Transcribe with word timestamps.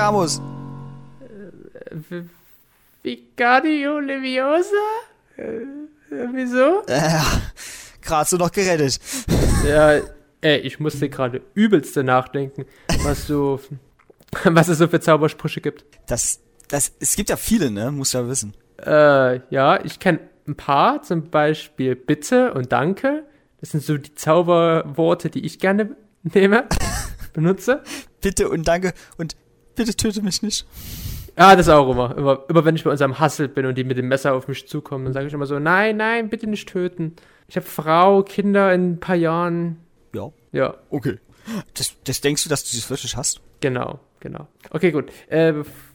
Expelliarmus. 0.00 0.40
Vicario 3.02 3.98
Leviosa? 3.98 4.86
Äh, 5.36 5.66
wieso? 6.32 6.82
Äh, 6.86 7.20
gerade 8.00 8.28
so 8.28 8.38
noch 8.38 8.50
gerettet. 8.50 8.98
Ja, 9.66 10.00
ey, 10.40 10.58
ich 10.60 10.80
musste 10.80 11.10
gerade 11.10 11.42
übelste 11.52 12.02
nachdenken, 12.02 12.64
was 13.02 13.26
so, 13.26 13.60
was 14.44 14.68
es 14.68 14.78
so 14.78 14.88
für 14.88 15.00
Zaubersprüche 15.00 15.60
gibt. 15.60 15.84
Das, 16.06 16.40
das, 16.68 16.92
es 16.98 17.14
gibt 17.14 17.28
ja 17.28 17.36
viele, 17.36 17.70
ne? 17.70 17.90
Muss 17.90 18.14
ja 18.14 18.26
wissen. 18.26 18.54
Äh, 18.78 19.40
ja, 19.50 19.84
ich 19.84 19.98
kenne 19.98 20.20
ein 20.48 20.56
paar, 20.56 21.02
zum 21.02 21.28
Beispiel 21.28 21.94
Bitte 21.94 22.54
und 22.54 22.72
Danke. 22.72 23.24
Das 23.60 23.72
sind 23.72 23.82
so 23.82 23.98
die 23.98 24.14
Zauberworte, 24.14 25.28
die 25.28 25.44
ich 25.44 25.58
gerne 25.58 25.94
nehme, 26.22 26.64
benutze. 27.34 27.82
Bitte 28.22 28.48
und 28.48 28.66
danke 28.66 28.94
und 29.18 29.36
bitte 29.80 29.96
töte 29.96 30.20
mich 30.22 30.42
nicht. 30.42 30.66
Ja, 31.38 31.56
das 31.56 31.70
auch 31.70 31.90
immer. 31.90 32.14
immer. 32.18 32.44
Immer 32.48 32.64
wenn 32.66 32.76
ich 32.76 32.84
bei 32.84 32.90
unserem 32.90 33.18
Hassel 33.18 33.48
bin 33.48 33.64
und 33.64 33.78
die 33.78 33.84
mit 33.84 33.96
dem 33.96 34.08
Messer 34.08 34.34
auf 34.34 34.46
mich 34.46 34.68
zukommen, 34.68 35.04
dann 35.06 35.14
sage 35.14 35.26
ich 35.26 35.32
immer 35.32 35.46
so, 35.46 35.58
nein, 35.58 35.96
nein, 35.96 36.28
bitte 36.28 36.46
nicht 36.46 36.68
töten. 36.68 37.16
Ich 37.48 37.56
habe 37.56 37.64
Frau, 37.66 38.22
Kinder 38.22 38.74
in 38.74 38.92
ein 38.92 39.00
paar 39.00 39.16
Jahren. 39.16 39.78
Ja. 40.14 40.30
Ja, 40.52 40.74
Okay. 40.90 41.18
Das, 41.74 41.94
das 42.04 42.20
denkst 42.20 42.42
du, 42.44 42.50
dass 42.50 42.64
du 42.70 42.76
das 42.76 42.90
wirklich 42.90 43.16
hast? 43.16 43.40
genau, 43.60 43.98
genau. 44.20 44.46
Okay, 44.70 44.90
gut. 44.92 45.06
Äh, 45.28 45.54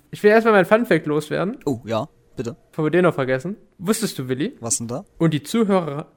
ich 0.09 0.23
will 0.23 0.31
erstmal 0.31 0.53
meinen 0.53 0.65
Funfact 0.65 1.05
loswerden, 1.05 1.57
Oh, 1.65 1.79
ja. 1.85 2.07
Bitte. 2.35 2.55
bevor 2.71 2.85
wir 2.85 2.89
den 2.91 3.03
noch 3.03 3.13
vergessen. 3.13 3.55
Wusstest 3.77 4.17
du, 4.17 4.27
Willi? 4.27 4.57
Was 4.61 4.77
denn 4.79 4.87
da? 4.87 5.05
Und 5.19 5.33
die 5.35 5.43
Zuhörer 5.43 6.07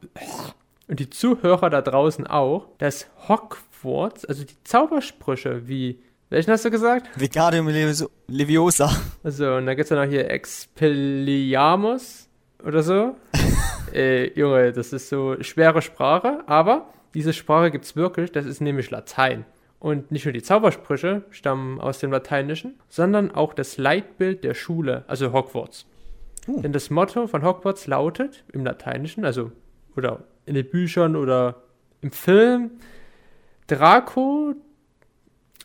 und 0.88 0.98
die 1.00 1.10
Zuhörer 1.10 1.68
da 1.68 1.82
draußen 1.82 2.26
auch, 2.26 2.68
dass 2.78 3.06
Hogwarts, 3.28 4.24
also 4.24 4.44
die 4.44 4.56
Zaubersprüche 4.64 5.68
wie 5.68 6.00
welchen 6.30 6.52
hast 6.52 6.64
du 6.64 6.70
gesagt? 6.70 7.08
Vegadium 7.16 7.68
Leviosa-. 7.68 8.94
Also, 9.24 9.54
und 9.54 9.66
da 9.66 9.74
gibt's 9.74 9.90
ja 9.90 10.04
noch 10.04 10.10
hier 10.10 10.30
Expelliarmus 10.30 12.28
oder 12.62 12.82
so. 12.82 13.16
äh, 13.94 14.30
Junge, 14.38 14.72
das 14.72 14.92
ist 14.92 15.08
so 15.08 15.42
schwere 15.42 15.80
Sprache, 15.80 16.42
aber 16.46 16.90
diese 17.14 17.32
Sprache 17.32 17.70
gibt's 17.70 17.96
wirklich, 17.96 18.30
das 18.30 18.44
ist 18.44 18.60
nämlich 18.60 18.90
Latein. 18.90 19.46
Und 19.78 20.10
nicht 20.10 20.26
nur 20.26 20.32
die 20.32 20.42
Zaubersprüche 20.42 21.22
stammen 21.30 21.80
aus 21.80 21.98
dem 21.98 22.10
Lateinischen, 22.10 22.74
sondern 22.88 23.30
auch 23.30 23.54
das 23.54 23.78
Leitbild 23.78 24.44
der 24.44 24.54
Schule, 24.54 25.04
also 25.06 25.32
Hogwarts. 25.32 25.86
Uh. 26.46 26.60
Denn 26.60 26.72
das 26.72 26.90
Motto 26.90 27.26
von 27.26 27.42
Hogwarts 27.42 27.86
lautet 27.86 28.44
im 28.52 28.64
Lateinischen, 28.64 29.24
also 29.24 29.52
oder 29.96 30.24
in 30.46 30.54
den 30.54 30.68
Büchern 30.68 31.16
oder 31.16 31.62
im 32.00 32.10
Film, 32.10 32.72
Draco 33.66 34.54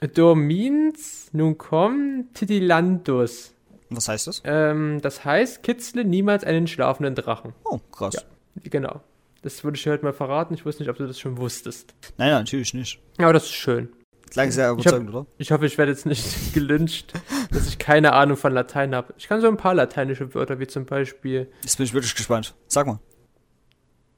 Dormins 0.07 1.29
nunquam 1.33 2.25
titilantus. 2.33 3.53
Was 3.89 4.07
heißt 4.07 4.27
das? 4.27 4.41
Ähm, 4.45 4.99
das 5.01 5.23
heißt, 5.23 5.63
kitzle 5.63 6.03
niemals 6.03 6.43
einen 6.43 6.67
schlafenden 6.67 7.15
Drachen. 7.15 7.53
Oh, 7.63 7.79
krass. 7.91 8.15
Ja. 8.15 8.21
Genau. 8.63 9.01
Das 9.43 9.63
würde 9.63 9.75
ich 9.77 9.83
dir 9.83 9.91
heute 9.91 10.05
mal 10.05 10.13
verraten. 10.13 10.53
Ich 10.53 10.65
wusste 10.65 10.83
nicht, 10.83 10.89
ob 10.89 10.97
du 10.97 11.05
das 11.05 11.19
schon 11.19 11.37
wusstest. 11.37 11.93
Nein, 12.17 12.29
nein, 12.29 12.41
natürlich 12.43 12.73
nicht. 12.73 12.99
Aber 13.17 13.33
das 13.33 13.43
ist 13.43 13.51
schön. 13.51 13.89
Klang 14.29 14.49
sehr 14.51 14.71
überzeugend, 14.71 15.09
oder? 15.09 15.27
Ich 15.37 15.51
hoffe, 15.51 15.65
ich 15.67 15.77
werde 15.77 15.91
jetzt 15.91 16.05
nicht 16.07 16.25
gelyncht, 16.53 17.13
dass 17.51 17.67
ich 17.67 17.77
keine 17.77 18.13
Ahnung 18.13 18.35
von 18.37 18.51
Latein 18.53 18.95
habe. 18.95 19.13
Ich 19.17 19.27
kann 19.27 19.41
so 19.41 19.47
ein 19.47 19.57
paar 19.57 19.75
lateinische 19.75 20.33
Wörter, 20.33 20.59
wie 20.59 20.65
zum 20.65 20.85
Beispiel 20.85 21.51
Jetzt 21.61 21.77
bin 21.77 21.85
ich 21.85 21.93
wirklich 21.93 22.15
gespannt. 22.15 22.55
Sag 22.67 22.87
mal. 22.87 22.99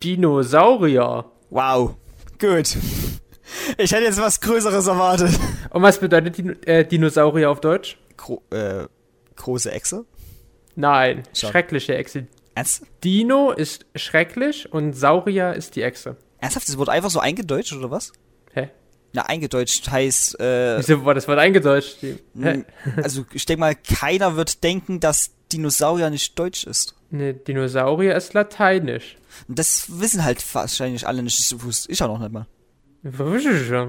Dinosaurier. 0.03 1.25
Wow. 1.49 1.95
Gut. 2.39 2.77
Ich 3.77 3.91
hätte 3.91 4.03
jetzt 4.03 4.21
was 4.21 4.39
Größeres 4.41 4.87
erwartet. 4.87 5.37
Und 5.75 5.81
was 5.81 5.99
bedeutet 5.99 6.37
Dino 6.37 6.53
äh, 6.65 6.85
Dinosaurier 6.85 7.51
auf 7.51 7.59
Deutsch? 7.59 7.97
Gro 8.15 8.41
äh, 8.49 8.85
große 9.35 9.69
Echse? 9.73 10.05
Nein, 10.77 11.23
Schade. 11.33 11.51
schreckliche 11.51 11.97
Echse. 11.97 12.27
Ernst? 12.55 12.85
Dino 13.03 13.51
ist 13.51 13.85
schrecklich 13.93 14.71
und 14.71 14.93
Saurier 14.93 15.53
ist 15.53 15.75
die 15.75 15.81
Echse. 15.81 16.15
Ernsthaft? 16.37 16.69
Das 16.69 16.77
wurde 16.77 16.93
einfach 16.93 17.09
so 17.09 17.19
eingedeutscht, 17.19 17.73
oder 17.73 17.91
was? 17.91 18.13
Hä? 18.53 18.69
Na, 19.11 19.23
eingedeutscht 19.23 19.91
heißt, 19.91 20.39
äh, 20.39 20.77
Wieso 20.77 21.03
war 21.03 21.13
das 21.13 21.27
Wort 21.27 21.39
eingedeutscht? 21.39 21.97
Also 23.03 23.25
ich 23.33 23.45
denke 23.45 23.59
mal, 23.59 23.75
keiner 23.75 24.37
wird 24.37 24.63
denken, 24.63 25.01
dass 25.01 25.31
Dinosaurier 25.51 26.09
nicht 26.09 26.39
deutsch 26.39 26.63
ist. 26.63 26.95
Ne, 27.09 27.33
Dinosaurier 27.33 28.15
ist 28.15 28.33
lateinisch. 28.33 29.17
Das 29.49 29.99
wissen 29.99 30.23
halt 30.23 30.41
wahrscheinlich 30.55 31.05
alle 31.05 31.21
nicht. 31.21 31.61
Wusste 31.61 31.91
ich 31.91 32.01
auch 32.01 32.07
noch 32.07 32.19
nicht 32.19 32.31
mal. 32.31 32.47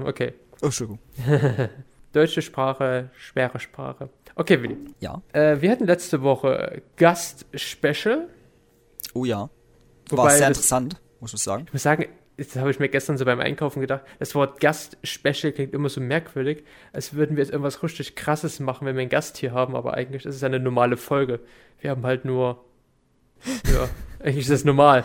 Okay. 0.05 0.33
Oh, 0.61 0.65
Entschuldigung. 0.65 0.99
Deutsche 2.13 2.41
Sprache, 2.41 3.09
schwere 3.17 3.59
Sprache. 3.59 4.09
Okay, 4.35 4.61
Willi. 4.61 4.77
Ja. 4.99 5.21
Äh, 5.33 5.61
wir 5.61 5.71
hatten 5.71 5.85
letzte 5.85 6.21
Woche 6.21 6.81
Gast-Special. 6.95 8.27
Oh 9.13 9.25
ja. 9.25 9.49
War 10.09 10.19
Wobei 10.19 10.37
sehr 10.37 10.47
das- 10.49 10.57
interessant, 10.57 11.01
muss 11.19 11.33
ich 11.33 11.41
sagen. 11.41 11.63
Ich 11.67 11.73
muss 11.73 11.83
sagen, 11.83 12.05
das 12.37 12.55
habe 12.55 12.69
ich 12.71 12.79
mir 12.79 12.87
gestern 12.89 13.17
so 13.17 13.25
beim 13.25 13.39
Einkaufen 13.39 13.81
gedacht. 13.81 14.01
Das 14.19 14.35
Wort 14.35 14.59
Gast-Special 14.59 15.51
klingt 15.51 15.73
immer 15.73 15.89
so 15.89 15.99
merkwürdig, 16.01 16.63
als 16.93 17.13
würden 17.13 17.35
wir 17.35 17.43
jetzt 17.43 17.51
irgendwas 17.51 17.81
richtig 17.83 18.15
Krasses 18.15 18.59
machen, 18.59 18.85
wenn 18.85 18.95
wir 18.95 19.01
einen 19.01 19.09
Gast 19.09 19.37
hier 19.37 19.51
haben, 19.53 19.75
aber 19.75 19.95
eigentlich 19.95 20.25
ist 20.25 20.35
es 20.35 20.43
eine 20.43 20.59
normale 20.59 20.97
Folge. 20.97 21.39
Wir 21.81 21.89
haben 21.91 22.05
halt 22.05 22.25
nur. 22.25 22.63
Ja, 23.71 23.89
eigentlich 24.23 24.45
ist 24.45 24.51
das 24.51 24.63
normal. 24.63 25.03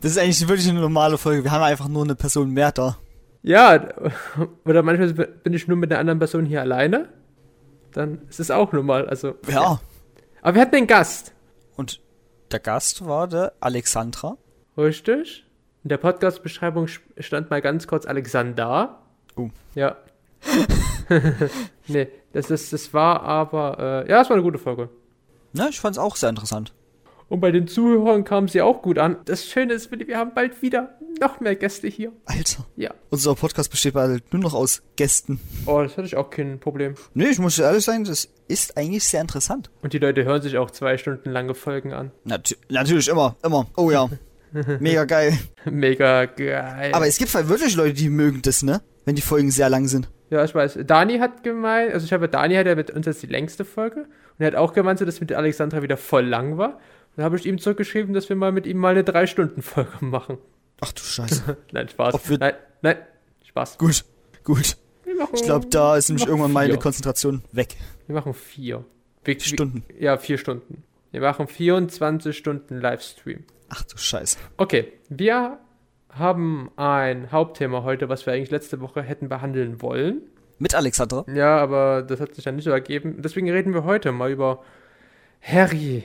Das 0.00 0.12
ist 0.12 0.18
eigentlich 0.18 0.46
wirklich 0.48 0.68
eine 0.68 0.80
normale 0.80 1.18
Folge. 1.18 1.44
Wir 1.44 1.50
haben 1.50 1.62
einfach 1.62 1.88
nur 1.88 2.04
eine 2.04 2.14
Person 2.14 2.50
mehr 2.50 2.72
da. 2.72 2.96
Ja, 3.42 3.88
oder 4.64 4.82
manchmal 4.82 5.12
bin 5.12 5.52
ich 5.52 5.66
nur 5.68 5.76
mit 5.76 5.90
einer 5.90 6.00
anderen 6.00 6.18
Person 6.18 6.44
hier 6.44 6.60
alleine. 6.60 7.08
Dann 7.92 8.22
ist 8.28 8.40
es 8.40 8.50
auch 8.50 8.72
normal. 8.72 9.08
Also, 9.08 9.34
Ja. 9.48 9.80
Aber 10.42 10.54
wir 10.54 10.62
hatten 10.62 10.76
einen 10.76 10.86
Gast. 10.86 11.34
Und 11.76 12.00
der 12.52 12.60
Gast 12.60 13.06
war 13.06 13.28
der 13.28 13.52
Alexandra. 13.60 14.36
Richtig. 14.76 15.46
In 15.82 15.88
der 15.88 15.96
Podcast-Beschreibung 15.98 16.86
sch- 16.86 17.00
stand 17.18 17.50
mal 17.50 17.60
ganz 17.60 17.86
kurz 17.86 18.06
Alexander. 18.06 19.00
Oh. 19.36 19.48
Ja. 19.74 19.96
nee, 21.88 22.08
das, 22.32 22.50
ist, 22.50 22.72
das 22.72 22.92
war 22.94 23.22
aber, 23.22 24.04
äh, 24.06 24.10
ja, 24.10 24.20
es 24.22 24.28
war 24.28 24.36
eine 24.36 24.42
gute 24.44 24.58
Folge. 24.58 24.88
Ne, 25.52 25.68
ich 25.70 25.80
fand's 25.80 25.98
auch 25.98 26.16
sehr 26.16 26.28
interessant. 26.30 26.72
Und 27.30 27.38
bei 27.38 27.52
den 27.52 27.68
Zuhörern 27.68 28.24
kam 28.24 28.48
sie 28.48 28.60
auch 28.60 28.82
gut 28.82 28.98
an. 28.98 29.16
Das 29.24 29.46
Schöne 29.46 29.74
ist, 29.74 29.88
wir 29.92 30.18
haben 30.18 30.32
bald 30.34 30.62
wieder 30.62 30.98
noch 31.20 31.38
mehr 31.38 31.54
Gäste 31.54 31.86
hier. 31.86 32.10
Alter. 32.24 32.66
Ja. 32.74 32.92
Unser 33.10 33.36
Podcast 33.36 33.70
besteht 33.70 33.94
bald 33.94 34.32
nur 34.32 34.42
noch 34.42 34.52
aus 34.52 34.82
Gästen. 34.96 35.38
Oh, 35.64 35.80
das 35.80 35.96
hatte 35.96 36.08
ich 36.08 36.16
auch 36.16 36.28
kein 36.28 36.58
Problem. 36.58 36.96
Nee, 37.14 37.28
ich 37.28 37.38
muss 37.38 37.56
ehrlich 37.60 37.84
sein, 37.84 38.02
das 38.02 38.28
ist 38.48 38.76
eigentlich 38.76 39.04
sehr 39.04 39.20
interessant. 39.20 39.70
Und 39.80 39.92
die 39.92 39.98
Leute 39.98 40.24
hören 40.24 40.42
sich 40.42 40.58
auch 40.58 40.72
zwei 40.72 40.98
Stunden 40.98 41.30
lange 41.30 41.54
Folgen 41.54 41.92
an. 41.92 42.10
Natu 42.24 42.56
natürlich, 42.68 43.06
immer, 43.06 43.36
immer. 43.44 43.68
Oh 43.76 43.92
ja. 43.92 44.10
Mega 44.80 45.04
geil. 45.04 45.38
Mega 45.66 46.24
geil. 46.24 46.90
Aber 46.92 47.06
es 47.06 47.16
gibt 47.16 47.32
halt 47.32 47.48
wirklich 47.48 47.76
Leute, 47.76 47.94
die 47.94 48.08
mögen 48.08 48.42
das, 48.42 48.64
ne? 48.64 48.82
Wenn 49.04 49.14
die 49.14 49.22
Folgen 49.22 49.52
sehr 49.52 49.70
lang 49.70 49.86
sind. 49.86 50.08
Ja, 50.30 50.44
ich 50.44 50.54
weiß. 50.54 50.80
Dani 50.84 51.18
hat 51.18 51.44
gemeint, 51.44 51.92
also 51.92 52.04
ich 52.04 52.12
habe 52.12 52.28
Dani 52.28 52.56
hat 52.56 52.66
ja 52.66 52.74
mit 52.74 52.90
uns 52.90 53.06
jetzt 53.06 53.22
die 53.22 53.28
längste 53.28 53.64
Folge 53.64 54.00
und 54.00 54.08
er 54.38 54.48
hat 54.48 54.54
auch 54.56 54.72
gemeint, 54.72 54.98
so, 54.98 55.04
dass 55.04 55.20
mit 55.20 55.32
Alexandra 55.32 55.82
wieder 55.82 55.96
voll 55.96 56.24
lang 56.24 56.56
war. 56.58 56.80
Dann 57.16 57.24
habe 57.24 57.36
ich 57.36 57.46
ihm 57.46 57.58
zurückgeschrieben, 57.58 58.14
dass 58.14 58.28
wir 58.28 58.36
mal 58.36 58.52
mit 58.52 58.66
ihm 58.66 58.78
mal 58.78 58.90
eine 58.90 59.04
drei 59.04 59.26
Stunden 59.26 59.62
Folge 59.62 60.04
machen. 60.04 60.38
Ach 60.80 60.92
du 60.92 61.02
Scheiße. 61.02 61.56
nein, 61.72 61.88
Spaß. 61.88 62.30
Nein, 62.38 62.54
nein, 62.82 62.96
Spaß. 63.44 63.78
gut, 63.78 64.04
gut. 64.44 64.76
Machen, 65.18 65.34
Ich 65.34 65.42
glaube, 65.42 65.66
da 65.66 65.96
ist 65.96 66.08
nämlich 66.08 66.26
irgendwann 66.26 66.52
meine 66.52 66.72
vier. 66.74 66.80
Konzentration 66.80 67.42
weg. 67.52 67.76
Wir 68.06 68.14
machen 68.14 68.32
vier. 68.32 68.84
Wir, 69.24 69.38
Stunden. 69.38 69.84
Wir, 69.88 70.02
ja, 70.02 70.16
vier 70.16 70.38
Stunden. 70.38 70.82
Wir 71.10 71.20
machen 71.20 71.46
24 71.46 72.36
Stunden 72.36 72.80
Livestream. 72.80 73.44
Ach 73.68 73.82
du 73.82 73.98
Scheiße. 73.98 74.38
Okay, 74.56 74.92
wir 75.08 75.58
haben 76.08 76.70
ein 76.76 77.30
Hauptthema 77.32 77.82
heute, 77.82 78.08
was 78.08 78.24
wir 78.24 78.32
eigentlich 78.32 78.50
letzte 78.50 78.80
Woche 78.80 79.02
hätten 79.02 79.28
behandeln 79.28 79.82
wollen. 79.82 80.22
Mit 80.58 80.74
Alexandra? 80.74 81.24
Ja, 81.32 81.58
aber 81.58 82.02
das 82.02 82.20
hat 82.20 82.34
sich 82.34 82.44
dann 82.44 82.56
nicht 82.56 82.64
so 82.64 82.70
ergeben. 82.70 83.16
Deswegen 83.22 83.50
reden 83.50 83.74
wir 83.74 83.84
heute 83.84 84.12
mal 84.12 84.30
über 84.30 84.62
Harry 85.42 86.04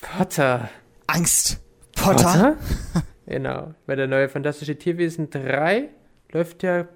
Potter. 0.00 0.68
Angst. 1.06 1.60
Potter? 1.94 2.56
genau. 3.26 3.74
Weil 3.86 3.96
der 3.96 4.06
neue 4.06 4.28
Fantastische 4.28 4.76
Tierwesen 4.76 5.30
3 5.30 5.88
läuft 6.32 6.62
ja 6.62 6.86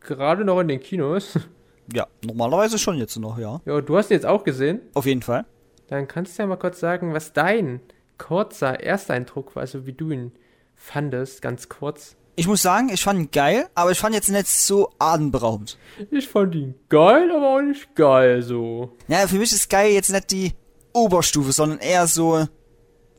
gerade 0.00 0.44
noch 0.44 0.60
in 0.60 0.68
den 0.68 0.80
Kinos. 0.80 1.38
Ja, 1.92 2.06
normalerweise 2.24 2.78
schon 2.78 2.98
jetzt 2.98 3.16
noch, 3.18 3.36
ja. 3.36 3.60
ja, 3.64 3.80
du 3.80 3.96
hast 3.96 4.10
ihn 4.10 4.14
jetzt 4.14 4.26
auch 4.26 4.44
gesehen. 4.44 4.80
Auf 4.94 5.06
jeden 5.06 5.22
Fall. 5.22 5.44
Dann 5.88 6.06
kannst 6.06 6.38
du 6.38 6.42
ja 6.44 6.46
mal 6.46 6.54
kurz 6.54 6.78
sagen, 6.78 7.14
was 7.14 7.32
dein 7.32 7.80
kurzer 8.16 8.80
Ersteindruck 8.80 9.56
war, 9.56 9.62
also 9.62 9.86
wie 9.86 9.92
du 9.92 10.12
ihn 10.12 10.30
fandest, 10.76 11.42
ganz 11.42 11.68
kurz. 11.68 12.14
Ich 12.36 12.46
muss 12.46 12.62
sagen, 12.62 12.90
ich 12.92 13.02
fand 13.02 13.18
ihn 13.18 13.30
geil, 13.32 13.66
aber 13.74 13.90
ich 13.90 13.98
fand 13.98 14.14
jetzt 14.14 14.30
nicht 14.30 14.46
so 14.46 14.90
atemberaubend. 15.00 15.78
Ich 16.12 16.28
fand 16.28 16.54
ihn 16.54 16.74
geil, 16.88 17.28
aber 17.34 17.56
auch 17.56 17.60
nicht 17.60 17.92
geil 17.96 18.40
so. 18.42 18.96
Ja, 19.08 19.26
für 19.26 19.36
mich 19.36 19.52
ist 19.52 19.68
geil 19.68 19.92
jetzt 19.92 20.12
nicht 20.12 20.30
die 20.30 20.52
Oberstufe, 20.92 21.52
sondern 21.52 21.78
eher 21.78 22.06
so 22.06 22.34
ein 22.34 22.48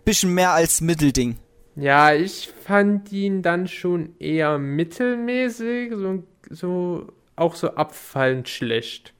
bisschen 0.05 0.33
mehr 0.33 0.51
als 0.51 0.81
Mittelding. 0.81 1.37
Ja, 1.75 2.13
ich 2.13 2.49
fand 2.65 3.11
ihn 3.11 3.41
dann 3.41 3.67
schon 3.67 4.15
eher 4.19 4.57
mittelmäßig, 4.57 5.93
so, 5.95 6.23
so 6.49 7.07
auch 7.35 7.55
so 7.55 7.69
abfallend 7.75 8.49
schlecht. 8.49 9.13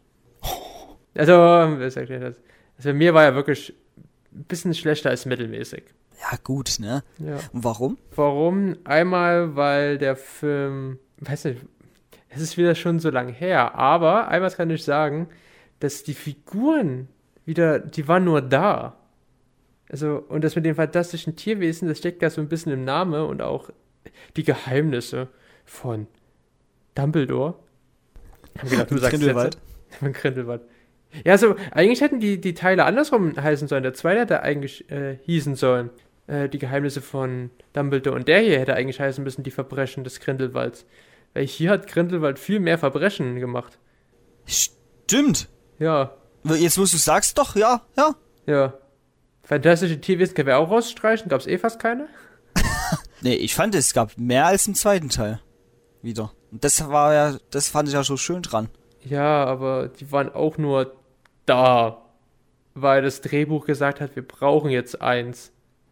Also, 1.16 1.34
was 1.34 1.96
ihr 1.96 2.20
das? 2.20 2.36
Also 2.78 2.94
mir 2.94 3.14
war 3.14 3.26
er 3.26 3.36
wirklich 3.36 3.74
ein 4.34 4.44
bisschen 4.46 4.74
schlechter 4.74 5.10
als 5.10 5.26
mittelmäßig. 5.26 5.84
Ja, 6.22 6.38
gut, 6.44 6.78
ne? 6.80 7.04
Ja. 7.20 7.38
Und 7.52 7.64
warum? 7.64 7.98
Warum? 8.16 8.78
Einmal, 8.84 9.56
weil 9.56 9.98
der 9.98 10.16
Film, 10.16 11.00
weiß 11.20 11.46
nicht, 11.46 11.62
es 12.30 12.42
ist 12.42 12.58
wieder 12.58 12.76
schon 12.76 13.00
so 13.00 13.10
lang 13.10 13.30
her, 13.30 13.76
aber 13.76 14.28
einmal 14.28 14.52
kann 14.52 14.70
ich 14.70 14.84
sagen, 14.84 15.28
dass 15.80 16.04
die 16.04 16.14
Figuren 16.14 17.08
wieder, 17.52 17.80
die 17.80 18.08
waren 18.08 18.24
nur 18.24 18.42
da. 18.42 18.98
Also, 19.90 20.24
und 20.30 20.44
das 20.44 20.56
mit 20.56 20.66
den 20.66 20.76
fantastischen 20.76 21.36
Tierwesen, 21.36 21.90
das 21.90 21.98
steckt 21.98 22.22
ja 22.22 22.30
so 22.30 22.40
ein 22.40 22.48
bisschen 22.48 22.72
im 22.72 22.86
Namen 22.86 23.22
und 23.26 23.42
auch 23.42 23.70
die 24.38 24.44
Geheimnisse 24.44 25.28
von 25.66 26.08
Dumbledore. 26.96 27.56
Gedacht, 28.70 28.90
du 28.90 28.98
sagst 28.98 29.12
Grindelwald. 29.12 29.58
Von 30.00 30.14
Grindelwald. 30.14 30.62
Ja, 31.26 31.38
so, 31.38 31.56
eigentlich 31.72 32.00
hätten 32.00 32.22
die, 32.22 32.40
die 32.40 32.54
Teile 32.54 32.86
andersrum 32.86 33.36
heißen 33.36 33.68
sollen. 33.68 33.84
Der 33.84 33.94
zweite 33.94 34.22
hätte 34.22 34.42
eigentlich 34.42 34.90
äh, 34.90 35.18
hießen 35.24 35.56
sollen. 35.56 35.90
Äh, 36.28 36.48
die 36.48 36.60
Geheimnisse 36.60 37.02
von 37.02 37.50
Dumbledore. 37.74 38.16
Und 38.16 38.30
der 38.30 38.40
hier 38.40 38.60
hätte 38.60 38.76
eigentlich 38.76 39.02
heißen 39.02 39.22
müssen, 39.22 39.44
die 39.44 39.52
Verbrechen 39.52 40.06
des 40.06 40.22
Grindelwalds. 40.22 40.86
Weil 41.34 41.46
hier 41.46 41.72
hat 41.72 41.88
Grindelwald 41.88 42.40
viel 42.40 42.62
mehr 42.62 42.78
Verbrechen 42.78 43.40
gemacht. 43.40 43.78
Stimmt. 44.46 45.50
Ja, 45.80 46.16
Jetzt, 46.44 46.78
wo 46.78 46.82
du 46.82 46.88
sagst, 46.88 47.38
doch, 47.38 47.56
ja, 47.56 47.82
ja. 47.98 48.16
ja. 48.46 48.74
Fantastische 49.44 50.00
Tierwesen 50.00 50.34
können 50.34 50.48
wir 50.48 50.58
auch 50.58 50.70
rausstreichen. 50.70 51.30
Gab 51.30 51.42
es 51.42 51.48
eh 51.48 51.58
fast 51.58 51.80
keine. 51.80 52.08
Nee, 53.24 53.36
ich 53.36 53.54
fand, 53.54 53.76
es 53.76 53.94
gab 53.94 54.18
mehr 54.18 54.48
als 54.48 54.66
im 54.66 54.74
zweiten 54.74 55.10
Teil. 55.10 55.40
Wieder. 56.02 56.32
Und 56.52 56.64
das 56.64 56.88
war 56.90 57.14
ja, 57.14 57.38
das 57.52 57.70
fand 57.70 57.88
ich 57.88 57.94
ja 57.94 58.04
so 58.04 58.18
schön 58.18 58.42
dran. 58.42 58.68
Ja, 59.04 59.46
aber 59.46 59.90
die 59.90 60.12
waren 60.12 60.34
auch 60.34 60.58
nur 60.58 60.96
da, 61.46 62.02
weil 62.74 63.04
das 63.04 63.22
Drehbuch 63.22 63.66
gesagt 63.66 64.02
hat, 64.02 64.16
wir 64.16 64.28
brauchen 64.28 64.72
jetzt 64.72 65.02
eins, 65.02 65.52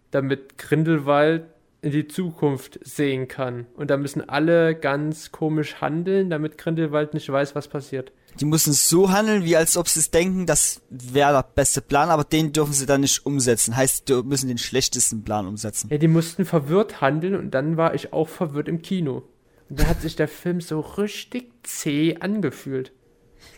damit 0.10 0.58
Grindelwald 0.58 1.46
in 1.82 1.92
die 1.92 2.08
Zukunft 2.08 2.80
sehen 2.84 3.28
kann. 3.28 3.68
Und 3.76 3.90
da 3.90 3.98
müssen 3.98 4.28
alle 4.28 4.76
ganz 4.76 5.32
komisch 5.32 5.82
handeln, 5.82 6.30
damit 6.30 6.58
Grindelwald 6.58 7.14
nicht 7.14 7.30
weiß, 7.30 7.56
was 7.56 7.68
passiert. 7.68 8.12
Die 8.40 8.46
mussten 8.46 8.74
so 8.74 9.12
handeln, 9.12 9.44
wie 9.44 9.56
als 9.56 9.76
ob 9.76 9.88
sie 9.88 10.00
es 10.00 10.12
denken, 10.12 10.46
das 10.46 10.82
wäre 10.90 11.34
der 11.34 11.50
beste 11.56 11.82
Plan, 11.82 12.10
aber 12.10 12.24
den 12.24 12.54
dürfen 12.54 12.74
sie 12.74 12.86
dann 12.86 13.02
nicht 13.02 13.26
umsetzen. 13.26 13.76
Heißt, 13.76 14.08
die 14.08 14.22
müssen 14.24 14.48
den 14.48 14.58
schlechtesten 14.58 15.24
Plan 15.24 15.48
umsetzen. 15.48 15.90
Ja, 15.90 15.98
die 15.98 16.08
mussten 16.08 16.46
verwirrt 16.46 17.02
handeln 17.02 17.36
und 17.36 17.52
dann 17.52 17.78
war 17.78 17.94
ich 17.96 18.14
auch 18.14 18.30
verwirrt 18.30 18.68
im 18.68 18.82
Kino. 18.82 19.24
Und 19.70 19.80
da 19.80 19.88
hat 19.88 20.02
sich 20.02 20.16
der 20.16 20.28
Film 20.28 20.62
so 20.62 20.80
richtig 20.80 21.52
zäh 21.64 22.18
angefühlt. 22.20 22.92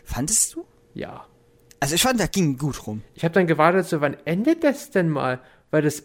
Fandest 0.04 0.54
du? 0.54 0.64
Ja. 0.94 1.26
Also 1.80 1.94
ich 1.94 2.02
fand, 2.02 2.20
der 2.20 2.28
ging 2.28 2.58
gut 2.58 2.86
rum. 2.86 3.02
Ich 3.14 3.24
habe 3.24 3.34
dann 3.34 3.46
gewartet, 3.46 3.86
so 3.86 4.00
wann 4.00 4.16
endet 4.24 4.62
das 4.62 4.90
denn 4.90 5.08
mal? 5.08 5.40
Weil 5.70 5.82
das 5.82 6.04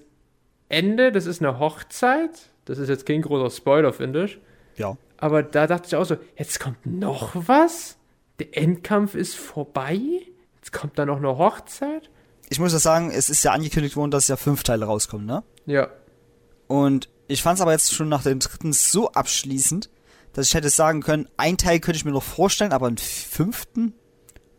Ende, 0.69 1.11
das 1.11 1.25
ist 1.25 1.41
eine 1.41 1.59
Hochzeit. 1.59 2.49
Das 2.65 2.77
ist 2.77 2.89
jetzt 2.89 3.05
kein 3.05 3.21
großer 3.21 3.49
Spoiler, 3.55 3.93
finde 3.93 4.25
ich. 4.25 4.39
Ja. 4.75 4.97
Aber 5.17 5.41
da 5.43 5.67
dachte 5.67 5.87
ich 5.87 5.95
auch 5.95 6.05
so, 6.05 6.17
jetzt 6.35 6.59
kommt 6.59 6.85
noch 6.85 7.31
was? 7.33 7.97
Der 8.39 8.55
Endkampf 8.55 9.15
ist 9.15 9.35
vorbei? 9.35 9.99
Jetzt 10.57 10.73
kommt 10.73 10.99
da 10.99 11.05
noch 11.05 11.17
eine 11.17 11.37
Hochzeit? 11.37 12.09
Ich 12.49 12.59
muss 12.59 12.73
ja 12.73 12.79
sagen, 12.79 13.11
es 13.11 13.29
ist 13.29 13.43
ja 13.43 13.51
angekündigt 13.51 13.95
worden, 13.95 14.11
dass 14.11 14.27
ja 14.27 14.37
fünf 14.37 14.63
Teile 14.63 14.85
rauskommen, 14.85 15.25
ne? 15.25 15.43
Ja. 15.65 15.89
Und 16.67 17.09
ich 17.27 17.41
fand 17.41 17.55
es 17.55 17.61
aber 17.61 17.71
jetzt 17.71 17.93
schon 17.93 18.09
nach 18.09 18.23
dem 18.23 18.39
dritten 18.39 18.73
so 18.73 19.11
abschließend, 19.11 19.89
dass 20.33 20.47
ich 20.47 20.53
hätte 20.53 20.69
sagen 20.69 21.01
können, 21.01 21.27
ein 21.37 21.57
Teil 21.57 21.79
könnte 21.79 21.97
ich 21.97 22.05
mir 22.05 22.11
noch 22.11 22.23
vorstellen, 22.23 22.73
aber 22.73 22.87
einen 22.87 22.97
fünften 22.97 23.93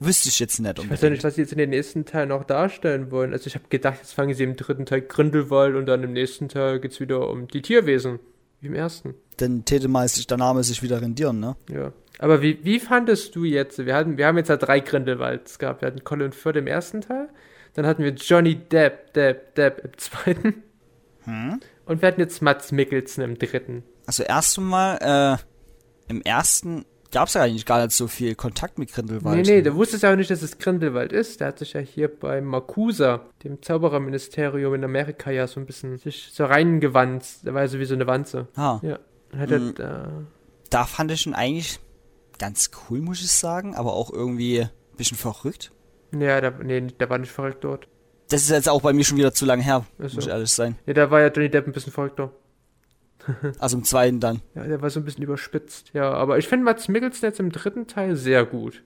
wüsste 0.00 0.28
ich 0.28 0.38
jetzt 0.38 0.60
nicht. 0.60 0.78
Ich 0.78 0.90
weiß 0.90 1.02
ja 1.02 1.10
nicht, 1.10 1.24
was 1.24 1.34
sie 1.34 1.42
jetzt 1.42 1.52
in 1.52 1.58
den 1.58 1.70
nächsten 1.70 2.04
Teil 2.04 2.26
noch 2.26 2.44
darstellen 2.44 3.10
wollen. 3.10 3.32
Also 3.32 3.46
ich 3.46 3.54
habe 3.54 3.64
gedacht, 3.68 3.98
jetzt 3.98 4.12
fangen 4.12 4.34
sie 4.34 4.44
im 4.44 4.56
dritten 4.56 4.86
Teil 4.86 5.02
Grindelwald 5.02 5.74
und 5.74 5.86
dann 5.86 6.02
im 6.02 6.12
nächsten 6.12 6.48
Teil 6.48 6.80
geht's 6.80 7.00
wieder 7.00 7.28
um 7.28 7.48
die 7.48 7.62
Tierwesen. 7.62 8.20
Wie 8.60 8.66
im 8.66 8.74
ersten. 8.74 9.14
Dann 9.36 9.64
täte 9.64 9.88
sich 10.08 10.26
der 10.26 10.36
Name 10.36 10.64
sich 10.64 10.82
wieder 10.82 11.00
rendieren, 11.00 11.38
ne? 11.38 11.56
Ja. 11.70 11.92
Aber 12.18 12.42
wie, 12.42 12.58
wie 12.64 12.80
fandest 12.80 13.36
du 13.36 13.44
jetzt? 13.44 13.78
Wir, 13.78 13.94
hatten, 13.94 14.18
wir 14.18 14.26
haben 14.26 14.36
jetzt 14.36 14.48
ja 14.48 14.56
drei 14.56 14.80
Grindelwalds 14.80 15.60
gehabt. 15.60 15.82
Wir 15.82 15.86
hatten 15.86 16.02
Colin 16.02 16.32
Firth 16.32 16.56
im 16.56 16.66
ersten 16.66 17.00
Teil. 17.00 17.28
Dann 17.74 17.86
hatten 17.86 18.02
wir 18.02 18.10
Johnny 18.10 18.56
Depp, 18.56 19.12
Depp, 19.14 19.54
Depp 19.54 19.84
im 19.84 19.96
zweiten. 19.96 20.62
Hm? 21.22 21.60
Und 21.86 22.02
wir 22.02 22.08
hatten 22.08 22.20
jetzt 22.20 22.42
Mats 22.42 22.72
Mikkelsen 22.72 23.22
im 23.22 23.38
dritten. 23.38 23.84
Also 24.06 24.24
erst 24.24 24.58
einmal, 24.58 25.38
äh, 25.38 26.10
im 26.10 26.22
ersten 26.22 26.84
gab 27.12 27.28
es 27.28 27.34
ja 27.34 27.42
eigentlich 27.42 27.64
gar 27.66 27.82
nicht 27.82 27.92
so 27.96 28.06
viel 28.06 28.34
Kontakt 28.34 28.78
mit 28.78 28.92
Grindelwald. 28.92 29.46
Nee, 29.46 29.56
nee, 29.56 29.62
du 29.62 29.74
wusstest 29.74 30.02
ja 30.02 30.12
auch 30.12 30.16
nicht, 30.16 30.30
dass 30.30 30.42
es 30.42 30.58
Grindelwald 30.58 31.12
ist. 31.12 31.40
Der 31.40 31.48
hat 31.48 31.58
sich 31.58 31.72
ja 31.72 31.80
hier 31.80 32.08
bei 32.08 32.40
Makusa, 32.40 33.20
dem 33.44 33.62
Zaubererministerium 33.62 34.74
in 34.74 34.84
Amerika, 34.84 35.30
ja 35.30 35.46
so 35.46 35.60
ein 35.60 35.66
bisschen 35.66 35.96
sich 35.98 36.30
so 36.32 36.44
reingewandt. 36.44 37.44
Der 37.44 37.54
war 37.54 37.62
ja 37.62 37.68
so 37.68 37.78
wie 37.78 37.84
so 37.84 37.94
eine 37.94 38.06
Wanze. 38.06 38.48
Ah, 38.56 38.78
Ja. 38.82 38.98
Hat 39.36 39.50
Mhm. 39.50 39.74
da. 39.76 40.08
da 40.70 40.84
fand 40.84 41.10
ich 41.10 41.26
ihn 41.26 41.34
eigentlich 41.34 41.80
ganz 42.38 42.70
cool, 42.88 43.00
muss 43.00 43.20
ich 43.20 43.30
sagen, 43.30 43.74
aber 43.74 43.92
auch 43.92 44.10
irgendwie 44.12 44.60
ein 44.62 44.70
bisschen 44.96 45.18
verrückt. 45.18 45.70
Ja, 46.18 46.40
der, 46.40 46.52
nee, 46.62 46.80
der 46.80 47.10
war 47.10 47.18
nicht 47.18 47.32
verrückt 47.32 47.62
dort. 47.62 47.88
Das 48.30 48.42
ist 48.42 48.50
jetzt 48.50 48.68
auch 48.68 48.80
bei 48.82 48.92
mir 48.94 49.04
schon 49.04 49.18
wieder 49.18 49.32
zu 49.34 49.44
lange 49.44 49.62
her, 49.62 49.84
Ach 50.02 50.08
so. 50.08 50.16
muss 50.16 50.24
ich 50.24 50.30
ehrlich 50.30 50.50
sein. 50.50 50.76
Nee, 50.86 50.94
da 50.94 51.10
war 51.10 51.20
ja 51.20 51.28
Johnny 51.28 51.50
Depp 51.50 51.66
ein 51.66 51.72
bisschen 51.72 51.92
verrückter. 51.92 52.30
Also 53.58 53.76
im 53.78 53.84
zweiten 53.84 54.20
dann. 54.20 54.40
Ja, 54.54 54.64
der 54.64 54.80
war 54.82 54.90
so 54.90 55.00
ein 55.00 55.04
bisschen 55.04 55.22
überspitzt. 55.22 55.90
Ja, 55.92 56.12
aber 56.12 56.38
ich 56.38 56.48
finde 56.48 56.64
Mats 56.64 56.88
Mikkelsen 56.88 57.26
jetzt 57.26 57.40
im 57.40 57.50
dritten 57.52 57.86
Teil 57.86 58.16
sehr 58.16 58.44
gut. 58.44 58.82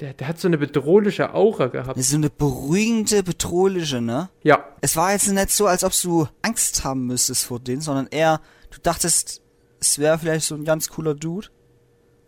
Der, 0.00 0.12
der 0.12 0.26
hat 0.26 0.40
so 0.40 0.48
eine 0.48 0.58
bedrohliche 0.58 1.34
Aura 1.34 1.68
gehabt. 1.68 2.02
So 2.02 2.16
eine 2.16 2.28
beruhigende, 2.28 3.22
bedrohliche, 3.22 4.00
ne? 4.00 4.28
Ja, 4.42 4.64
Es 4.80 4.96
war 4.96 5.12
jetzt 5.12 5.30
nicht 5.30 5.50
so, 5.50 5.66
als 5.66 5.84
ob 5.84 5.92
du 6.02 6.26
Angst 6.42 6.84
haben 6.84 7.06
müsstest 7.06 7.44
vor 7.44 7.60
denen, 7.60 7.80
sondern 7.80 8.08
eher, 8.08 8.40
du 8.72 8.80
dachtest, 8.80 9.40
es 9.80 9.98
wäre 9.98 10.18
vielleicht 10.18 10.46
so 10.46 10.56
ein 10.56 10.64
ganz 10.64 10.88
cooler 10.88 11.14
Dude. 11.14 11.48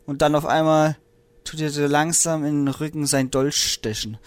Und 0.05 0.23
dann 0.23 0.37
auf 0.37 0.47
einmal 0.47 0.97
tut 1.43 1.61
er 1.61 1.71
dir 1.71 1.89
langsam 1.89 2.45
in 2.45 2.67
den 2.67 2.69
Rücken 2.75 3.07
sein 3.07 3.31
Dolch 3.31 3.57
stechen. 3.57 4.19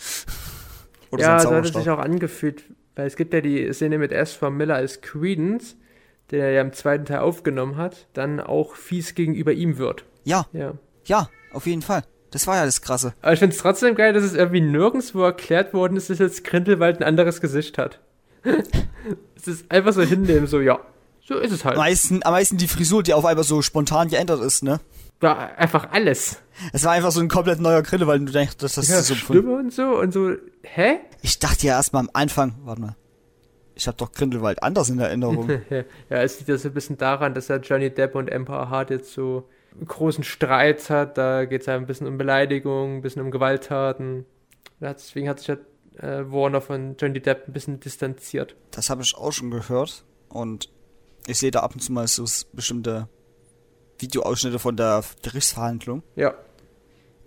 Oder 1.11 1.23
ja, 1.23 1.39
so 1.39 1.51
hat 1.51 1.65
es 1.65 1.73
sich 1.73 1.89
auch 1.89 1.99
angefühlt, 1.99 2.63
weil 2.95 3.07
es 3.07 3.15
gibt 3.15 3.33
ja 3.33 3.41
die 3.41 3.71
Szene 3.73 3.97
mit 3.97 4.11
Ezra 4.11 4.49
Miller 4.49 4.75
als 4.75 5.01
Credence, 5.01 5.75
der 6.31 6.45
er 6.45 6.51
ja 6.51 6.61
im 6.61 6.73
zweiten 6.73 7.05
Teil 7.05 7.19
aufgenommen 7.19 7.77
hat, 7.77 8.07
dann 8.13 8.39
auch 8.39 8.75
fies 8.75 9.15
gegenüber 9.15 9.51
ihm 9.51 9.77
wird. 9.77 10.05
Ja, 10.23 10.45
Ja. 10.53 10.73
ja, 11.05 11.29
auf 11.53 11.65
jeden 11.65 11.81
Fall. 11.81 12.03
Das 12.31 12.45
war 12.45 12.57
ja 12.57 12.65
das 12.65 12.81
Krasse. 12.81 13.13
Aber 13.21 13.33
ich 13.33 13.39
finde 13.39 13.55
es 13.55 13.61
trotzdem 13.61 13.95
geil, 13.95 14.13
dass 14.13 14.23
es 14.23 14.35
irgendwie 14.35 14.61
nirgendwo 14.61 15.23
erklärt 15.23 15.73
worden 15.73 15.97
ist, 15.97 16.09
dass 16.11 16.19
jetzt 16.19 16.43
Grindelwald 16.43 16.97
ein 16.99 17.03
anderes 17.03 17.41
Gesicht 17.41 17.77
hat. 17.79 17.99
es 19.35 19.47
ist 19.47 19.71
einfach 19.71 19.93
so 19.93 20.01
hinnehmen, 20.03 20.45
so, 20.47 20.59
ja, 20.61 20.79
so 21.25 21.35
ist 21.39 21.51
es 21.51 21.61
Am 21.63 21.69
halt. 21.69 21.77
meisten, 21.77 22.23
am 22.23 22.31
meisten 22.33 22.57
die 22.57 22.67
Frisur, 22.67 23.01
die 23.03 23.13
auf 23.13 23.25
einmal 23.25 23.43
so 23.43 23.61
spontan 23.61 24.09
geändert 24.09 24.41
ist, 24.41 24.63
ne? 24.63 24.79
Ja, 25.21 25.35
einfach 25.57 25.91
alles. 25.91 26.37
Es 26.71 26.83
war 26.85 26.93
einfach 26.93 27.11
so 27.11 27.19
ein 27.19 27.27
komplett 27.27 27.59
neuer 27.59 27.81
Grille, 27.81 28.07
weil 28.07 28.19
du 28.19 28.31
denkst, 28.31 28.57
dass 28.57 28.75
das 28.75 28.87
Ja, 28.87 29.01
so 29.01 29.15
Stimme 29.15 29.55
und 29.55 29.73
so 29.73 29.97
und 29.99 30.13
so, 30.13 30.31
hä? 30.63 30.99
Ich 31.21 31.39
dachte 31.39 31.67
ja 31.67 31.73
erstmal 31.73 32.03
am 32.03 32.09
Anfang, 32.13 32.55
warte 32.63 32.81
mal. 32.81 32.95
Ich 33.79 33.87
habe 33.87 33.95
doch 33.95 34.11
Grindelwald 34.11 34.61
anders 34.61 34.89
in 34.89 34.99
Erinnerung. 34.99 35.49
ja, 35.69 35.83
es 36.09 36.37
liegt 36.37 36.49
ja 36.49 36.57
so 36.57 36.67
ein 36.67 36.73
bisschen 36.73 36.97
daran, 36.97 37.33
dass 37.33 37.47
ja 37.47 37.55
Johnny 37.57 37.89
Depp 37.89 38.13
und 38.13 38.29
Amber 38.29 38.69
Hart 38.69 38.89
jetzt 38.89 39.13
so 39.13 39.47
einen 39.73 39.87
großen 39.87 40.25
Streit 40.25 40.89
hat. 40.89 41.17
Da 41.17 41.45
geht 41.45 41.61
es 41.61 41.67
ja 41.67 41.75
ein 41.75 41.85
bisschen 41.85 42.05
um 42.05 42.17
Beleidigung, 42.17 42.97
ein 42.97 43.01
bisschen 43.01 43.21
um 43.21 43.31
Gewalttaten. 43.31 44.25
Deswegen 44.81 45.29
hat 45.29 45.39
sich 45.39 45.47
ja 45.47 45.55
äh, 45.97 46.29
Warner 46.29 46.59
von 46.59 46.97
Johnny 46.99 47.21
Depp 47.21 47.47
ein 47.47 47.53
bisschen 47.53 47.79
distanziert. 47.79 48.53
Das 48.71 48.89
habe 48.89 49.01
ich 49.01 49.15
auch 49.15 49.31
schon 49.31 49.49
gehört. 49.49 50.03
Und 50.27 50.69
ich 51.25 51.39
sehe 51.39 51.51
da 51.51 51.61
ab 51.61 51.73
und 51.73 51.79
zu 51.79 51.93
mal 51.93 52.05
so 52.05 52.25
bestimmte 52.51 53.07
Videoausschnitte 53.97 54.59
von 54.59 54.75
der 54.75 55.05
Gerichtsverhandlung. 55.21 56.03
Ja. 56.17 56.33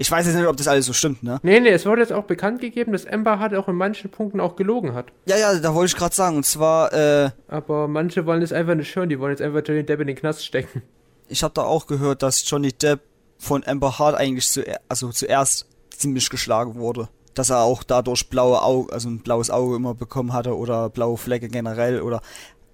Ich 0.03 0.11
weiß 0.11 0.27
jetzt 0.27 0.35
nicht, 0.35 0.49
ob 0.49 0.57
das 0.57 0.67
alles 0.67 0.87
so 0.87 0.93
stimmt, 0.93 1.23
ne? 1.23 1.39
Nee, 1.45 1.61
nee, 1.61 1.69
es 1.69 1.87
wurde 1.87 2.01
jetzt 2.03 2.13
auch 2.13 2.25
bekannt 2.25 2.61
gegeben, 2.61 2.91
dass 2.91 3.07
Amber 3.07 3.39
Hart 3.39 3.55
auch 3.55 3.69
in 3.69 3.77
manchen 3.77 4.11
Punkten 4.11 4.41
auch 4.41 4.57
gelogen 4.57 4.95
hat. 4.95 5.13
Ja, 5.27 5.37
ja, 5.37 5.55
da 5.61 5.73
wollte 5.77 5.93
ich 5.93 5.97
gerade 5.97 6.13
sagen. 6.13 6.39
Und 6.39 6.45
zwar, 6.45 6.93
äh, 6.93 7.31
Aber 7.47 7.87
manche 7.87 8.27
wollen 8.27 8.43
es 8.43 8.53
einfach 8.53 8.75
nicht 8.75 8.95
hören, 8.97 9.09
die 9.11 9.21
wollen 9.21 9.31
jetzt 9.31 9.41
einfach 9.43 9.63
Johnny 9.65 9.85
Depp 9.87 10.01
in 10.01 10.09
den 10.09 10.17
Knast 10.17 10.45
stecken. 10.45 10.83
ich 11.29 11.45
habe 11.45 11.55
da 11.55 11.63
auch 11.63 11.87
gehört, 11.87 12.25
dass 12.25 12.43
Johnny 12.51 12.73
Depp 12.73 12.99
von 13.39 13.63
Amber 13.65 13.97
Hart 14.01 14.17
eigentlich 14.17 14.49
zu, 14.49 14.65
also 14.89 15.11
zuerst 15.13 15.69
ziemlich 15.97 16.29
geschlagen 16.31 16.75
wurde. 16.75 17.09
Dass 17.35 17.51
er 17.51 17.61
auch 17.61 17.85
dadurch 17.85 18.29
blaue 18.29 18.61
Augen, 18.61 18.93
also 18.93 19.09
ein 19.09 19.21
blaues 19.21 19.51
Auge 19.51 19.77
immer 19.77 19.95
bekommen 19.95 20.33
hatte 20.33 20.57
oder 20.57 20.91
blaue 20.91 21.17
Flecke 21.17 21.47
generell 21.47 22.03
oder 22.03 22.23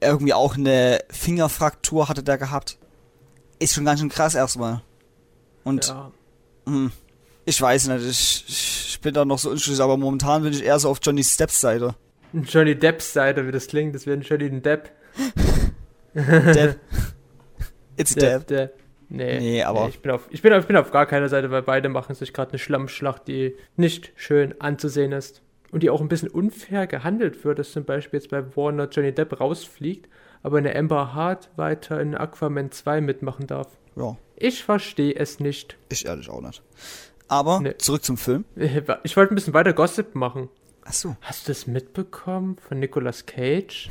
irgendwie 0.01 0.33
auch 0.33 0.57
eine 0.57 1.01
Fingerfraktur 1.11 2.09
hatte 2.09 2.23
der 2.23 2.39
gehabt. 2.39 2.79
Ist 3.59 3.75
schon 3.75 3.85
ganz 3.85 4.01
schön 4.01 4.09
krass 4.09 4.35
erstmal. 4.35 4.81
Und 5.63 5.89
Ja. 5.89 6.11
hm, 6.67 6.91
ich 7.49 7.61
weiß 7.61 7.89
nicht, 7.89 8.05
ich, 8.09 8.45
ich 8.95 9.01
bin 9.01 9.15
da 9.15 9.25
noch 9.25 9.39
so 9.39 9.51
unschlüssig, 9.51 9.83
aber 9.83 9.97
momentan 9.97 10.43
bin 10.43 10.53
ich 10.53 10.63
eher 10.65 10.79
so 10.79 10.89
auf 10.91 10.99
Johnny 11.03 11.25
Steps 11.25 11.61
Seite. 11.61 11.95
Johnny 12.33 12.75
Depps 12.79 13.13
Seite, 13.13 13.47
wie 13.47 13.53
das 13.53 13.67
klingt, 13.69 13.95
das 13.95 14.07
wäre 14.07 14.19
ein 14.19 14.23
Johnny 14.23 14.51
Depp. 14.61 14.91
Depp. 16.15 16.79
It's 17.97 18.15
Depp. 18.15 18.47
Depp. 18.47 18.75
Nee, 19.09 19.39
Nee, 19.39 19.63
aber- 19.63 19.89
ich, 19.89 20.01
bin 20.01 20.11
auf, 20.13 20.27
ich, 20.31 20.43
bin 20.43 20.53
auf, 20.53 20.61
ich 20.61 20.67
bin 20.67 20.77
auf 20.77 20.91
gar 20.91 21.07
keiner 21.07 21.29
Seite, 21.31 21.51
weil 21.51 21.63
beide 21.63 21.89
machen 21.89 22.15
sich 22.15 22.33
gerade 22.35 22.51
eine 22.51 22.59
Schlammschlacht, 22.59 23.27
die 23.27 23.57
nicht 23.77 24.13
schön 24.17 24.61
anzusehen 24.61 25.13
ist. 25.13 25.41
Und 25.71 25.83
die 25.83 25.91
auch 25.91 26.01
ein 26.01 26.09
bisschen 26.09 26.29
unfair 26.31 26.87
gehandelt 26.87 27.45
wird, 27.45 27.59
dass 27.59 27.73
zum 27.73 27.85
Beispiel 27.85 28.21
jetzt 28.21 28.31
bei 28.31 28.43
Warner 28.57 28.89
Johnny 28.91 29.13
Depp 29.13 29.39
rausfliegt, 29.41 30.09
aber 30.43 30.59
eine 30.59 30.75
Amber 30.77 31.15
Hart 31.15 31.51
weiter 31.57 32.01
in 32.01 32.15
Aquaman 32.15 32.71
2 32.71 33.01
mitmachen 33.01 33.47
darf. 33.47 33.69
Ja, 33.97 34.17
Ich 34.37 34.63
verstehe 34.65 35.15
es 35.15 35.41
nicht. 35.41 35.77
ich 35.91 36.07
ehrlich 36.07 36.29
auch 36.31 36.41
nicht. 36.43 36.63
Aber 37.29 37.61
Nee. 37.61 37.77
zurück 37.79 38.05
zum 38.05 38.17
Film. 38.17 38.45
Ich 39.05 39.17
wollte 39.17 39.33
ein 39.33 39.35
bisschen 39.35 39.55
weiter 39.55 39.73
Gossip 39.73 40.15
machen. 40.15 40.49
Achso, 40.85 41.17
Hast 41.21 41.47
du 41.47 41.51
das 41.53 41.67
mitbekommen 41.67 42.57
von 42.57 42.79
Nicolas 42.79 43.27
Cage? 43.27 43.89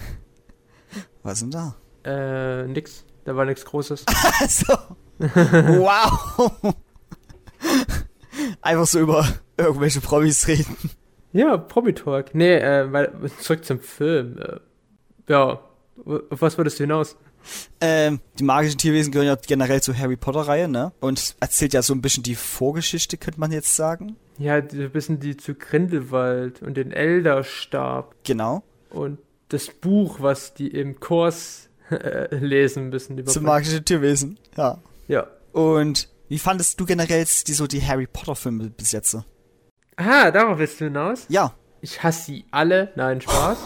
was 1.24 1.40
denn 1.42 1.52
da? 1.52 1.76
Äh, 2.04 2.68
nix. 2.68 3.06
Da 3.26 3.36
war 3.36 3.46
nichts 3.46 3.66
Großes. 3.66 4.06
Achso. 4.42 4.74
wow. 5.20 6.52
Einfach 8.62 8.88
so 8.88 9.00
über 9.00 9.28
irgendwelche 9.58 10.02
Promis 10.02 10.48
reden. 10.48 10.76
Ja, 11.34 11.58
Promi-Talk. 11.58 12.34
Nee, 12.34 12.56
äh, 12.56 12.92
weil, 12.92 13.12
zurück 13.40 13.66
zum 13.66 13.80
Film. 13.80 14.38
Äh, 14.40 14.60
ja, 15.30 15.60
auf 16.06 16.42
was 16.42 16.58
würdest 16.58 16.80
du 16.80 16.84
hinaus? 16.86 17.18
Ähm, 17.82 18.20
die 18.40 18.44
magischen 18.44 18.78
Tierwesen 18.78 19.12
gehören 19.12 19.28
ja 19.28 19.36
generell 19.36 19.82
zur 19.82 19.98
Harry 19.98 20.16
Potter-Reihe, 20.16 20.68
ne? 20.68 20.92
Und 21.00 21.36
erzählt 21.40 21.74
ja 21.74 21.82
so 21.82 21.94
ein 21.94 22.02
bisschen 22.02 22.24
die 22.24 22.36
Vorgeschichte, 22.36 23.18
könnte 23.18 23.40
man 23.40 23.52
jetzt 23.52 23.76
sagen. 23.76 24.16
Ja, 24.38 24.56
ein 24.56 24.92
bisschen 24.92 25.20
die 25.20 25.36
zu 25.38 25.56
Grindelwald 25.56 26.62
und 26.62 26.76
den 26.78 26.92
Elderstab 26.92 28.16
Genau. 28.24 28.64
und 28.90 29.18
das 29.50 29.68
Buch, 29.70 30.18
was 30.20 30.54
die 30.54 30.68
im 30.68 31.00
Kurs 31.00 31.70
äh, 31.90 32.36
lesen 32.36 32.90
müssen. 32.90 33.18
über- 33.18 33.32
Zum 33.32 33.44
magischen 33.44 33.84
Tierwesen, 33.86 34.38
ja. 34.58 34.78
Ja. 35.08 35.28
Und 35.54 36.10
wie 36.28 36.38
fandest 36.40 36.80
du 36.80 36.86
generell 36.86 37.26
die, 37.48 37.54
so 37.54 37.66
die 37.68 37.82
Harry 37.82 38.08
Potter-Filme 38.08 38.70
bis 38.70 38.92
jetzt? 38.92 39.12
so? 39.12 39.24
Ah, 39.96 40.30
darauf 40.32 40.60
willst 40.60 40.80
du 40.82 40.86
hinaus? 40.86 41.26
Ja. 41.30 41.54
Ich 41.82 42.04
hasse 42.04 42.26
sie 42.26 42.46
alle. 42.52 42.92
Nein, 42.96 43.22
Spaß. 43.22 43.58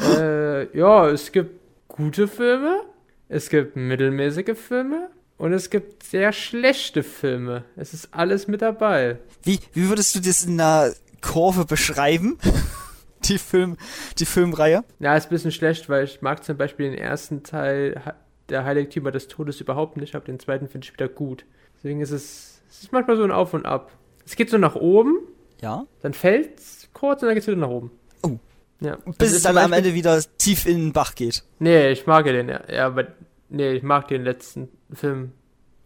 äh, 0.18 0.76
ja, 0.78 1.08
es 1.08 1.30
gibt 1.32 1.60
gute 1.92 2.26
Filme, 2.28 2.80
es 3.28 3.48
gibt 3.50 3.76
mittelmäßige 3.76 4.56
Filme 4.58 5.10
und 5.38 5.52
es 5.52 5.70
gibt 5.70 6.02
sehr 6.02 6.32
schlechte 6.32 7.02
Filme. 7.02 7.64
Es 7.76 7.92
ist 7.94 8.08
alles 8.12 8.48
mit 8.48 8.62
dabei. 8.62 9.18
Wie, 9.42 9.60
wie 9.74 9.88
würdest 9.88 10.14
du 10.14 10.20
das 10.20 10.44
in 10.44 10.60
einer 10.60 10.92
Kurve 11.20 11.64
beschreiben? 11.66 12.38
Die 13.24 13.38
Film, 13.38 13.76
die 14.18 14.26
Filmreihe? 14.26 14.82
Ja, 14.98 15.14
ist 15.16 15.26
ein 15.26 15.30
bisschen 15.30 15.52
schlecht, 15.52 15.88
weil 15.88 16.02
ich 16.02 16.22
mag 16.22 16.42
zum 16.42 16.56
Beispiel 16.56 16.90
den 16.90 16.98
ersten 16.98 17.44
Teil 17.44 18.02
der 18.48 18.64
Heiligtümer 18.64 19.12
des 19.12 19.28
Todes 19.28 19.60
überhaupt 19.60 19.96
nicht, 19.96 20.16
aber 20.16 20.24
den 20.24 20.40
zweiten 20.40 20.66
finde 20.66 20.86
ich 20.86 20.92
wieder 20.92 21.06
gut. 21.06 21.44
Deswegen 21.76 22.00
ist 22.00 22.10
es, 22.10 22.60
es 22.68 22.82
ist 22.82 22.90
manchmal 22.92 23.16
so 23.16 23.22
ein 23.22 23.30
Auf 23.30 23.54
und 23.54 23.64
Ab. 23.64 23.92
Es 24.26 24.34
geht 24.34 24.50
so 24.50 24.58
nach 24.58 24.74
oben, 24.74 25.18
Ja. 25.60 25.86
dann 26.00 26.14
fällt 26.14 26.58
es 26.58 26.88
kurz 26.92 27.22
und 27.22 27.28
dann 27.28 27.36
geht 27.36 27.42
es 27.42 27.46
wieder 27.46 27.58
nach 27.58 27.68
oben. 27.68 27.92
Ja. 28.82 28.96
Bis 29.04 29.16
Das 29.18 29.32
es 29.32 29.42
dann 29.42 29.58
am 29.58 29.72
Ende 29.72 29.94
wieder 29.94 30.20
tief 30.38 30.66
in 30.66 30.78
den 30.78 30.92
Bach 30.92 31.14
geht. 31.14 31.44
Nee, 31.58 31.90
ich 31.90 32.06
mag 32.06 32.26
ja 32.26 32.32
den, 32.32 32.48
ja, 32.48 32.60
ja, 32.70 32.86
aber 32.86 33.06
nee, 33.48 33.72
ich 33.72 33.82
mag 33.82 34.08
den 34.08 34.24
letzten 34.24 34.68
Film. 34.92 35.32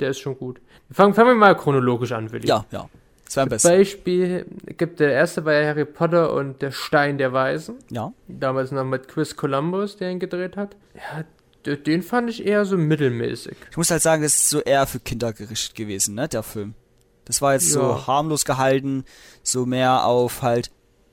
Der 0.00 0.10
ist 0.10 0.18
schon 0.20 0.36
gut. 0.38 0.60
Fangen, 0.90 1.14
fangen 1.14 1.28
wir 1.30 1.34
mal 1.34 1.56
chronologisch 1.56 2.12
an, 2.12 2.30
Willi. 2.32 2.46
Ja, 2.46 2.64
ja. 2.70 2.88
Das 3.24 3.36
wäre 3.36 3.46
besten. 3.48 3.68
Beispiel 3.68 4.46
gibt 4.76 5.00
der 5.00 5.12
erste 5.12 5.44
war 5.44 5.54
ja 5.54 5.66
Harry 5.66 5.84
Potter 5.84 6.32
und 6.32 6.62
der 6.62 6.70
Stein 6.70 7.18
der 7.18 7.32
Weisen. 7.32 7.76
Ja. 7.90 8.12
Damals 8.28 8.70
noch 8.72 8.84
mit 8.84 9.08
Chris 9.08 9.36
Columbus, 9.36 9.96
der 9.96 10.10
ihn 10.10 10.20
gedreht 10.20 10.56
hat. 10.56 10.76
Ja, 10.94 11.74
den 11.74 12.02
fand 12.02 12.30
ich 12.30 12.46
eher 12.46 12.64
so 12.64 12.76
mittelmäßig. 12.76 13.56
Ich 13.70 13.76
muss 13.76 13.90
halt 13.90 14.02
sagen, 14.02 14.22
das 14.22 14.34
ist 14.34 14.50
so 14.50 14.60
eher 14.60 14.86
für 14.86 15.00
Kinder 15.00 15.32
gerichtet 15.32 15.74
gewesen, 15.74 16.14
ne, 16.14 16.28
der 16.28 16.44
Film. 16.44 16.74
Das 17.24 17.42
war 17.42 17.54
jetzt 17.54 17.72
so 17.72 17.80
Ja. 17.80 18.06
harmlos 18.06 18.44
gehalten, 18.44 19.04
so 19.42 19.66
mehr 19.66 20.04
auf 20.04 20.42
halt, 20.42 20.70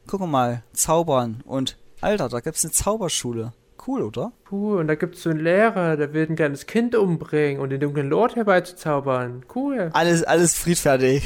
guck 0.07 0.21
mal, 0.21 0.63
Zaubern 0.73 1.41
und, 1.45 1.77
Alter, 2.01 2.29
da 2.29 2.39
gibt's 2.39 2.63
eine 2.63 2.71
Zauberschule. 2.71 3.53
Cool, 3.85 4.01
oder? 4.03 4.31
Cool, 4.49 4.79
und 4.79 4.87
da 4.87 4.95
gibt's 4.95 5.23
so 5.23 5.29
einen 5.29 5.39
Lehrer, 5.41 5.97
der 5.97 6.13
will 6.13 6.25
ein 6.29 6.35
kleines 6.37 6.65
Kind 6.67 6.95
umbringen 6.95 7.59
und 7.61 7.69
den 7.69 7.81
dunklen 7.81 8.09
Lord 8.09 8.35
herbeizuzaubern. 8.35 9.43
Cool. 9.53 9.89
Alles, 9.93 10.23
alles 10.23 10.53
friedfertig. 10.55 11.23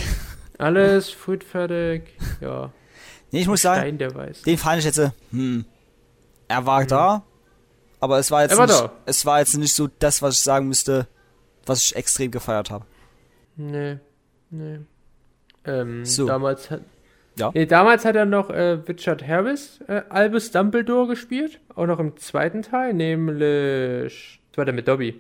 Alles 0.58 1.10
friedfertig. 1.12 2.04
Ja. 2.42 2.72
Nee, 3.32 3.42
ich 3.42 3.48
muss 3.48 3.62
sagen, 3.62 3.82
Stein 3.82 3.98
der 4.00 4.16
Weisen. 4.16 4.44
den 4.46 4.58
fand 4.58 4.80
ich 4.80 4.86
jetzt, 4.86 4.98
äh, 4.98 5.12
hm, 5.32 5.66
er 6.48 6.66
war 6.66 6.86
da, 6.86 7.24
aber 8.00 8.18
es 8.18 8.32
war 8.32 8.42
jetzt 8.42 8.54
Er 8.54 8.58
war 8.58 8.66
nicht, 8.68 8.80
da. 8.82 8.92
es 9.06 9.26
war 9.26 9.40
jetzt 9.40 9.56
nicht 9.58 9.74
so 9.76 9.88
das, 10.00 10.22
was 10.24 10.36
ich 10.36 10.42
sagen 10.42 10.68
müsste, 10.68 11.08
was 11.66 11.84
ich 11.86 11.96
extrem 11.96 12.32
gefeiert 12.32 12.72
habe. 12.72 12.86
Nee, 13.56 13.98
nee. 14.50 14.80
Ähm, 15.66 16.06
So. 16.06 16.26
damals 16.26 16.72
hat. 16.72 16.82
Ja. 17.38 17.52
Nee, 17.54 17.66
damals 17.66 18.04
hat 18.06 18.16
er 18.16 18.26
noch 18.26 18.50
äh, 18.50 18.72
Richard 18.88 19.26
Harris, 19.28 19.80
äh, 19.88 20.02
Albus 20.10 20.52
Dumbledore 20.52 21.08
gespielt. 21.08 21.60
Auch 21.76 21.86
noch 21.86 22.00
im 22.00 22.18
zweiten 22.18 22.62
Teil, 22.64 22.94
nämlich. 22.94 24.40
Das 24.52 24.58
war 24.58 24.66
der 24.66 24.74
mit 24.74 24.88
Dobby. 24.88 25.20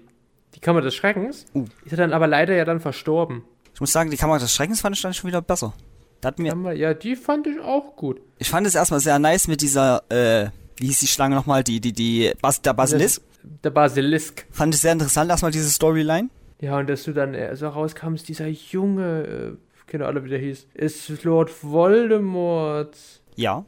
Die 0.56 0.60
Kammer 0.60 0.82
des 0.82 0.96
Schreckens. 0.96 1.46
Uh. 1.54 1.66
Ist 1.86 1.92
er 1.92 1.98
dann 1.98 2.14
aber 2.14 2.28
leider 2.28 2.56
ja 2.56 2.66
dann 2.66 2.80
verstorben. 2.80 3.44
Ich 3.74 3.80
muss 3.80 3.92
sagen, 3.92 4.10
die 4.10 4.18
Kamera 4.18 4.40
des 4.40 4.54
Schreckens 4.54 4.82
fand 4.82 4.96
ich 4.96 5.02
dann 5.02 5.14
schon 5.14 5.28
wieder 5.28 5.42
besser. 5.42 5.74
Da 6.22 6.30
hat 6.30 6.40
mir, 6.40 6.56
wir- 6.56 6.74
Ja, 6.74 6.96
die 6.96 7.16
fand 7.16 7.46
ich 7.46 7.60
auch 7.60 7.96
gut. 7.96 8.20
ich 8.40 8.50
fand 8.50 8.66
es 8.66 8.74
erstmal 8.74 9.00
sehr 9.00 9.20
nice 9.20 9.48
mit 9.48 9.62
dieser, 9.62 10.02
äh, 10.10 10.50
wie 10.78 10.88
hieß 10.88 11.00
die 11.02 11.08
Schlange 11.08 11.36
nochmal, 11.36 11.64
die, 11.64 11.80
die, 11.80 11.94
die, 11.94 12.32
Bas 12.42 12.60
der 12.62 12.74
Basilisk. 12.74 13.22
Der 13.64 13.70
Basilisk. 13.70 14.48
Fand 14.52 14.74
ich 14.74 14.82
sehr 14.82 14.94
interessant, 14.94 15.30
erstmal 15.30 15.52
diese 15.52 15.70
Storyline. 15.70 16.30
Ja, 16.60 16.80
und 16.80 16.90
dass 16.90 17.04
du 17.04 17.14
dann 17.14 17.36
äh, 17.36 17.56
so 17.56 17.68
rauskamst, 17.68 18.28
dieser 18.28 18.48
Junge, 18.48 19.22
äh, 19.54 19.67
keine 19.88 20.06
Ahnung, 20.06 20.26
wie 20.26 20.30
der 20.30 20.40
hieß, 20.40 20.68
ist 20.74 21.24
Lord 21.24 21.64
Voldemort. 21.64 22.98
Ja. 23.36 23.66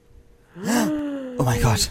Oh 1.37 1.43
mein 1.43 1.61
Gott. 1.61 1.89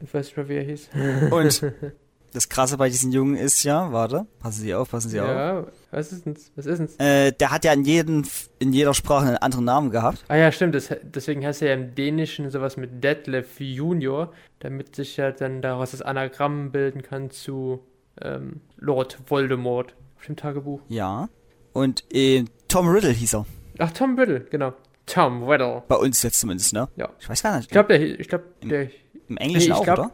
Ich 0.00 0.12
weiß 0.12 0.26
nicht 0.26 0.36
mehr, 0.36 0.48
wie 0.48 0.56
er 0.56 0.64
hieß. 0.64 0.90
Und 1.30 1.72
das 2.32 2.48
Krasse 2.48 2.76
bei 2.76 2.88
diesen 2.88 3.12
Jungen 3.12 3.36
ist 3.36 3.62
ja, 3.62 3.92
warte, 3.92 4.26
passen 4.40 4.62
Sie 4.62 4.74
auf, 4.74 4.90
passen 4.90 5.08
Sie 5.08 5.20
auf. 5.20 5.28
Ja, 5.28 5.66
was 5.90 6.12
ist 6.12 6.26
denn? 6.26 6.36
Was 6.56 6.66
ist 6.66 6.78
denn? 6.78 7.06
Äh, 7.06 7.32
der 7.32 7.50
hat 7.50 7.64
ja 7.64 7.72
in, 7.72 7.84
jedem, 7.84 8.24
in 8.58 8.72
jeder 8.72 8.94
Sprache 8.94 9.26
einen 9.26 9.36
anderen 9.36 9.64
Namen 9.64 9.90
gehabt. 9.90 10.24
Ah 10.28 10.36
ja, 10.36 10.52
stimmt. 10.52 10.74
Das, 10.74 10.94
deswegen 11.02 11.44
heißt 11.44 11.62
er 11.62 11.68
ja 11.68 11.74
im 11.74 11.94
Dänischen 11.94 12.50
sowas 12.50 12.76
mit 12.76 13.02
Detlef 13.02 13.60
Junior, 13.60 14.32
damit 14.58 14.96
sich 14.96 15.16
ja 15.16 15.30
dann 15.30 15.62
daraus 15.62 15.92
das 15.92 16.02
Anagramm 16.02 16.72
bilden 16.72 17.02
kann 17.02 17.30
zu 17.30 17.80
ähm, 18.20 18.60
Lord 18.76 19.18
Voldemort 19.26 19.94
auf 20.18 20.26
dem 20.26 20.36
Tagebuch. 20.36 20.80
Ja. 20.88 21.28
Und 21.72 22.04
äh, 22.12 22.44
Tom 22.68 22.88
Riddle 22.88 23.12
hieß 23.12 23.34
er. 23.34 23.46
Ach, 23.82 23.90
Tom 23.92 24.18
Riddle, 24.18 24.40
genau. 24.50 24.72
Tom 25.06 25.42
Riddle. 25.42 25.82
Bei 25.88 25.96
uns 25.96 26.22
jetzt 26.22 26.40
zumindest, 26.40 26.72
ne? 26.72 26.88
Ja. 26.96 27.08
Ich 27.18 27.28
weiß 27.28 27.42
gar 27.42 27.56
nicht. 27.56 27.66
Ich 27.66 27.72
glaube, 27.72 27.88
der, 27.98 28.20
ich 28.20 28.28
glaube, 28.28 28.44
der, 28.62 28.82
Im 28.84 28.90
nee, 29.28 29.36
Englischen 29.38 29.68
ich 29.68 29.72
auch, 29.72 29.82
glaube, 29.84 30.02
oder? 30.02 30.10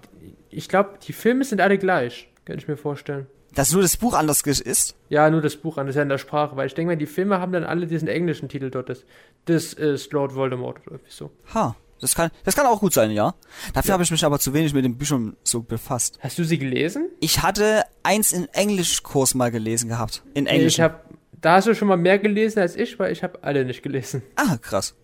ich 0.50 0.68
glaube, 0.68 0.98
die 1.06 1.12
Filme 1.12 1.44
sind 1.44 1.60
alle 1.60 1.78
gleich, 1.78 2.28
kann 2.44 2.56
ich 2.58 2.66
mir 2.68 2.76
vorstellen. 2.76 3.26
Dass 3.54 3.72
nur 3.72 3.82
das 3.82 3.96
Buch 3.96 4.14
anders 4.14 4.42
ist? 4.42 4.94
Ja, 5.08 5.28
nur 5.30 5.40
das 5.40 5.56
Buch 5.56 5.78
an, 5.78 5.86
das 5.86 5.94
ist 5.94 5.96
ja 5.96 6.02
in 6.02 6.08
der 6.08 6.18
Sprache, 6.18 6.56
weil 6.56 6.66
ich 6.66 6.74
denke 6.74 6.92
mal, 6.92 6.96
die 6.96 7.06
Filme 7.06 7.40
haben 7.40 7.52
dann 7.52 7.64
alle 7.64 7.86
diesen 7.86 8.06
englischen 8.08 8.48
Titel 8.48 8.70
dort. 8.70 8.88
Das, 8.88 9.04
das 9.46 9.72
ist 9.72 10.12
Lord 10.12 10.34
Voldemort 10.34 10.78
oder 10.86 10.92
irgendwie 10.96 11.12
so. 11.12 11.30
Ha. 11.54 11.74
Das 12.00 12.14
kann, 12.14 12.30
das 12.44 12.54
kann 12.54 12.64
auch 12.66 12.78
gut 12.78 12.92
sein, 12.92 13.10
ja. 13.10 13.34
Dafür 13.74 13.88
Ja. 13.88 13.92
habe 13.94 14.04
ich 14.04 14.10
mich 14.12 14.24
aber 14.24 14.38
zu 14.38 14.54
wenig 14.54 14.72
mit 14.72 14.84
den 14.84 14.96
Büchern 14.96 15.36
so 15.42 15.62
befasst. 15.62 16.18
Hast 16.20 16.38
du 16.38 16.44
sie 16.44 16.56
gelesen? 16.56 17.08
Ich 17.18 17.42
hatte 17.42 17.82
eins 18.04 18.30
in 18.32 18.46
Englischkurs 18.52 19.34
mal 19.34 19.50
gelesen 19.50 19.88
gehabt. 19.88 20.22
In 20.34 20.44
Nee, 20.44 20.50
Englisch. 20.50 20.74
ich 20.74 20.80
habe, 20.80 21.00
da 21.40 21.54
hast 21.54 21.66
du 21.68 21.74
schon 21.74 21.88
mal 21.88 21.96
mehr 21.96 22.18
gelesen 22.18 22.60
als 22.60 22.76
ich, 22.76 22.98
weil 22.98 23.12
ich 23.12 23.22
habe 23.22 23.42
alle 23.42 23.64
nicht 23.64 23.82
gelesen. 23.82 24.22
ah, 24.36 24.56
krass. 24.56 24.94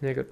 Ja, 0.00 0.12
gut. 0.12 0.26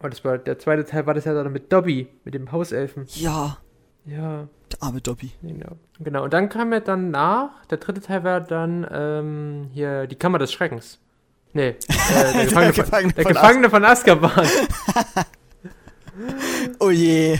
Und 0.00 0.12
das 0.14 0.24
war, 0.24 0.38
der 0.38 0.58
zweite 0.58 0.84
Teil 0.84 1.06
war 1.06 1.14
das 1.14 1.24
ja 1.26 1.34
dann 1.34 1.52
mit 1.52 1.72
Dobby, 1.72 2.08
mit 2.24 2.34
dem 2.34 2.50
Hauselfen. 2.52 3.04
Ja, 3.14 3.58
Ja, 4.06 4.48
der 4.72 4.82
arme 4.82 5.00
Dobby. 5.00 5.32
genau. 5.42 5.76
Genau, 5.98 6.24
und 6.24 6.32
dann 6.32 6.48
kam 6.48 6.72
ja 6.72 6.80
dann 6.80 7.10
nach, 7.10 7.66
der 7.66 7.78
dritte 7.78 8.00
Teil 8.00 8.24
war 8.24 8.40
dann 8.40 8.86
ähm, 8.90 9.68
hier 9.72 10.06
die 10.06 10.16
Kammer 10.16 10.38
des 10.38 10.52
Schreckens. 10.52 10.98
Nee, 11.52 11.68
äh, 11.68 11.76
der, 12.32 12.44
Gefangene, 12.44 12.72
von, 12.72 12.84
Gefangene 12.84 13.12
der 13.12 13.22
von 13.24 13.32
Gefangene 13.34 13.70
von 13.70 13.84
Azkaban. 13.84 14.46
Oh 16.78 16.90
je. 16.90 17.38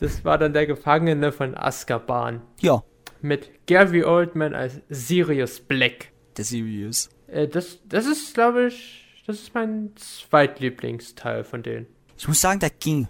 Das 0.00 0.24
war 0.24 0.38
dann 0.38 0.52
der 0.52 0.66
Gefangene 0.66 1.32
von 1.32 1.56
Azkaban. 1.56 2.42
Ja, 2.60 2.82
Mit 3.20 3.50
Gary 3.66 4.04
Oldman 4.04 4.54
als 4.54 4.80
Sirius 4.88 5.60
Black. 5.60 6.08
Der 6.38 6.44
Sirius. 6.44 7.10
Äh, 7.26 7.46
das, 7.48 7.78
das 7.88 8.06
ist, 8.06 8.32
glaube 8.34 8.68
ich, 8.68 9.04
das 9.26 9.36
ist 9.40 9.54
mein 9.54 9.92
zweitlieblingsteil 9.96 11.44
von 11.44 11.62
denen. 11.62 11.86
Ich 12.16 12.26
muss 12.26 12.40
sagen, 12.40 12.60
der 12.60 12.70
ging. 12.70 13.08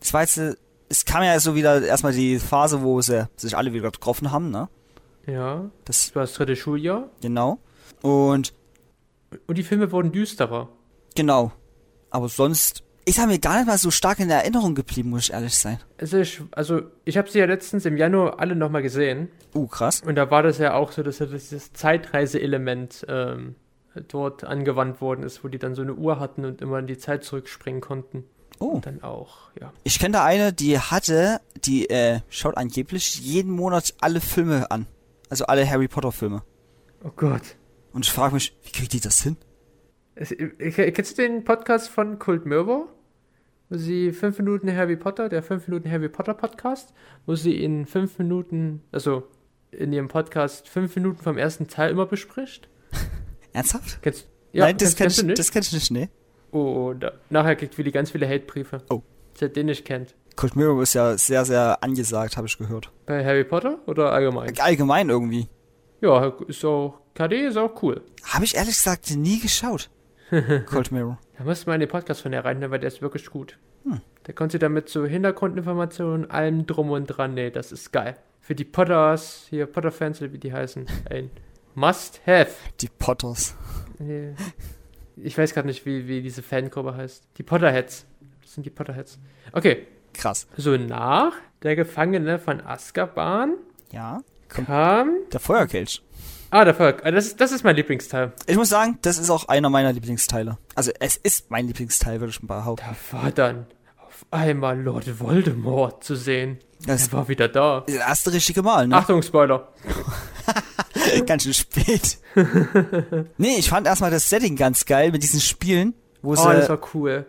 Das 0.00 0.12
war 0.14 0.22
jetzt, 0.22 0.38
äh, 0.38 0.54
es 0.88 1.04
kam 1.04 1.22
ja 1.22 1.38
so 1.40 1.54
wieder 1.54 1.82
erstmal 1.82 2.12
die 2.12 2.38
Phase, 2.38 2.82
wo 2.82 3.00
sie 3.02 3.28
sich 3.36 3.56
alle 3.56 3.72
wieder 3.72 3.90
getroffen 3.90 4.30
haben, 4.32 4.50
ne? 4.50 4.68
Ja, 5.26 5.70
Das, 5.84 6.06
das 6.06 6.14
war 6.16 6.22
das 6.22 6.32
dritte 6.34 6.56
Schuljahr. 6.56 7.10
genau. 7.20 7.58
Und, 8.00 8.54
Und 9.46 9.58
die 9.58 9.62
Filme 9.62 9.92
wurden 9.92 10.10
düsterer. 10.12 10.68
genau. 11.14 11.52
Aber 12.10 12.30
sonst 12.30 12.82
ist 13.08 13.26
mir 13.26 13.38
gar 13.38 13.56
nicht 13.58 13.66
mal 13.66 13.78
so 13.78 13.90
stark 13.90 14.18
in 14.20 14.30
Erinnerung 14.30 14.74
geblieben, 14.74 15.10
muss 15.10 15.24
ich 15.24 15.32
ehrlich 15.32 15.54
sein. 15.54 15.78
Also 15.98 16.18
ich, 16.18 16.40
also 16.52 16.82
ich 17.04 17.16
habe 17.16 17.30
sie 17.30 17.38
ja 17.38 17.46
letztens 17.46 17.84
im 17.84 17.96
Januar 17.96 18.40
alle 18.40 18.54
nochmal 18.54 18.82
gesehen. 18.82 19.28
Uh, 19.54 19.66
krass. 19.66 20.02
Und 20.02 20.14
da 20.16 20.30
war 20.30 20.42
das 20.42 20.58
ja 20.58 20.74
auch 20.74 20.92
so, 20.92 21.02
dass 21.02 21.18
dieses 21.18 21.72
Zeitreise-Element 21.72 23.06
ähm, 23.08 23.54
dort 24.08 24.44
angewandt 24.44 25.00
worden 25.00 25.22
ist, 25.22 25.42
wo 25.44 25.48
die 25.48 25.58
dann 25.58 25.74
so 25.74 25.82
eine 25.82 25.94
Uhr 25.94 26.20
hatten 26.20 26.44
und 26.44 26.60
immer 26.60 26.78
in 26.78 26.86
die 26.86 26.98
Zeit 26.98 27.24
zurückspringen 27.24 27.80
konnten. 27.80 28.24
Oh. 28.60 28.66
Und 28.66 28.86
dann 28.86 29.02
auch, 29.02 29.50
ja. 29.60 29.72
Ich 29.84 29.98
kenne 29.98 30.12
da 30.12 30.24
eine, 30.24 30.52
die 30.52 30.78
hatte, 30.78 31.40
die 31.64 31.88
äh, 31.90 32.20
schaut 32.28 32.56
angeblich 32.56 33.20
jeden 33.20 33.52
Monat 33.52 33.94
alle 34.00 34.20
Filme 34.20 34.70
an. 34.70 34.86
Also 35.30 35.46
alle 35.46 35.68
Harry 35.68 35.88
Potter 35.88 36.12
Filme. 36.12 36.42
Oh 37.04 37.10
Gott. 37.14 37.56
Und 37.92 38.04
ich 38.04 38.12
frage 38.12 38.34
mich, 38.34 38.56
wie 38.64 38.72
kriegt 38.72 38.92
die 38.92 39.00
das 39.00 39.22
hin? 39.22 39.36
Kennst 40.16 41.18
du 41.18 41.22
den 41.22 41.44
Podcast 41.44 41.88
von 41.88 42.18
Kult 42.18 42.44
Mirror? 42.44 42.88
Wo 43.70 43.76
sie 43.76 44.12
fünf 44.12 44.38
Minuten 44.38 44.74
Harry 44.74 44.96
Potter, 44.96 45.28
der 45.28 45.42
fünf 45.42 45.68
Minuten 45.68 45.90
Harry 45.90 46.08
Potter 46.08 46.32
Podcast, 46.32 46.94
wo 47.26 47.34
sie 47.34 47.62
in 47.62 47.84
fünf 47.84 48.18
Minuten, 48.18 48.82
also 48.92 49.24
in 49.70 49.92
ihrem 49.92 50.08
Podcast 50.08 50.68
fünf 50.68 50.96
Minuten 50.96 51.22
vom 51.22 51.36
ersten 51.36 51.68
Teil 51.68 51.90
immer 51.90 52.06
bespricht. 52.06 52.68
Ernsthaft? 53.52 54.00
Kennst, 54.00 54.26
ja, 54.52 54.64
Nein, 54.64 54.78
das 54.78 54.96
kennst, 54.96 55.20
kenn 55.20 55.30
ich, 55.30 55.36
das 55.36 55.52
kenn 55.52 55.62
ich 55.62 55.72
nicht, 55.72 55.90
nee. 55.90 56.08
Oh, 56.50 56.94
da, 56.98 57.12
nachher 57.28 57.56
kriegt 57.56 57.76
Willi 57.76 57.90
ganz 57.90 58.10
viele 58.10 58.26
Hatebriefe. 58.26 58.82
Oh. 58.88 59.02
Der 59.40 59.50
den 59.50 59.66
nicht 59.66 59.84
kennt. 59.84 60.14
Cold 60.34 60.56
Mirror 60.56 60.82
ist 60.82 60.94
ja 60.94 61.18
sehr, 61.18 61.44
sehr 61.44 61.82
angesagt, 61.82 62.36
habe 62.36 62.46
ich 62.46 62.56
gehört. 62.56 62.90
Bei 63.04 63.24
Harry 63.24 63.44
Potter 63.44 63.78
oder 63.86 64.12
allgemein? 64.12 64.58
Allgemein 64.58 65.10
irgendwie. 65.10 65.48
Ja, 66.00 66.32
ist 66.46 66.64
auch, 66.64 67.00
KD 67.14 67.48
ist 67.48 67.56
auch 67.56 67.82
cool. 67.82 68.00
Habe 68.22 68.44
ich 68.44 68.54
ehrlich 68.54 68.76
gesagt 68.76 69.14
nie 69.16 69.40
geschaut. 69.40 69.90
Cold 70.66 70.92
Mirror. 70.92 71.18
Da 71.36 71.44
musst 71.44 71.64
du 71.64 71.70
mal 71.70 71.74
in 71.74 71.80
den 71.80 71.88
Podcast 71.88 72.22
von 72.22 72.32
der 72.32 72.44
rein, 72.44 72.60
weil 72.70 72.78
der 72.78 72.88
ist 72.88 73.02
wirklich 73.02 73.26
gut. 73.26 73.58
Hm. 73.84 74.00
Der 74.26 74.34
konnte 74.34 74.52
sie 74.52 74.58
damit 74.58 74.88
so 74.88 75.06
Hintergrundinformationen, 75.06 76.30
allem 76.30 76.66
drum 76.66 76.90
und 76.90 77.06
dran. 77.06 77.34
Nee, 77.34 77.50
das 77.50 77.72
ist 77.72 77.92
geil. 77.92 78.16
Für 78.40 78.54
die 78.54 78.64
Potters, 78.64 79.46
hier 79.48 79.66
Potter-Fans, 79.66 80.20
wie 80.20 80.38
die 80.38 80.52
heißen, 80.52 80.86
ein 81.10 81.30
Must-Have. 81.74 82.52
Die 82.80 82.88
Potters. 82.88 83.56
Ich 85.16 85.36
weiß 85.36 85.54
gerade 85.54 85.68
nicht, 85.68 85.86
wie, 85.86 86.08
wie 86.08 86.22
diese 86.22 86.42
Fangruppe 86.42 86.96
heißt. 86.96 87.28
Die 87.38 87.42
Potterheads. 87.42 88.06
Das 88.42 88.54
sind 88.54 88.64
die 88.64 88.70
Potterheads. 88.70 89.18
Okay. 89.52 89.86
Krass. 90.14 90.46
So 90.56 90.76
nach 90.76 91.32
der 91.62 91.76
Gefangene 91.76 92.38
von 92.38 92.60
Azkaban 92.60 93.54
ja, 93.92 94.20
kam 94.48 95.14
der 95.32 95.40
Feuerkelch. 95.40 96.02
Ah, 96.50 96.64
der 96.64 96.74
Feuer. 96.74 96.92
Das 96.92 97.26
ist, 97.26 97.40
das 97.40 97.52
ist 97.52 97.62
mein 97.62 97.76
Lieblingsteil. 97.76 98.32
Ich 98.46 98.56
muss 98.56 98.70
sagen, 98.70 98.98
das 99.02 99.18
ist 99.18 99.28
auch 99.28 99.48
einer 99.48 99.68
meiner 99.68 99.92
Lieblingsteile. 99.92 100.56
Also 100.74 100.90
es 100.98 101.16
ist 101.16 101.50
mein 101.50 101.66
Lieblingsteil, 101.66 102.20
würde 102.20 102.30
ich 102.30 102.42
mal 102.42 102.60
behaupten. 102.60 102.86
Da 103.10 103.18
war 103.18 103.30
dann 103.30 103.66
auf 103.98 104.24
einmal 104.30 104.80
Lord 104.80 105.20
Voldemort 105.20 106.02
zu 106.02 106.14
sehen. 106.14 106.58
Das 106.86 107.08
er 107.08 107.12
war 107.12 107.28
wieder 107.28 107.48
da. 107.48 107.84
Das 107.86 107.96
erste 107.96 108.32
richtige 108.32 108.62
Mal, 108.62 108.88
ne? 108.88 108.96
Achtung, 108.96 109.22
Spoiler. 109.22 109.68
ganz 111.26 111.42
schön 111.42 111.54
spät. 111.54 112.18
nee, 113.36 113.56
ich 113.58 113.68
fand 113.68 113.86
erstmal 113.86 114.10
das 114.10 114.28
Setting 114.30 114.56
ganz 114.56 114.86
geil 114.86 115.12
mit 115.12 115.22
diesen 115.22 115.40
Spielen. 115.40 115.94
Wo 116.22 116.32
oh, 116.32 116.36
sie, 116.36 116.44
das 116.44 116.68
war 116.68 116.80
cool. 116.94 117.26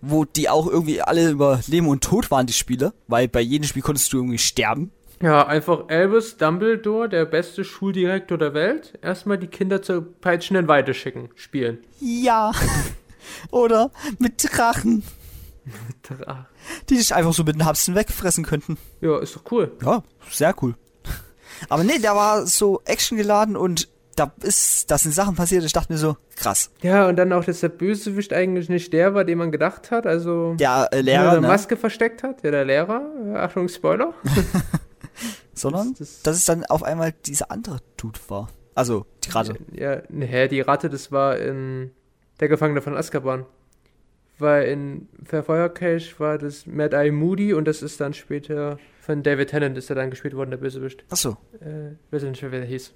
Wo 0.00 0.24
die 0.24 0.48
auch 0.48 0.66
irgendwie 0.66 1.02
alle 1.02 1.28
über 1.28 1.60
Leben 1.66 1.88
und 1.88 2.02
Tod 2.02 2.30
waren, 2.30 2.46
die 2.46 2.52
Spiele. 2.52 2.94
Weil 3.08 3.28
bei 3.28 3.40
jedem 3.40 3.66
Spiel 3.66 3.82
konntest 3.82 4.12
du 4.12 4.18
irgendwie 4.18 4.38
sterben. 4.38 4.90
Ja, 5.24 5.46
einfach 5.46 5.88
Albus 5.88 6.36
Dumbledore, 6.36 7.08
der 7.08 7.24
beste 7.24 7.64
Schuldirektor 7.64 8.36
der 8.36 8.52
Welt, 8.52 8.98
erstmal 9.00 9.38
die 9.38 9.46
Kinder 9.46 9.80
zur 9.80 10.04
peitschenden 10.20 10.68
Weide 10.68 10.92
schicken, 10.92 11.30
spielen. 11.34 11.78
Ja. 11.98 12.52
Oder 13.50 13.90
mit 14.18 14.44
Drachen. 14.44 15.02
mit 15.64 15.76
Drachen. 16.02 16.44
Die 16.90 16.98
sich 16.98 17.14
einfach 17.14 17.32
so 17.32 17.42
mit 17.42 17.54
den 17.54 17.64
Hapsen 17.64 17.94
wegfressen 17.94 18.44
könnten. 18.44 18.76
Ja, 19.00 19.18
ist 19.18 19.34
doch 19.34 19.50
cool. 19.50 19.72
Ja, 19.82 20.02
sehr 20.28 20.54
cool. 20.60 20.74
Aber 21.70 21.84
nee, 21.84 21.98
der 21.98 22.14
war 22.14 22.46
so 22.46 22.82
actiongeladen 22.84 23.56
und 23.56 23.88
da 24.16 24.30
ist, 24.42 24.90
da 24.90 24.98
sind 24.98 25.14
Sachen 25.14 25.36
passiert, 25.36 25.64
ich 25.64 25.72
dachte 25.72 25.90
mir 25.90 25.98
so, 25.98 26.18
krass. 26.36 26.70
Ja, 26.82 27.08
und 27.08 27.16
dann 27.16 27.32
auch, 27.32 27.46
dass 27.46 27.60
der 27.60 27.70
Bösewicht 27.70 28.34
eigentlich 28.34 28.68
nicht 28.68 28.92
der 28.92 29.14
war, 29.14 29.24
den 29.24 29.38
man 29.38 29.50
gedacht 29.50 29.90
hat, 29.90 30.06
also. 30.06 30.54
Der 30.56 30.90
äh, 30.92 31.00
Lehrer. 31.00 31.22
Der 31.22 31.30
eine 31.30 31.40
ne? 31.40 31.48
Maske 31.48 31.78
versteckt 31.78 32.22
hat, 32.22 32.42
ja, 32.42 32.50
der 32.50 32.66
Lehrer. 32.66 33.00
Achtung, 33.36 33.68
Spoiler. 33.68 34.12
Sondern, 35.54 35.94
das, 35.98 35.98
das, 35.98 36.22
dass 36.22 36.36
es 36.36 36.44
dann 36.44 36.64
auf 36.66 36.82
einmal 36.82 37.12
dieser 37.26 37.50
andere 37.50 37.80
Dude 37.96 38.20
war. 38.28 38.48
Also, 38.74 39.06
die 39.24 39.30
Ratte. 39.30 39.54
Ja, 39.72 40.02
ne, 40.08 40.48
die 40.48 40.60
Ratte, 40.60 40.90
das 40.90 41.12
war 41.12 41.38
in 41.38 41.92
Der 42.40 42.48
Gefangene 42.48 42.82
von 42.82 42.96
Azkaban. 42.96 43.46
Weil 44.38 44.68
in 44.68 45.08
Feuerkelch 45.24 46.18
war 46.18 46.38
das 46.38 46.66
Mad 46.66 46.96
Eye 46.96 47.12
Moody 47.12 47.54
und 47.54 47.68
das 47.68 47.82
ist 47.82 48.00
dann 48.00 48.14
später 48.14 48.78
von 49.04 49.22
David 49.22 49.50
Tennant 49.50 49.76
ist 49.76 49.90
er 49.90 49.96
dann 49.96 50.08
gespielt 50.08 50.34
worden, 50.34 50.50
der 50.50 50.56
Bösewicht. 50.56 51.04
Ach 51.10 51.16
so. 51.16 51.36
Äh, 51.60 51.94
weiß 52.10 52.22
nicht 52.22 52.40
mehr, 52.40 52.52
wer 52.52 52.60
der 52.60 52.68
hieß. 52.68 52.94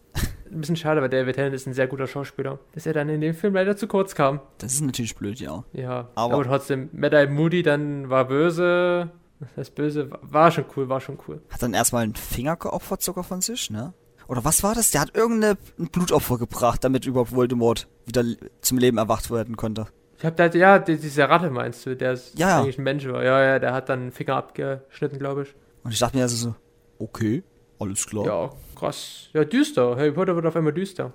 Ein 0.50 0.60
bisschen 0.60 0.76
schade, 0.76 1.02
weil 1.02 1.10
David 1.10 1.34
Tennant 1.34 1.54
ist 1.54 1.66
ein 1.66 1.74
sehr 1.74 1.86
guter 1.86 2.06
Schauspieler. 2.06 2.58
Dass 2.72 2.86
er 2.86 2.94
dann 2.94 3.10
in 3.10 3.20
dem 3.20 3.34
Film 3.34 3.52
leider 3.52 3.76
zu 3.76 3.86
kurz 3.86 4.14
kam. 4.14 4.40
Das 4.56 4.72
ist 4.72 4.80
natürlich 4.80 5.16
blöd, 5.16 5.38
ja. 5.38 5.64
Ja, 5.74 6.08
aber, 6.14 6.34
aber 6.34 6.44
trotzdem, 6.44 6.88
Mad 6.92 7.14
Eye 7.14 7.26
Moody 7.26 7.62
dann 7.62 8.08
war 8.08 8.26
böse. 8.26 9.10
Das 9.56 9.70
Böse 9.70 10.10
war 10.22 10.50
schon 10.50 10.64
cool, 10.76 10.88
war 10.88 11.00
schon 11.00 11.18
cool. 11.28 11.40
Hat 11.50 11.62
dann 11.62 11.74
erstmal 11.74 12.02
einen 12.02 12.14
Finger 12.14 12.56
geopfert 12.56 13.02
sogar 13.02 13.24
von 13.24 13.40
sich, 13.40 13.70
ne? 13.70 13.94
Oder 14.26 14.44
was 14.44 14.62
war 14.62 14.74
das? 14.74 14.90
Der 14.90 15.00
hat 15.00 15.16
irgendein 15.16 15.56
Blutopfer 15.76 16.36
gebracht, 16.38 16.84
damit 16.84 17.06
überhaupt 17.06 17.34
Voldemort 17.34 17.88
wieder 18.04 18.24
zum 18.60 18.76
Leben 18.78 18.98
erwacht 18.98 19.30
werden 19.30 19.56
konnte. 19.56 19.86
Ich 20.18 20.24
hab 20.24 20.36
da, 20.36 20.46
ja, 20.46 20.78
diese 20.78 21.28
Ratte 21.28 21.48
meinst 21.48 21.86
du, 21.86 21.96
der 21.96 22.12
ist 22.12 22.38
ja. 22.38 22.58
eigentlich 22.58 22.78
ein 22.78 22.84
Mensch 22.84 23.06
war. 23.06 23.24
Ja, 23.24 23.42
ja, 23.42 23.58
der 23.58 23.72
hat 23.72 23.88
dann 23.88 24.00
einen 24.00 24.12
Finger 24.12 24.36
abgeschnitten, 24.36 25.18
glaube 25.18 25.42
ich. 25.42 25.54
Und 25.84 25.92
ich 25.92 25.98
dachte 25.98 26.16
mir 26.16 26.24
also 26.24 26.36
so, 26.36 26.54
okay, 26.98 27.42
alles 27.78 28.04
klar. 28.06 28.26
Ja, 28.26 28.50
krass. 28.74 29.28
Ja, 29.32 29.44
düster. 29.44 29.96
Harry 29.96 30.12
Potter 30.12 30.34
wird 30.34 30.44
auf 30.44 30.56
einmal 30.56 30.72
düster. 30.72 31.12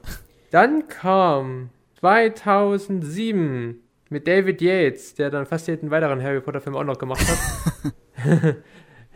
Dann 0.52 0.88
kam 0.88 1.70
2007 2.00 3.84
mit 4.10 4.28
David 4.28 4.62
Yates, 4.62 5.16
der 5.16 5.30
dann 5.30 5.46
fast 5.46 5.68
jeden 5.68 5.92
weiteren 5.92 6.22
Harry 6.22 6.40
Potter 6.40 6.62
Film 6.62 6.76
auch 6.76 6.84
noch 6.84 6.98
gemacht 6.98 7.28
hat. 7.28 7.94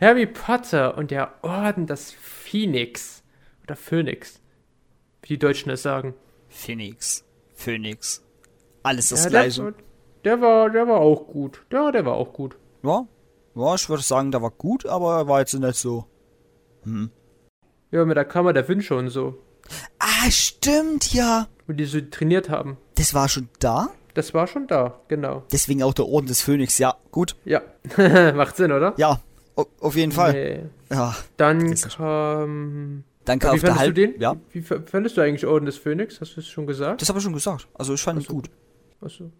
Harry 0.00 0.26
Potter 0.26 0.96
und 0.96 1.10
der 1.10 1.32
Orden 1.42 1.86
des 1.86 2.12
Phoenix. 2.12 3.22
Oder 3.64 3.76
Phönix. 3.76 4.40
Wie 5.22 5.28
die 5.28 5.38
Deutschen 5.38 5.70
es 5.70 5.82
sagen. 5.82 6.14
Phoenix. 6.48 7.24
Phoenix. 7.54 8.24
Alles 8.82 9.08
das 9.08 9.24
ja, 9.24 9.30
gleiche. 9.30 9.62
Der, 9.62 9.74
der, 10.24 10.40
war, 10.40 10.70
der 10.70 10.88
war 10.88 11.00
auch 11.00 11.26
gut. 11.26 11.64
Ja, 11.72 11.90
der 11.90 12.04
war 12.04 12.14
auch 12.14 12.32
gut. 12.32 12.56
Ja, 12.82 13.06
ja, 13.54 13.74
ich 13.74 13.88
würde 13.88 14.02
sagen, 14.02 14.30
der 14.30 14.40
war 14.40 14.52
gut, 14.52 14.86
aber 14.86 15.16
er 15.16 15.28
war 15.28 15.40
jetzt 15.40 15.54
nicht 15.54 15.74
so. 15.74 16.04
Hm. 16.84 17.10
Ja, 17.90 18.04
mit 18.04 18.16
der 18.16 18.24
Kammer 18.24 18.52
der 18.52 18.68
Wünsche 18.68 18.94
und 18.94 19.08
so. 19.08 19.34
Ah, 19.98 20.30
stimmt, 20.30 21.12
ja. 21.12 21.48
Wo 21.66 21.72
die 21.72 21.84
so 21.84 22.00
trainiert 22.00 22.50
haben. 22.50 22.76
Das 22.94 23.14
war 23.14 23.28
schon 23.28 23.48
da? 23.58 23.88
Das 24.14 24.32
war 24.32 24.46
schon 24.46 24.66
da, 24.66 25.00
genau. 25.08 25.42
Deswegen 25.52 25.82
auch 25.82 25.94
der 25.94 26.06
Orden 26.06 26.26
des 26.26 26.40
Phönix, 26.40 26.78
ja, 26.78 26.96
gut. 27.10 27.36
Ja, 27.44 27.62
macht 28.36 28.56
Sinn, 28.56 28.72
oder? 28.72 28.94
Ja, 28.96 29.20
auf 29.80 29.96
jeden 29.96 30.12
Fall. 30.12 30.32
Nee. 30.32 30.60
Ja. 30.90 31.16
Dann 31.36 31.74
kam. 31.74 33.04
Dann 33.24 33.38
kam 33.38 33.56
wie 33.56 33.58
fandest 33.58 33.80
Halb 33.80 33.94
du 33.94 34.06
den? 34.06 34.20
Ja. 34.20 34.36
Wie, 34.52 34.62
fandest 34.62 35.16
du 35.16 35.20
eigentlich 35.20 35.46
Orden 35.46 35.66
des 35.66 35.76
Phönix? 35.76 36.20
Hast 36.20 36.36
du 36.36 36.40
es 36.40 36.48
schon 36.48 36.66
gesagt? 36.66 37.02
Das 37.02 37.08
habe 37.08 37.18
ich 37.18 37.22
schon 37.24 37.34
gesagt. 37.34 37.68
Also 37.74 37.92
ich 37.92 38.00
fand 38.00 38.22
ihn 38.22 38.26
gut. 38.26 38.48
Achso. 39.02 39.30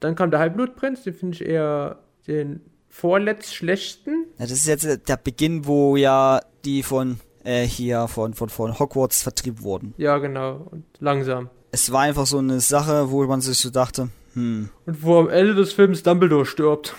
Dann 0.00 0.14
kam 0.14 0.30
der 0.30 0.40
Halbblutprinz, 0.40 1.02
den 1.02 1.14
finde 1.14 1.34
ich 1.34 1.46
eher 1.46 1.98
den 2.26 2.60
vorletzt 2.88 3.54
schlechten. 3.54 4.26
Ja, 4.38 4.44
das 4.44 4.52
ist 4.52 4.66
jetzt 4.66 4.84
äh, 4.84 4.98
der 4.98 5.16
Beginn, 5.16 5.66
wo 5.66 5.96
ja 5.96 6.40
die 6.64 6.82
von 6.82 7.20
äh, 7.42 7.64
hier 7.64 8.06
von, 8.08 8.34
von, 8.34 8.50
von 8.50 8.78
Hogwarts 8.78 9.22
vertrieben 9.22 9.62
wurden. 9.62 9.94
Ja, 9.96 10.18
genau. 10.18 10.68
Und 10.70 10.84
langsam. 11.00 11.48
Es 11.70 11.90
war 11.90 12.02
einfach 12.02 12.26
so 12.26 12.38
eine 12.38 12.60
Sache, 12.60 13.10
wo 13.10 13.24
man 13.26 13.40
sich 13.40 13.58
so 13.58 13.70
dachte, 13.70 14.10
hm. 14.34 14.68
Und 14.86 15.02
wo 15.02 15.18
am 15.18 15.28
Ende 15.28 15.54
des 15.54 15.72
Films 15.72 16.02
Dumbledore 16.02 16.46
stirbt. 16.46 16.94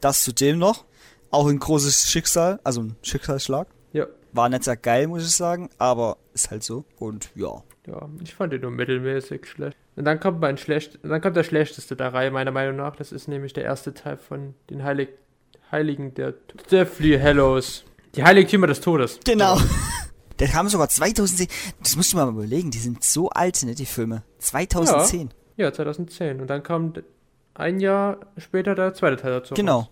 Das 0.00 0.22
zudem 0.22 0.58
noch. 0.58 0.84
Auch 1.30 1.48
ein 1.48 1.58
großes 1.58 2.08
Schicksal, 2.10 2.60
also 2.64 2.82
ein 2.82 2.96
Schicksalsschlag. 3.02 3.68
Ja. 3.92 4.06
War 4.32 4.48
nicht 4.48 4.64
sehr 4.64 4.76
geil, 4.76 5.06
muss 5.06 5.22
ich 5.22 5.34
sagen, 5.34 5.70
aber 5.78 6.18
ist 6.34 6.50
halt 6.50 6.62
so. 6.62 6.84
Und 6.98 7.30
ja. 7.34 7.62
Ja, 7.86 8.08
ich 8.22 8.34
fand 8.34 8.52
den 8.52 8.62
nur 8.62 8.70
mittelmäßig 8.70 9.46
schlecht. 9.46 9.76
Und 9.96 10.04
dann 10.04 10.20
kommt 10.20 10.40
mein 10.40 10.58
schlecht, 10.58 10.98
dann 11.02 11.20
kommt 11.20 11.36
der 11.36 11.44
schlechteste 11.44 11.96
der 11.96 12.12
Reihe, 12.12 12.30
meiner 12.30 12.50
Meinung 12.50 12.76
nach. 12.76 12.96
Das 12.96 13.12
ist 13.12 13.28
nämlich 13.28 13.52
der 13.52 13.64
erste 13.64 13.94
Teil 13.94 14.16
von 14.16 14.54
den 14.70 14.84
Heilig, 14.84 15.08
Heiligen 15.70 16.14
der 16.14 16.34
Deathly 16.70 17.18
Hallows. 17.18 17.84
Die 18.14 18.24
Heiligtümer 18.24 18.66
des 18.66 18.80
Todes. 18.80 19.20
Genau. 19.24 19.58
Der 20.38 20.48
kam 20.48 20.68
sogar 20.68 20.88
2010. 20.88 21.48
Das 21.82 21.96
musst 21.96 22.12
du 22.12 22.18
mal 22.18 22.28
überlegen, 22.28 22.70
die 22.70 22.78
sind 22.78 23.02
so 23.02 23.30
alt, 23.30 23.62
ne, 23.62 23.74
die 23.74 23.86
Filme. 23.86 24.22
2010. 24.38 25.30
Ja, 25.56 25.66
ja 25.66 25.72
2010. 25.72 26.40
Und 26.40 26.48
dann 26.48 26.62
kam 26.62 26.92
ein 27.58 27.80
Jahr 27.80 28.18
später 28.36 28.74
der 28.74 28.94
zweite 28.94 29.16
Teil 29.16 29.32
dazu. 29.32 29.54
Genau. 29.54 29.78
Raus, 29.78 29.90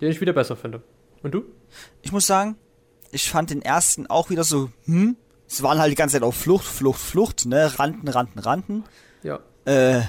den 0.00 0.10
ich 0.10 0.20
wieder 0.20 0.32
besser 0.32 0.56
finde. 0.56 0.82
Und 1.22 1.32
du? 1.32 1.44
Ich 2.02 2.12
muss 2.12 2.26
sagen, 2.26 2.56
ich 3.10 3.30
fand 3.30 3.50
den 3.50 3.62
ersten 3.62 4.06
auch 4.08 4.30
wieder 4.30 4.44
so, 4.44 4.70
hm, 4.84 5.16
es 5.48 5.62
waren 5.62 5.78
halt 5.78 5.92
die 5.92 5.96
ganze 5.96 6.14
Zeit 6.14 6.22
auf 6.22 6.34
Flucht, 6.34 6.64
Flucht, 6.64 7.00
Flucht, 7.00 7.46
ne, 7.46 7.78
rannten, 7.78 8.08
rannten, 8.08 8.38
rannten. 8.40 8.84
Ja. 9.22 9.40
Äh, 9.64 10.02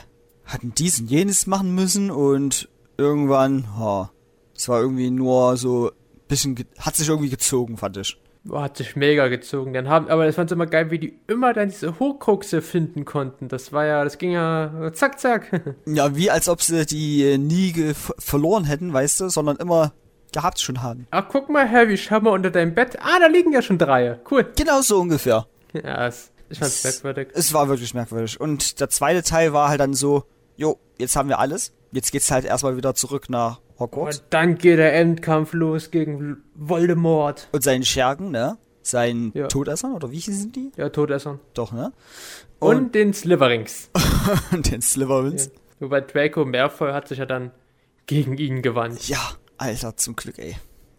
hatten 0.45 0.73
dies 0.75 0.99
und 0.99 1.09
jenes 1.09 1.47
machen 1.47 1.73
müssen 1.73 2.11
und 2.11 2.69
irgendwann, 2.97 3.77
ha, 3.77 4.11
es 4.55 4.69
war 4.69 4.81
irgendwie 4.81 5.11
nur 5.11 5.57
so 5.57 5.89
ein 5.89 6.27
bisschen, 6.27 6.55
hat 6.79 6.95
sich 6.95 7.07
irgendwie 7.07 7.29
gezogen, 7.29 7.77
fand 7.77 7.97
ich. 7.97 8.17
Boah, 8.47 8.61
hat 8.63 8.77
sich 8.77 8.95
mega 8.95 9.27
gezogen. 9.27 9.73
Dann 9.73 9.89
haben, 9.89 10.07
aber 10.07 10.25
das 10.25 10.35
fand 10.35 10.51
immer 10.51 10.67
geil, 10.67 10.91
wie 10.91 10.99
die 10.99 11.19
immer 11.27 11.53
dann 11.53 11.69
diese 11.69 11.99
Horcruxe 11.99 12.61
finden 12.61 13.03
konnten. 13.03 13.47
Das 13.47 13.73
war 13.73 13.85
ja, 13.85 14.03
das 14.03 14.19
ging 14.19 14.31
ja 14.31 14.91
zack, 14.93 15.19
zack. 15.19 15.61
Ja, 15.87 16.15
wie 16.15 16.29
als 16.29 16.47
ob 16.47 16.61
sie 16.61 16.85
die 16.85 17.23
äh, 17.23 17.37
nie 17.39 17.93
verloren 18.19 18.65
hätten, 18.65 18.93
weißt 18.93 19.21
du, 19.21 19.29
sondern 19.29 19.57
immer 19.57 19.93
gehabt 20.31 20.59
schon 20.59 20.83
haben. 20.83 21.07
Ach, 21.11 21.25
guck 21.27 21.49
mal, 21.49 21.67
Harry, 21.69 21.97
schau 21.97 22.19
mal 22.19 22.31
unter 22.31 22.51
deinem 22.51 22.75
Bett. 22.75 22.97
Ah, 23.01 23.17
da 23.19 23.27
liegen 23.27 23.51
ja 23.51 23.61
schon 23.63 23.77
drei. 23.79 24.19
Cool. 24.29 24.45
Genau 24.55 24.81
so 24.81 24.99
ungefähr. 24.99 25.47
Ja, 25.73 26.05
es, 26.07 26.31
ich 26.49 26.59
fand's 26.59 26.85
Es- 26.85 27.03
merkwürdig. 27.03 27.33
Es 27.33 27.51
war 27.53 27.67
wirklich 27.67 27.93
merkwürdig. 27.95 28.39
Und 28.39 28.79
der 28.79 28.89
zweite 28.89 29.23
Teil 29.23 29.53
war 29.53 29.69
halt 29.69 29.79
dann 29.79 29.93
so, 29.95 30.23
jo, 30.55 30.77
jetzt 30.99 31.15
haben 31.15 31.29
wir 31.29 31.39
alles. 31.39 31.73
Jetzt 31.91 32.11
geht's 32.11 32.29
halt 32.29 32.45
erstmal 32.45 32.77
wieder 32.77 32.93
zurück 32.93 33.29
nach 33.29 33.59
Hogwarts. 33.79 34.19
Und 34.19 34.25
dann 34.29 34.57
geht 34.57 34.77
der 34.79 34.93
Endkampf 34.95 35.53
los 35.53 35.91
gegen 35.91 36.37
Voldemort. 36.55 37.49
Und 37.51 37.63
seinen 37.63 37.83
Schergen, 37.83 38.31
ne? 38.31 38.57
Seinen 38.81 39.31
Ja. 39.33 39.47
Todessern, 39.47 39.93
oder 39.93 40.11
wie 40.11 40.19
hießen 40.19 40.51
die? 40.51 40.71
Ja, 40.77 40.89
Todessern. 40.89 41.39
Doch, 41.53 41.71
ne? 41.71 41.91
Und, 42.59 42.93
den 42.95 43.13
Slytherins. 43.13 43.89
und 44.51 44.71
den 44.71 44.81
Slytherins. 44.81 45.45
Ja. 45.47 45.51
Wobei 45.81 46.01
Draco 46.01 46.45
Malfoy 46.45 46.91
hat 46.93 47.07
sich 47.07 47.17
ja 47.17 47.25
dann 47.25 47.51
gegen 48.05 48.37
ihn 48.37 48.61
gewandt. 48.61 49.07
Ja, 49.07 49.19
Alter, 49.57 49.97
zum 49.97 50.15
Glück, 50.15 50.37
ey. 50.39 50.55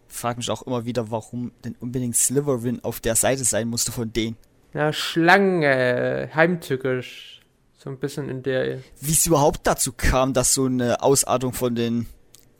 Frag 0.07 0.37
mich 0.37 0.49
auch 0.51 0.61
immer 0.63 0.85
wieder, 0.85 1.09
warum 1.11 1.51
denn 1.63 1.75
unbedingt 1.79 2.15
Slytherin 2.15 2.83
auf 2.83 2.99
der 2.99 3.15
Seite 3.15 3.43
sein 3.43 3.67
musste 3.69 3.91
von 3.91 4.11
denen. 4.13 4.35
Ja, 4.73 4.91
Schlange, 4.93 6.29
heimtückisch. 6.33 7.41
So 7.77 7.89
ein 7.89 7.99
bisschen 7.99 8.27
in 8.29 8.43
der. 8.43 8.79
Wie 8.99 9.11
es 9.11 9.25
überhaupt 9.25 9.61
dazu 9.65 9.93
kam, 9.95 10.33
dass 10.33 10.53
so 10.53 10.65
eine 10.65 11.01
Ausartung 11.01 11.53
von 11.53 11.75
den 11.75 12.07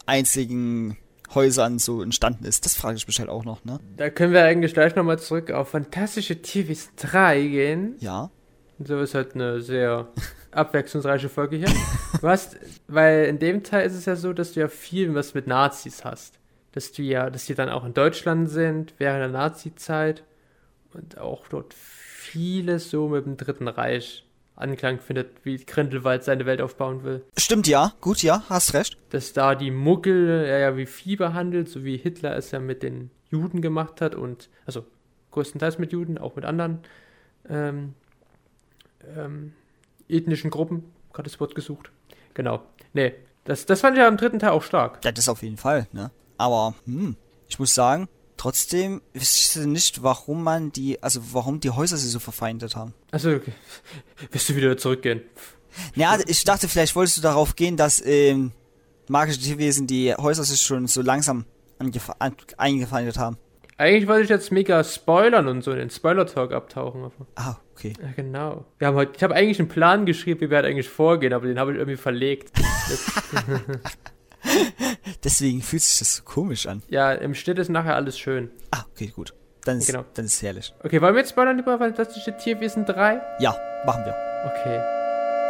einzigen 0.08 0.98
Häusern 1.34 1.78
so 1.78 2.02
entstanden 2.02 2.46
ist, 2.46 2.65
das 2.65 2.74
frage 2.74 2.98
ich 2.98 3.08
mich 3.08 3.20
halt 3.20 3.30
auch 3.30 3.46
noch, 3.46 3.65
ne? 3.65 3.80
Da 3.98 4.10
können 4.10 4.34
wir 4.34 4.43
eigentlich 4.43 4.74
gleich 4.74 4.96
nochmal 4.96 5.20
zurück 5.20 5.52
auf 5.52 5.70
Fantastische 5.70 6.41
Tierwesen 6.41 6.91
3 6.96 7.41
gehen. 7.41 7.96
Ja. 8.00 8.32
So 8.80 9.00
ist 9.00 9.13
halt 9.13 9.36
eine 9.36 9.62
sehr 9.62 10.08
abwechslungsreiche 10.52 11.30
Folge 11.30 11.58
hier. 11.58 11.70
Du 12.22 12.28
hast, 12.28 12.58
weil 12.88 13.26
in 13.26 13.39
dem 13.39 13.63
Teil 13.63 13.86
ist 13.86 13.96
es 13.96 14.06
ja 14.06 14.15
so, 14.15 14.34
dass 14.34 14.54
du 14.54 14.62
ja 14.62 14.67
viel 14.67 15.13
was 15.15 15.34
mit 15.34 15.48
Nazis 15.48 16.06
hast. 16.06 16.39
Dass 16.72 16.91
du 16.91 17.02
ja, 17.02 17.30
dass 17.30 17.46
die 17.46 17.56
dann 17.56 17.70
auch 17.70 17.86
in 17.86 17.93
Deutschland 17.93 18.50
sind, 18.50 18.93
während 18.98 19.22
der 19.22 19.30
Nazi-Zeit 19.30 20.24
und 20.93 21.17
auch 21.17 21.48
dort 21.48 21.74
vieles 21.74 22.89
so 22.89 23.08
mit 23.10 23.26
dem 23.26 23.38
Dritten 23.38 23.67
Reich 23.67 24.27
Anklang 24.58 25.00
findet, 25.00 25.46
wie 25.46 25.58
Grindelwald 25.58 26.24
seine 26.24 26.46
Welt 26.46 26.62
aufbauen 26.62 27.04
will. 27.04 27.24
Stimmt, 27.38 27.67
ja. 27.67 27.93
Gut, 28.02 28.24
ja, 28.24 28.43
hast 28.50 28.74
recht. 28.74 28.98
Dass 29.12 29.32
da 29.34 29.56
die 29.56 29.72
Muggel 29.72 30.46
er 30.46 30.60
ja 30.60 30.78
wie 30.78 30.88
Vieh 30.88 31.15
behandelt, 31.15 31.70
so 31.70 31.84
wie 31.84 31.98
Hitler 31.98 32.36
es 32.36 32.52
ja 32.52 32.60
mit 32.60 32.84
den 32.84 33.12
Juden 33.30 33.62
gemacht 33.62 34.02
hat 34.02 34.15
und, 34.15 34.50
also 34.65 34.86
größtenteils 35.32 35.78
mit 35.78 35.91
Juden, 35.91 36.17
auch 36.17 36.36
mit 36.36 36.46
anderen 36.46 36.80
ähm, 37.48 37.93
ähm, 39.15 39.54
ethnischen 40.10 40.50
Gruppen. 40.50 40.91
Gerade 41.13 41.30
das 41.30 41.39
Wort 41.39 41.56
gesucht. 41.56 41.91
Genau. 42.34 42.63
Nee, 42.93 43.13
das, 43.46 43.65
das 43.65 43.82
fand 43.82 43.96
ich 43.96 44.02
ja 44.02 44.08
im 44.08 44.17
dritten 44.17 44.39
Teil 44.39 44.52
auch 44.52 44.63
stark. 44.63 45.04
Ja, 45.06 45.12
das 45.12 45.30
auf 45.30 45.43
jeden 45.43 45.58
Fall, 45.58 45.88
ne? 45.91 46.12
Aber, 46.38 46.76
hm, 46.86 47.15
ich 47.48 47.60
muss 47.60 47.74
sagen, 47.74 48.08
trotzdem 48.38 49.02
wüsste 49.13 49.62
ich 49.62 49.65
nicht, 49.65 50.04
warum 50.04 50.43
man 50.43 50.71
die, 50.71 51.02
also 51.04 51.19
warum 51.32 51.60
die 51.60 51.71
Häuser 51.71 51.97
sie 51.97 52.08
so 52.10 52.19
verfeindet 52.19 52.76
haben. 52.76 52.93
Also, 53.12 53.32
okay. 53.32 53.52
wirst 54.32 54.50
du 54.50 54.56
wieder 54.56 54.78
zurückgehen? 54.78 55.21
Ja, 55.95 56.17
ich 56.26 56.43
dachte, 56.43 56.67
vielleicht 56.67 56.95
wolltest 56.95 57.17
du 57.17 57.21
darauf 57.21 57.56
gehen, 57.56 57.78
dass 57.78 58.04
ähm, 58.06 58.52
magische 59.10 59.39
Tierwesen 59.39 59.88
die 59.88 60.13
Häuser 60.15 60.43
sich 60.43 60.62
schon 60.62 60.88
so 60.88 61.02
langsam 61.02 61.45
eingefeindet 62.58 63.17
haben. 63.17 63.38
Eigentlich 63.80 64.08
wollte 64.08 64.23
ich 64.23 64.30
jetzt 64.30 64.52
mega 64.52 64.84
spoilern 64.84 65.47
und 65.47 65.62
so 65.63 65.71
in 65.71 65.78
den 65.78 65.91
Spoiler-Talk 65.91 66.52
abtauchen. 66.52 67.04
Aber, 67.04 67.28
Ah, 67.36 67.58
okay. 67.73 67.93
ja, 68.02 68.12
genau. 68.15 68.65
Wir 68.80 68.88
haben 68.88 68.95
heute, 68.95 69.13
ich 69.15 69.21
habe 69.21 69.36
eigentlich 69.36 69.60
einen 69.60 69.67
Plan 69.67 70.08
geschrieben, 70.08 70.41
wie 70.41 70.50
wir 70.50 70.58
halt 70.58 70.65
eigentlich 70.65 70.89
vorgehen, 70.89 71.32
aber 71.34 71.45
den 71.45 71.60
habe 71.60 71.73
ich 71.73 71.78
irgendwie 71.78 71.97
verlegt. 71.97 72.52
Deswegen 75.24 75.62
fühlt 75.62 75.82
sich 75.84 76.00
das 76.00 76.15
so 76.17 76.24
komisch 76.24 76.67
an. 76.67 76.82
Ja, 76.89 77.12
im 77.13 77.34
Schnitt 77.36 77.60
ist 77.60 77.70
nachher 77.70 77.96
alles 77.96 78.17
schön. 78.20 78.52
Ah, 78.72 78.84
okay, 78.93 79.08
gut. 79.08 79.34
Dann 79.65 79.80
ist, 79.80 79.88
Genau. 79.88 80.06
dann 80.13 80.26
ist 80.26 80.41
herrlich. 80.41 80.74
Okay, 80.84 81.02
wollen 81.02 81.13
wir 81.15 81.20
jetzt 81.22 81.32
spoilern 81.32 81.60
über 81.60 81.78
Fantastische 81.78 82.36
Tierwesen 82.38 82.86
3? 82.86 83.22
Ja, 83.39 83.56
machen 83.86 84.06
wir. 84.06 84.15
Okay. 84.46 84.82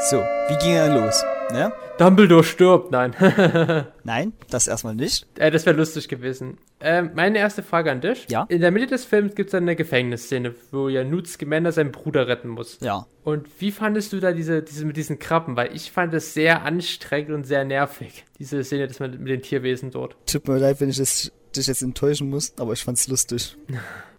So, 0.10 0.18
wie 0.18 0.58
ging 0.64 0.74
er 0.76 0.90
los? 0.90 1.24
Ne? 1.52 1.72
Dumbledore 1.98 2.44
stirbt, 2.44 2.92
nein. 2.92 3.16
Nein, 4.04 4.34
das 4.50 4.68
erstmal 4.68 4.96
nicht. 4.96 5.26
äh, 5.40 5.50
das 5.50 5.66
wäre 5.66 5.76
lustig 5.76 6.08
gewesen. 6.10 6.58
Ähm, 6.80 7.12
meine 7.16 7.40
erste 7.40 7.64
Frage 7.64 7.90
an 7.92 8.02
dich. 8.02 8.28
Ja? 8.30 8.46
In 8.50 8.62
der 8.62 8.72
Mitte 8.72 8.88
des 8.88 9.06
Films 9.06 9.34
gibt 9.34 9.50
es 9.50 9.56
eine 9.56 9.76
Gefängnisszene, 9.76 10.54
wo 10.72 10.90
ja 10.90 11.04
Newt 11.04 11.28
Scamander 11.28 11.72
seinen 11.72 11.92
Bruder 11.92 12.28
retten 12.28 12.50
muss. 12.50 12.78
Ja. 12.82 13.08
Und 13.24 13.48
wie 13.60 13.72
fandest 13.72 14.14
du 14.14 14.20
da 14.20 14.32
diese, 14.34 14.62
diese 14.62 14.86
mit 14.86 14.98
diesen 14.98 15.20
Krabben? 15.20 15.56
Weil 15.56 15.76
ich 15.76 15.92
fand 15.92 16.14
es 16.14 16.34
sehr 16.34 16.64
anstrengend 16.64 17.32
und 17.32 17.46
sehr 17.46 17.64
nervig, 17.64 18.26
diese 18.38 18.64
Szene 18.64 18.88
das 18.88 19.00
mit, 19.00 19.20
mit 19.20 19.30
den 19.30 19.42
Tierwesen 19.42 19.90
dort. 19.92 20.16
Tut 20.26 20.48
mir 20.48 20.58
leid, 20.58 20.80
wenn 20.82 20.90
ich 20.90 20.98
das, 20.98 21.32
dich 21.56 21.68
jetzt 21.68 21.82
enttäuschen 21.82 22.30
muss, 22.30 22.54
aber 22.60 22.74
ich 22.74 22.84
fand's 22.84 23.08
lustig. 23.08 23.58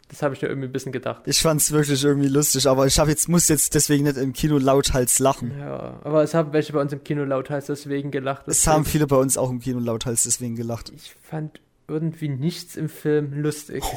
Das 0.09 0.23
habe 0.23 0.35
ich 0.35 0.41
mir 0.43 0.49
irgendwie 0.49 0.69
ein 0.69 0.73
bisschen 0.73 0.93
gedacht. 0.93 1.23
Ich 1.27 1.41
fand's 1.43 1.71
wirklich 1.71 2.03
irgendwie 2.03 2.29
lustig, 2.29 2.67
aber 2.67 2.87
ich 2.87 2.99
hab 2.99 3.09
jetzt, 3.09 3.29
muss 3.29 3.49
jetzt 3.49 3.75
deswegen 3.75 4.05
nicht 4.05 4.17
im 4.17 4.33
Kino 4.33 4.57
lauthals 4.59 5.19
lachen. 5.19 5.53
Ja, 5.59 6.01
aber 6.03 6.23
es 6.23 6.33
haben 6.35 6.53
welche 6.55 6.73
bei 6.73 6.81
uns 6.81 6.93
im 6.93 7.05
Kino 7.05 7.25
lauthals 7.25 7.67
deswegen 7.67 8.11
gelacht. 8.11 8.49
Es 8.49 8.59
deswegen- 8.59 8.75
haben 8.75 8.85
viele 8.87 9.07
bei 9.07 9.17
uns 9.17 9.37
auch 9.37 9.51
im 9.51 9.61
Kino 9.61 9.79
lauthals 9.81 10.23
deswegen 10.25 10.57
gelacht. 10.57 10.91
Ich 10.95 11.15
fand 11.23 11.61
irgendwie 11.89 12.29
nichts 12.29 12.77
im 12.77 12.89
Film 12.89 13.33
lustig. 13.43 13.83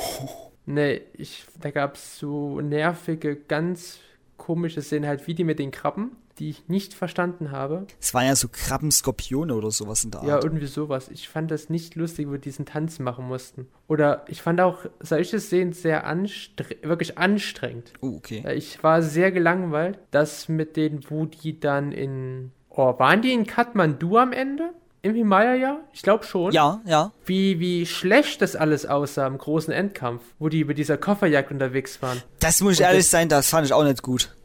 Nee, 0.67 1.01
ich, 1.13 1.45
da 1.59 1.71
gab 1.71 1.95
es 1.95 2.19
so 2.19 2.61
nervige, 2.61 3.35
ganz 3.35 3.97
komische 4.37 4.83
Szenen, 4.83 5.07
halt 5.07 5.25
wie 5.25 5.33
die 5.33 5.43
mit 5.43 5.57
den 5.57 5.71
Krabben, 5.71 6.11
die 6.39 6.49
ich 6.49 6.67
nicht 6.67 6.93
verstanden 6.93 7.51
habe. 7.51 7.85
Es 7.99 8.13
waren 8.13 8.25
ja 8.25 8.35
so 8.35 8.47
Krabbenskorpione 8.49 9.53
oder 9.53 9.71
sowas 9.71 10.03
in 10.03 10.11
der 10.11 10.23
Ja, 10.23 10.35
Art. 10.35 10.43
irgendwie 10.43 10.65
sowas. 10.67 11.09
Ich 11.09 11.29
fand 11.29 11.51
das 11.51 11.69
nicht 11.69 11.95
lustig, 11.95 12.27
wo 12.27 12.31
wir 12.33 12.39
diesen 12.39 12.65
Tanz 12.65 12.99
machen 12.99 13.27
mussten. 13.27 13.67
Oder 13.87 14.25
ich 14.27 14.41
fand 14.41 14.59
auch 14.61 14.79
solche 14.99 15.39
Szenen 15.39 15.73
sehr 15.73 16.05
anstre 16.05 16.65
wirklich 16.81 17.17
anstrengend. 17.17 17.93
oh, 18.01 18.15
okay. 18.17 18.43
Ich 18.55 18.83
war 18.83 19.01
sehr 19.01 19.31
gelangweilt. 19.31 19.99
Das 20.11 20.47
mit 20.49 20.75
denen, 20.77 21.01
wo 21.09 21.25
die 21.25 21.59
dann 21.59 21.91
in. 21.91 22.51
Oh, 22.69 22.97
waren 22.97 23.21
die 23.21 23.33
in 23.33 23.45
Kathmandu 23.45 24.17
am 24.17 24.31
Ende? 24.31 24.69
Im 25.03 25.15
Himalaya? 25.15 25.79
Ich 25.93 26.03
glaube 26.03 26.23
schon. 26.23 26.51
Ja, 26.53 26.79
ja. 26.85 27.11
Wie, 27.25 27.59
wie 27.59 27.85
schlecht 27.87 28.41
das 28.41 28.55
alles 28.55 28.85
aussah 28.85 29.25
im 29.27 29.37
großen 29.37 29.73
Endkampf, 29.73 30.21
wo 30.37 30.47
die 30.47 30.59
über 30.59 30.75
dieser 30.75 30.95
Kofferjagd 30.95 31.51
unterwegs 31.51 32.01
waren. 32.03 32.21
Das 32.39 32.61
muss 32.61 32.73
ich 32.73 32.79
Und 32.81 32.85
ehrlich 32.85 32.99
das- 33.05 33.11
sein, 33.11 33.27
das 33.27 33.49
fand 33.49 33.65
ich 33.65 33.73
auch 33.73 33.83
nicht 33.83 34.03
gut. 34.03 34.35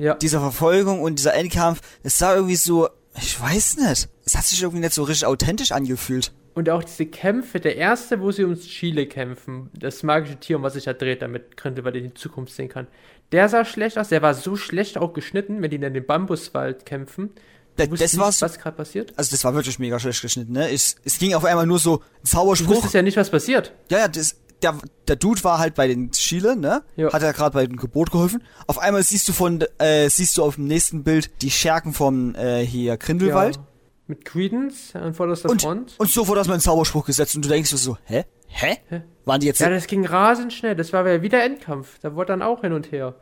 Ja. 0.00 0.14
Diese 0.14 0.40
Verfolgung 0.40 1.00
und 1.02 1.18
dieser 1.18 1.34
Endkampf, 1.34 1.80
es 2.02 2.18
sah 2.18 2.34
irgendwie 2.34 2.56
so, 2.56 2.88
ich 3.20 3.40
weiß 3.40 3.76
nicht. 3.76 4.08
Es 4.24 4.36
hat 4.36 4.44
sich 4.44 4.62
irgendwie 4.62 4.80
nicht 4.80 4.94
so 4.94 5.02
richtig 5.02 5.26
authentisch 5.26 5.72
angefühlt. 5.72 6.32
Und 6.54 6.68
auch 6.70 6.82
diese 6.82 7.06
Kämpfe, 7.06 7.60
der 7.60 7.76
erste, 7.76 8.20
wo 8.20 8.32
sie 8.32 8.44
ums 8.44 8.66
Chile 8.66 9.06
kämpfen, 9.06 9.70
das 9.78 10.02
magische 10.02 10.36
Tier, 10.40 10.56
um 10.56 10.62
was 10.62 10.72
sich 10.74 10.84
da 10.84 10.92
dreht, 10.94 11.22
damit 11.22 11.56
Grindelwald 11.56 11.96
in 11.96 12.04
die 12.04 12.14
Zukunft 12.14 12.54
sehen 12.54 12.68
kann. 12.68 12.86
Der 13.32 13.48
sah 13.48 13.64
schlecht 13.64 13.98
aus, 13.98 14.08
der 14.08 14.22
war 14.22 14.34
so 14.34 14.56
schlecht 14.56 14.98
auch 14.98 15.12
geschnitten, 15.12 15.62
wenn 15.62 15.70
die 15.70 15.76
in 15.76 15.82
den 15.94 16.04
Bambuswald 16.06 16.86
kämpfen. 16.86 17.30
Da, 17.76 17.86
das 17.86 18.18
war 18.18 18.26
was 18.28 18.58
gerade 18.58 18.76
passiert. 18.76 19.12
also 19.16 19.30
das 19.30 19.44
war 19.44 19.54
wirklich 19.54 19.78
mega 19.78 19.98
schlecht 20.00 20.20
geschnitten, 20.20 20.52
ne? 20.52 20.70
Es, 20.70 20.96
es 21.04 21.18
ging 21.18 21.34
auf 21.34 21.44
einmal 21.44 21.66
nur 21.66 21.78
so 21.78 21.98
ein 21.98 22.02
Du 22.24 22.28
Zauberspruch. 22.30 22.68
wusstest 22.74 22.94
ja 22.94 23.02
nicht, 23.02 23.16
was 23.16 23.30
passiert. 23.30 23.72
Ja, 23.90 23.98
ja, 23.98 24.08
das, 24.08 24.36
der, 24.62 24.78
der 25.08 25.16
Dude 25.16 25.42
war 25.44 25.58
halt 25.58 25.74
bei 25.74 25.88
den 25.88 26.10
Chile, 26.12 26.56
ne? 26.56 26.82
Ja. 26.96 27.12
Hat 27.12 27.22
ja 27.22 27.32
gerade 27.32 27.54
bei 27.54 27.66
dem 27.66 27.76
Gebot 27.76 28.10
geholfen. 28.10 28.42
Auf 28.66 28.78
einmal 28.78 29.02
siehst 29.02 29.28
du 29.28 29.32
von, 29.32 29.64
äh, 29.78 30.08
siehst 30.08 30.36
du 30.36 30.44
auf 30.44 30.56
dem 30.56 30.66
nächsten 30.66 31.02
Bild 31.04 31.42
die 31.42 31.50
Schergen 31.50 31.92
vom, 31.92 32.34
äh, 32.34 32.64
hier 32.64 32.96
Grindelwald. 32.96 33.56
Ja. 33.56 33.62
Mit 34.06 34.24
Credence 34.24 34.94
an 34.96 35.14
vorderster 35.14 35.48
Und, 35.50 35.62
Front. 35.62 35.94
und 35.98 36.10
sofort 36.10 36.38
hast 36.38 36.48
du 36.48 36.52
einen 36.52 36.60
Zauberspruch 36.60 37.06
gesetzt 37.06 37.36
und 37.36 37.44
du 37.44 37.48
denkst 37.48 37.70
dir 37.70 37.76
so, 37.76 37.96
hä? 38.04 38.24
Hä? 38.48 38.76
Hä? 38.88 39.02
Waren 39.24 39.40
die 39.40 39.46
jetzt, 39.46 39.60
Ja, 39.60 39.70
das 39.70 39.86
ging 39.86 40.04
rasend 40.04 40.52
schnell. 40.52 40.74
Das 40.74 40.92
war 40.92 41.06
ja 41.08 41.22
wieder 41.22 41.42
Endkampf. 41.44 41.98
Da 42.00 42.14
wurde 42.16 42.26
dann 42.28 42.42
auch 42.42 42.62
hin 42.62 42.72
und 42.72 42.90
her. 42.90 43.14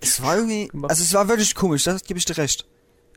es 0.00 0.20
war 0.22 0.36
irgendwie, 0.36 0.66
gemacht. 0.66 0.90
also 0.90 1.02
es 1.04 1.14
war 1.14 1.28
wirklich 1.28 1.54
komisch, 1.54 1.84
das 1.84 2.02
gebe 2.02 2.18
ich 2.18 2.24
dir 2.24 2.36
recht. 2.36 2.66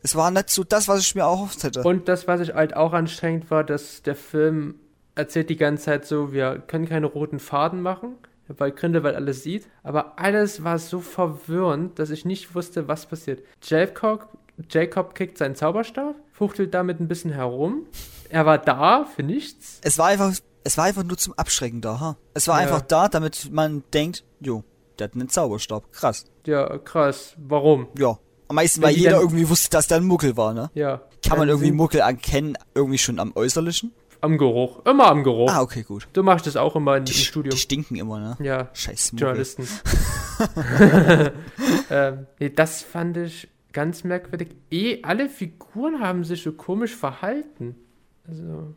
Es 0.04 0.16
war 0.16 0.30
nicht 0.32 0.50
so 0.50 0.64
das, 0.64 0.88
was 0.88 1.00
ich 1.02 1.16
mir 1.16 1.26
auch 1.26 1.38
erhofft 1.38 1.64
hätte. 1.64 1.82
Und 1.82 2.08
das, 2.08 2.28
was 2.28 2.42
ich 2.42 2.54
halt 2.54 2.76
auch 2.76 2.94
anstrengend 2.94 3.50
war, 3.50 3.64
dass 3.64 4.02
der 4.04 4.16
Film 4.16 4.76
erzählt 5.16 5.50
die 5.50 5.58
ganze 5.58 5.86
Zeit 5.86 6.06
so, 6.06 6.32
wir 6.34 6.60
können 6.60 6.88
keine 6.88 7.06
roten 7.08 7.40
Faden 7.40 7.82
machen, 7.82 8.16
weil 8.48 8.72
Grindelwald 8.72 9.16
alles 9.16 9.44
sieht. 9.44 9.68
Aber 9.84 10.20
alles 10.20 10.64
war 10.64 10.80
so 10.80 11.00
verwirrend, 11.00 12.00
dass 12.00 12.10
ich 12.10 12.26
nicht 12.26 12.56
wusste, 12.56 12.88
was 12.88 13.06
passiert. 13.06 13.44
Jacob, 13.64 14.28
Jacob 14.70 15.16
kriegt 15.16 15.38
seinen 15.38 15.56
Zauberstab, 15.56 16.16
fuchtelt 16.32 16.74
damit 16.74 17.00
ein 17.00 17.08
bisschen 17.08 17.32
herum. 17.32 17.86
Er 18.30 18.46
war 18.46 18.58
da 18.58 19.06
für 19.06 19.24
nichts. 19.24 19.80
es 19.84 19.98
war 19.98 20.08
einfach, 20.08 20.34
es 20.64 20.78
war 20.78 20.86
einfach 20.86 21.04
nur 21.04 21.18
zum 21.18 21.34
Abschrecken 21.34 21.82
da, 21.82 22.00
ha? 22.00 22.18
Es 22.34 22.48
war 22.48 22.58
Ja. 22.60 22.64
einfach 22.68 22.82
da, 22.82 23.08
damit 23.10 23.50
man 23.52 23.84
denkt, 23.94 24.24
jo, 24.40 24.64
der 25.00 25.06
hat 25.08 25.14
einen 25.16 25.30
Zauberstab, 25.30 25.92
krass. 25.92 26.26
Ja, 26.46 26.78
krass. 26.80 27.36
Warum? 27.38 27.88
Ja, 27.98 28.18
Am 28.50 28.56
meisten, 28.58 28.82
Wenn 28.82 28.90
weil 28.90 28.96
jeder 28.98 29.20
irgendwie 29.20 29.48
wusste, 29.50 29.70
dass 29.70 29.88
der 29.88 29.98
ein 29.98 30.04
Muckel 30.04 30.36
war, 30.38 30.54
ne? 30.54 30.70
Ja. 30.76 31.02
Kann 31.28 31.40
man 31.40 31.48
irgendwie 31.50 31.72
Muckel 31.72 32.02
erkennen, 32.02 32.56
irgendwie 32.76 32.98
schon 32.98 33.18
am 33.20 33.32
Äußerlichen? 33.36 33.92
Am 34.24 34.38
Geruch. 34.38 34.86
Immer 34.86 35.08
am 35.08 35.24
Geruch. 35.24 35.52
Ah, 35.52 35.62
okay, 35.62 35.84
gut. 35.84 36.08
Du 36.14 36.24
machst 36.24 36.48
das 36.48 36.56
auch 36.56 36.76
immer 36.78 36.96
in, 36.98 37.04
Die, 37.06 37.12
im 37.12 37.18
sch- 37.18 37.26
Studium. 37.28 37.52
die 37.52 37.58
stinken 37.60 37.98
immer, 37.98 38.20
ne? 38.20 38.38
Ja, 38.40 38.70
Scheiß. 38.74 39.12
Journalisten. 39.16 39.68
ähm, 41.90 42.28
nee, 42.40 42.50
das 42.50 42.82
fand 42.82 43.18
ich 43.18 43.50
ganz 43.72 44.04
merkwürdig. 44.04 44.50
Eh, 44.72 45.00
alle 45.04 45.30
Figuren 45.30 46.00
haben 46.00 46.24
sich 46.24 46.44
so 46.44 46.52
komisch 46.54 46.96
verhalten. 46.96 47.76
Also, 48.28 48.76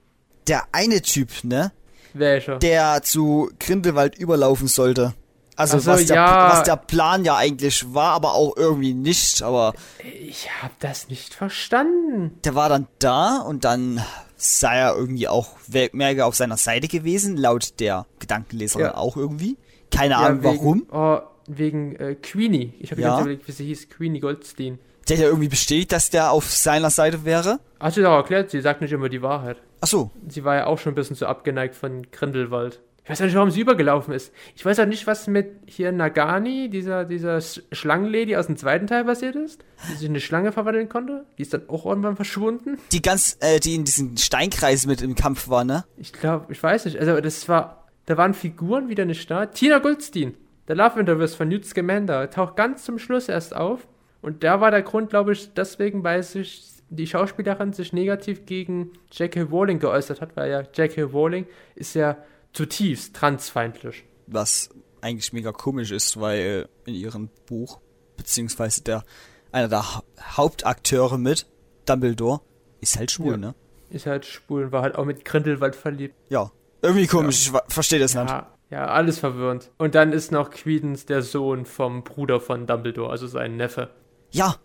Der 0.49 0.65
eine 0.73 1.01
Typ, 1.03 1.31
ne? 1.45 1.73
welcher? 2.13 2.59
Der 2.59 3.03
zu 3.03 3.51
Grindelwald 3.61 4.19
überlaufen 4.19 4.69
sollte. 4.69 5.15
Also 5.55 5.77
Ach 5.79 5.81
so, 5.83 5.91
was, 5.93 6.07
der, 6.07 6.17
ja. 6.17 6.51
was 6.51 6.63
der 6.65 6.77
Plan 6.77 7.25
ja 7.25 7.37
eigentlich 7.37 7.95
war, 7.95 8.13
aber 8.13 8.35
auch 8.35 8.57
irgendwie 8.57 8.95
nicht. 8.95 9.43
Aber 9.43 9.75
Ich 10.23 10.49
hab 10.63 10.79
das 10.81 11.09
nicht 11.09 11.35
verstanden. 11.35 12.39
der 12.45 12.55
war 12.55 12.69
dann 12.69 12.87
da 12.99 13.39
und 13.39 13.65
dann 13.65 14.03
sei 14.37 14.77
er 14.79 14.95
irgendwie 14.97 15.29
auch 15.29 15.49
we- 15.67 15.91
mehr 15.93 16.27
auf 16.27 16.35
seiner 16.37 16.57
Seite 16.57 16.89
gewesen, 16.89 17.37
laut 17.37 17.81
der 17.81 18.07
Gedankenleserin 18.19 18.87
Ja. 18.87 18.97
auch 18.97 19.17
irgendwie. 19.17 19.57
Keine 19.91 20.13
Ja, 20.13 20.19
Ahnung 20.21 20.43
wegen, 20.43 20.59
warum. 20.59 20.87
Oh, 20.93 21.19
wegen 21.47 21.97
äh, 21.97 22.15
Queenie. 22.17 22.75
Ich 22.81 22.91
habe 22.91 23.01
Ja. 23.01 23.21
überlegt, 23.21 23.47
wie 23.49 23.53
sie 23.53 23.67
hieß. 23.67 23.89
Queenie 23.89 24.21
Goldstein. 24.21 24.79
Der 25.09 25.17
hat 25.17 25.23
ja 25.23 25.29
irgendwie 25.29 25.49
bestätigt, 25.49 25.93
dass 25.93 26.11
der 26.11 26.33
auf 26.33 26.51
seiner 26.51 26.91
Seite 26.91 27.25
wäre. 27.25 27.61
Hast 27.79 27.97
du 27.97 28.03
doch 28.03 28.13
erklärt, 28.17 28.51
sie 28.51 28.61
sagt 28.61 28.81
nicht 28.81 28.93
immer 28.93 29.09
die 29.09 29.23
Wahrheit. 29.23 29.59
Ach 29.81 29.87
so, 29.87 30.11
Sie 30.29 30.43
war 30.43 30.57
ja 30.57 30.67
auch 30.67 30.79
schon 30.79 30.93
ein 30.93 30.97
bisschen 30.97 31.15
so 31.17 31.27
abgeneigt 31.27 31.75
von 31.77 32.11
Grindelwald. 32.11 32.81
Ich 33.07 33.11
weiß 33.11 33.21
auch 33.21 33.27
nicht, 33.27 33.37
warum 33.37 33.53
sie 33.53 33.61
übergelaufen 33.61 34.13
ist. 34.13 34.33
Ich 34.57 34.65
weiß 34.65 34.81
auch 34.81 34.87
nicht, 34.87 35.07
was 35.07 35.29
mit 35.29 35.47
hier 35.67 35.93
Nagani, 35.93 36.69
dieser, 36.69 37.05
dieser 37.05 37.37
Sch- 37.39 37.63
Schlangenlady 37.71 38.35
aus 38.37 38.47
dem 38.49 38.57
zweiten 38.57 38.89
Teil 38.89 39.05
passiert 39.05 39.37
ist. 39.37 39.65
Die 39.89 39.93
sich 39.95 40.07
in 40.07 40.11
eine 40.11 40.21
Schlange 40.21 40.51
verwandeln 40.51 40.89
konnte. 40.89 41.25
Die 41.39 41.43
ist 41.43 41.55
dann 41.55 41.69
auch 41.69 41.87
irgendwann 41.87 42.17
verschwunden. 42.17 42.79
die 42.91 43.01
ganz, 43.03 43.37
äh, 43.41 43.61
die 43.61 43.77
in 43.77 43.85
diesem 43.85 44.17
Steinkreis 44.17 44.87
mit 44.87 45.03
im 45.03 45.15
Kampf 45.15 45.49
war, 45.49 45.63
ne? 45.63 45.85
Ich 45.99 46.13
glaube, 46.13 46.53
ich 46.53 46.61
weiß 46.61 46.87
nicht. 46.87 46.99
Also, 46.99 47.21
das 47.21 47.49
war. 47.49 47.87
Da 48.07 48.17
waren 48.17 48.35
Figuren 48.35 48.89
wieder 48.89 49.05
nicht 49.05 49.31
da. 49.31 49.47
Tina 49.47 49.79
Goldstein, 49.79 50.35
der 50.67 50.75
Love 50.75 50.99
Interest 50.99 51.37
von 51.37 51.49
Newt 51.49 51.65
Scamander, 51.65 52.29
taucht 52.29 52.57
ganz 52.57 52.85
zum 52.85 52.99
Schluss 52.99 53.29
erst 53.29 53.55
auf. 53.55 53.87
Und 54.21 54.43
da 54.43 54.61
war 54.61 54.73
der 54.73 54.83
Grund, 54.83 55.11
glaube 55.11 55.33
ich, 55.33 55.53
deswegen, 55.55 56.03
weil 56.03 56.25
sich 56.25 56.65
die 56.91 57.07
Schauspielerin 57.07 57.73
sich 57.73 57.93
negativ 57.93 58.47
gegen 58.47 58.93
J.K. 59.13 59.43
Rowling 59.43 59.79
geäußert 59.79 60.21
hat, 60.21 60.37
weil 60.37 60.51
ja 60.51 60.61
J.K. 60.61 61.03
Rowling 61.03 61.47
ist 61.77 61.95
ja 61.95 62.17
zutiefst 62.57 63.15
transfeindlich. 63.15 64.05
Was 64.27 64.71
eigentlich 65.03 65.33
mega 65.33 65.53
komisch 65.53 65.91
ist, 65.91 66.19
weil 66.21 66.69
in 66.87 66.95
ihrem 66.95 67.29
Buch, 67.47 67.81
beziehungsweise 68.17 68.83
der, 68.83 69.05
einer 69.53 69.69
der 69.69 69.95
Ha- 69.95 70.03
Hauptakteure 70.37 71.19
mit, 71.19 71.47
Dumbledore, 71.85 72.41
ist 72.81 72.97
halt 72.99 73.11
schwul, 73.11 73.33
Ja. 73.33 73.37
ne? 73.37 73.55
Ist 73.91 74.07
halt 74.07 74.25
schwul 74.25 74.65
und 74.65 74.73
war 74.73 74.83
halt 74.83 74.97
auch 74.97 75.05
mit 75.05 75.25
Grindelwald 75.25 75.77
verliebt. 75.77 76.15
Ja. 76.29 76.51
Irgendwie 76.83 77.07
komisch, 77.07 77.43
ich 77.47 77.53
wa- 77.53 77.63
verstehe 77.69 77.99
das 78.01 78.15
nicht. 78.15 78.29
Ja, 78.29 78.51
ja, 78.71 78.87
alles 78.87 79.19
verwirrend. 79.19 79.71
Und 79.79 79.95
dann 79.95 80.13
ist 80.13 80.33
noch 80.33 80.51
Credence 80.51 81.07
der 81.07 81.23
Sohn 81.23 81.67
vom 81.67 82.03
Bruder 82.05 82.41
von 82.41 82.67
Dumbledore, 82.67 83.11
also 83.11 83.27
sein 83.27 83.57
Neffe. 83.57 83.91
Ja, 84.33 84.57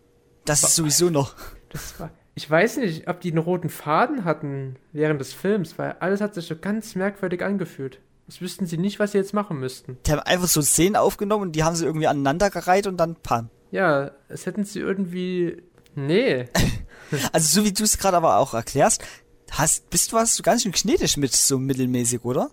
das 0.45 0.63
ist 0.63 0.75
sowieso 0.75 1.10
noch. 1.10 1.36
Das 1.69 1.99
war. 1.99 2.10
Ich 2.33 2.49
weiß 2.49 2.77
nicht, 2.77 3.07
ob 3.07 3.19
die 3.21 3.29
einen 3.31 3.39
roten 3.39 3.69
Faden 3.69 4.23
hatten 4.23 4.77
während 4.93 5.19
des 5.19 5.33
Films, 5.33 5.77
weil 5.77 5.95
alles 5.99 6.21
hat 6.21 6.33
sich 6.33 6.45
so 6.45 6.55
ganz 6.55 6.95
merkwürdig 6.95 7.43
angefühlt. 7.43 7.99
Das 8.27 8.39
wüssten 8.41 8.65
sie 8.65 8.77
nicht, 8.77 8.99
was 8.99 9.11
sie 9.11 9.17
jetzt 9.17 9.33
machen 9.33 9.59
müssten. 9.59 9.97
Die 10.05 10.11
haben 10.11 10.19
einfach 10.21 10.47
so 10.47 10.61
Szenen 10.61 10.95
aufgenommen 10.95 11.43
und 11.43 11.55
die 11.57 11.63
haben 11.65 11.75
sie 11.75 11.85
irgendwie 11.85 12.07
aneinandergereiht 12.07 12.87
und 12.87 12.95
dann 12.97 13.15
pam. 13.15 13.49
Ja, 13.71 14.11
es 14.29 14.45
hätten 14.45 14.63
sie 14.63 14.79
irgendwie. 14.79 15.61
Nee. 15.95 16.45
Also 17.33 17.59
so 17.59 17.65
wie 17.67 17.73
du 17.73 17.83
es 17.83 17.97
gerade 17.97 18.15
aber 18.15 18.37
auch 18.37 18.53
erklärst, 18.53 19.03
hast, 19.51 19.89
bist 19.89 20.11
du 20.13 20.15
was 20.15 20.33
so 20.37 20.43
ganz 20.43 20.63
schön 20.63 20.71
gnädig 20.71 21.17
mit 21.17 21.33
so 21.33 21.59
mittelmäßig, 21.59 22.23
oder? 22.23 22.51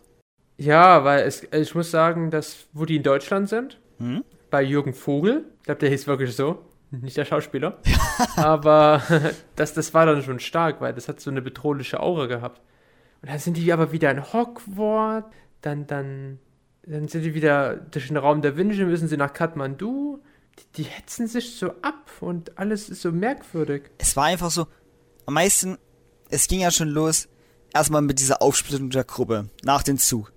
Ja, 0.56 1.04
weil 1.04 1.20
es, 1.28 1.44
ich 1.52 1.76
muss 1.76 1.92
sagen, 1.92 2.32
dass, 2.32 2.66
wo 2.72 2.84
die 2.84 2.96
in 2.96 3.04
Deutschland 3.04 3.48
sind, 3.48 3.78
Hm? 3.98 4.24
bei 4.50 4.62
Jürgen 4.64 4.94
Vogel, 4.94 5.44
ich 5.58 5.62
glaube, 5.66 5.78
der 5.78 5.90
hieß 5.90 6.08
wirklich 6.08 6.34
so, 6.34 6.58
nicht 7.02 7.16
der 7.16 7.24
Schauspieler, 7.24 7.78
aber 8.36 9.02
das, 9.56 9.74
das 9.74 9.94
war 9.94 10.06
dann 10.06 10.22
schon 10.22 10.40
stark, 10.40 10.80
weil 10.80 10.94
das 10.94 11.08
hat 11.08 11.20
so 11.20 11.30
eine 11.30 11.42
bedrohliche 11.42 12.00
Aura 12.00 12.26
gehabt. 12.26 12.60
Und 13.22 13.30
dann 13.30 13.38
sind 13.38 13.56
die 13.56 13.72
aber 13.72 13.90
wieder 13.92 14.10
in 14.10 14.32
Hogwarts, 14.32 15.28
dann, 15.60 15.86
dann, 15.86 16.38
dann 16.86 17.08
sind 17.08 17.22
die 17.22 17.34
wieder 17.34 17.76
durch 17.76 18.08
den 18.08 18.16
Raum 18.16 18.42
der 18.42 18.56
Wünsche, 18.56 18.84
müssen 18.86 19.08
sie 19.08 19.16
nach 19.16 19.32
Kathmandu, 19.32 20.20
die, 20.58 20.82
die 20.82 20.88
hetzen 20.88 21.26
sich 21.26 21.56
so 21.56 21.70
ab 21.82 22.10
und 22.20 22.58
alles 22.58 22.88
ist 22.88 23.02
so 23.02 23.10
merkwürdig. 23.12 23.90
Es 23.98 24.16
war 24.16 24.24
einfach 24.26 24.50
so, 24.50 24.66
am 25.26 25.34
meisten, 25.34 25.78
es 26.30 26.46
ging 26.46 26.60
ja 26.60 26.70
schon 26.70 26.88
los, 26.88 27.28
erstmal 27.74 28.02
mit 28.02 28.20
dieser 28.20 28.40
Aufsplittung 28.40 28.90
der 28.90 29.04
Gruppe, 29.04 29.48
nach 29.64 29.82
dem 29.82 29.98
Zug. 29.98 30.32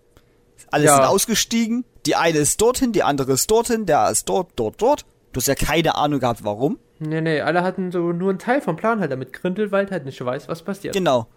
Alle 0.71 0.85
Ja. 0.85 0.95
sind 0.95 1.05
ausgestiegen, 1.05 1.85
die 2.05 2.15
eine 2.15 2.39
ist 2.39 2.59
dorthin, 2.61 2.91
die 2.93 3.03
andere 3.03 3.33
ist 3.33 3.49
dorthin, 3.51 3.85
der 3.85 4.09
ist 4.09 4.27
dort, 4.27 4.51
dort, 4.55 4.81
dort. 4.81 5.05
Du 5.33 5.37
hast 5.37 5.47
ja 5.47 5.55
keine 5.55 5.95
Ahnung 5.95 6.19
gehabt, 6.19 6.43
warum. 6.43 6.77
Nee, 6.99 7.21
nee, 7.21 7.41
alle 7.41 7.63
hatten 7.63 7.91
so 7.91 8.11
nur 8.11 8.29
einen 8.29 8.39
Teil 8.39 8.61
vom 8.61 8.75
Plan 8.75 8.99
halt, 8.99 9.11
damit 9.11 9.33
Grindelwald 9.33 9.91
halt 9.91 10.05
nicht 10.05 10.23
weiß, 10.23 10.47
was 10.47 10.61
passiert. 10.61 10.93
Genau. 10.93 11.27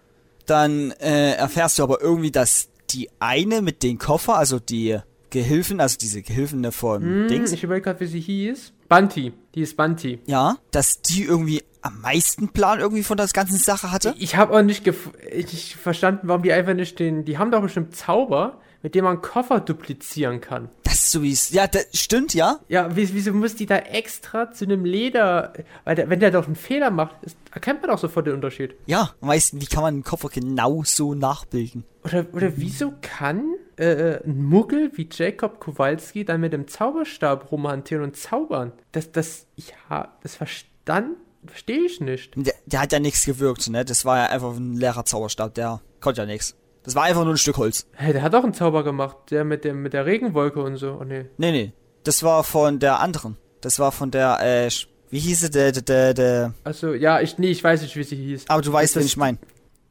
Dann 0.47 0.91
äh, 1.01 1.33
erfährst 1.35 1.79
du 1.79 1.83
aber 1.85 2.01
irgendwie, 2.03 2.31
dass 2.31 2.69
die 2.91 3.09
eine 3.19 3.63
mit 3.63 3.83
den 3.83 3.99
Koffer, 3.99 4.37
also 4.37 4.59
die 4.59 4.99
Gehilfen, 5.31 5.81
also 5.81 5.97
diese 5.99 6.23
Gehilfen 6.23 6.71
von 6.71 7.03
Hm, 7.03 7.29
Dings, 7.29 7.53
ich 7.53 7.65
überlege 7.65 7.85
gerade, 7.85 8.01
wie 8.01 8.07
sie 8.07 8.21
hieß. 8.21 8.73
Bunty, 8.89 9.33
die 9.55 9.63
ist 9.63 9.77
Bunty. 9.77 10.21
ja, 10.27 10.57
dass 10.71 11.01
die 11.01 11.25
irgendwie 11.25 11.63
am 11.81 12.01
meisten 12.01 12.49
Plan 12.49 12.79
irgendwie 12.81 13.03
von 13.03 13.17
der 13.17 13.27
ganzen 13.29 13.57
Sache 13.59 13.91
hatte. 13.91 14.15
Ich 14.19 14.37
habe 14.37 14.55
auch 14.57 14.63
nicht, 14.63 14.85
gef 14.85 15.11
ich 15.33 15.53
nicht 15.53 15.77
verstanden, 15.77 16.29
warum 16.29 16.43
die 16.43 16.53
einfach 16.53 16.75
nicht 16.75 16.99
den. 16.99 17.25
Die 17.25 17.39
haben 17.39 17.51
doch 17.51 17.63
bestimmt 17.63 17.97
Zauber, 17.97 18.59
mit 18.83 18.95
dem 18.95 19.05
man 19.05 19.23
Koffer 19.23 19.61
duplizieren 19.61 20.41
kann. 20.41 20.69
Das 20.95 21.11
so 21.11 21.25
wie 21.25 21.33
es, 21.33 21.51
ja, 21.51 21.67
das 21.67 21.89
stimmt, 21.93 22.35
ja. 22.35 22.61
Ja, 22.69 22.95
wie, 22.95 23.13
wieso 23.13 23.33
muss 23.33 23.57
die 23.57 23.67
da 23.67 23.79
extra 23.79 24.53
zu 24.53 24.65
einem 24.65 24.85
Leder. 24.85 25.53
Weil 25.83 25.97
der, 25.97 26.09
wenn 26.09 26.21
der 26.21 26.31
doch 26.31 26.47
einen 26.47 26.55
Fehler 26.55 26.93
macht, 26.93 27.17
ist, 27.25 27.37
erkennt 27.53 27.83
man 27.83 27.91
doch 27.91 27.99
sofort 27.99 28.29
den 28.29 28.35
Unterschied. 28.35 28.77
Ja, 28.87 29.13
am 29.21 29.27
meisten, 29.27 29.61
wie 29.61 29.67
kann 29.67 29.83
man 29.83 29.95
einen 29.95 30.05
Koffer 30.05 30.29
genau 30.29 30.85
so 30.85 31.15
nachbilden? 31.15 31.83
Oder, 32.05 32.27
oder 32.33 32.57
wieso 32.59 32.95
kann 33.03 33.57
äh, 33.75 34.21
ein 34.25 34.45
Muggel 34.45 34.93
wie 34.95 35.09
Jacob 35.11 35.59
Kowalski 35.59 36.25
dann 36.25 36.41
mit 36.41 36.53
dem 36.53 36.69
Zauberstab 36.69 37.51
rumhantieren 37.51 38.05
und 38.05 38.17
zaubern? 38.17 38.71
Das, 38.93 39.11
das, 39.11 39.49
ja, 39.57 40.17
das 40.23 40.37
verstand, 40.37 41.17
verstehe 41.45 41.87
ich 41.87 42.01
nicht. 42.01 42.35
Der, 42.37 42.55
der 42.67 42.83
hat 42.83 42.93
ja 42.93 43.01
nichts 43.01 43.27
gewirkt, 43.27 43.69
ne? 43.69 43.85
Das 43.85 44.05
war 44.05 44.19
ja 44.19 44.27
einfach 44.27 44.55
ein 44.55 44.75
leerer 44.75 45.05
Zauberstab, 45.05 45.55
der 45.55 45.81
konnte 46.01 46.21
ja 46.21 46.27
nichts. 46.27 46.55
Das 46.85 46.95
war 46.95 47.03
einfach 47.05 47.25
nur 47.25 47.35
ein 47.35 47.39
Stück 47.39 47.57
Holz. 47.57 47.87
Hey, 47.95 48.13
der 48.13 48.23
hat 48.23 48.35
doch 48.35 48.45
einen 48.45 48.53
Zauber 48.55 48.85
gemacht, 48.85 49.17
der 49.31 49.45
mit 49.45 49.65
dem 49.65 49.83
mit 49.83 49.93
der 49.95 50.07
Regenwolke 50.07 50.63
und 50.63 50.77
so. 50.77 50.99
Oh 51.01 51.05
nee. 51.05 51.25
Nee, 51.39 51.51
nee. 51.53 51.73
Das 52.05 52.23
war 52.23 52.45
von 52.45 52.79
der 52.79 53.01
anderen. 53.01 53.37
Das 53.63 53.79
war 53.79 53.91
von 53.93 54.11
der, 54.11 54.39
äh, 54.43 54.69
wie 55.11 55.19
hieß 55.19 55.41
sie, 55.41 55.51
der, 55.51 55.73
der, 55.73 56.13
der, 56.13 56.55
Also 56.65 56.93
ja, 56.93 57.21
ich 57.21 57.39
nee, 57.39 57.51
ich 57.51 57.65
weiß 57.65 57.81
nicht, 57.83 57.97
wie 57.97 58.03
sie 58.05 58.17
hieß. 58.17 58.45
aber 58.49 58.61
du 58.63 58.73
weißt, 58.73 58.97
wen 58.97 59.07
ich 59.07 59.17
meine. 59.17 59.39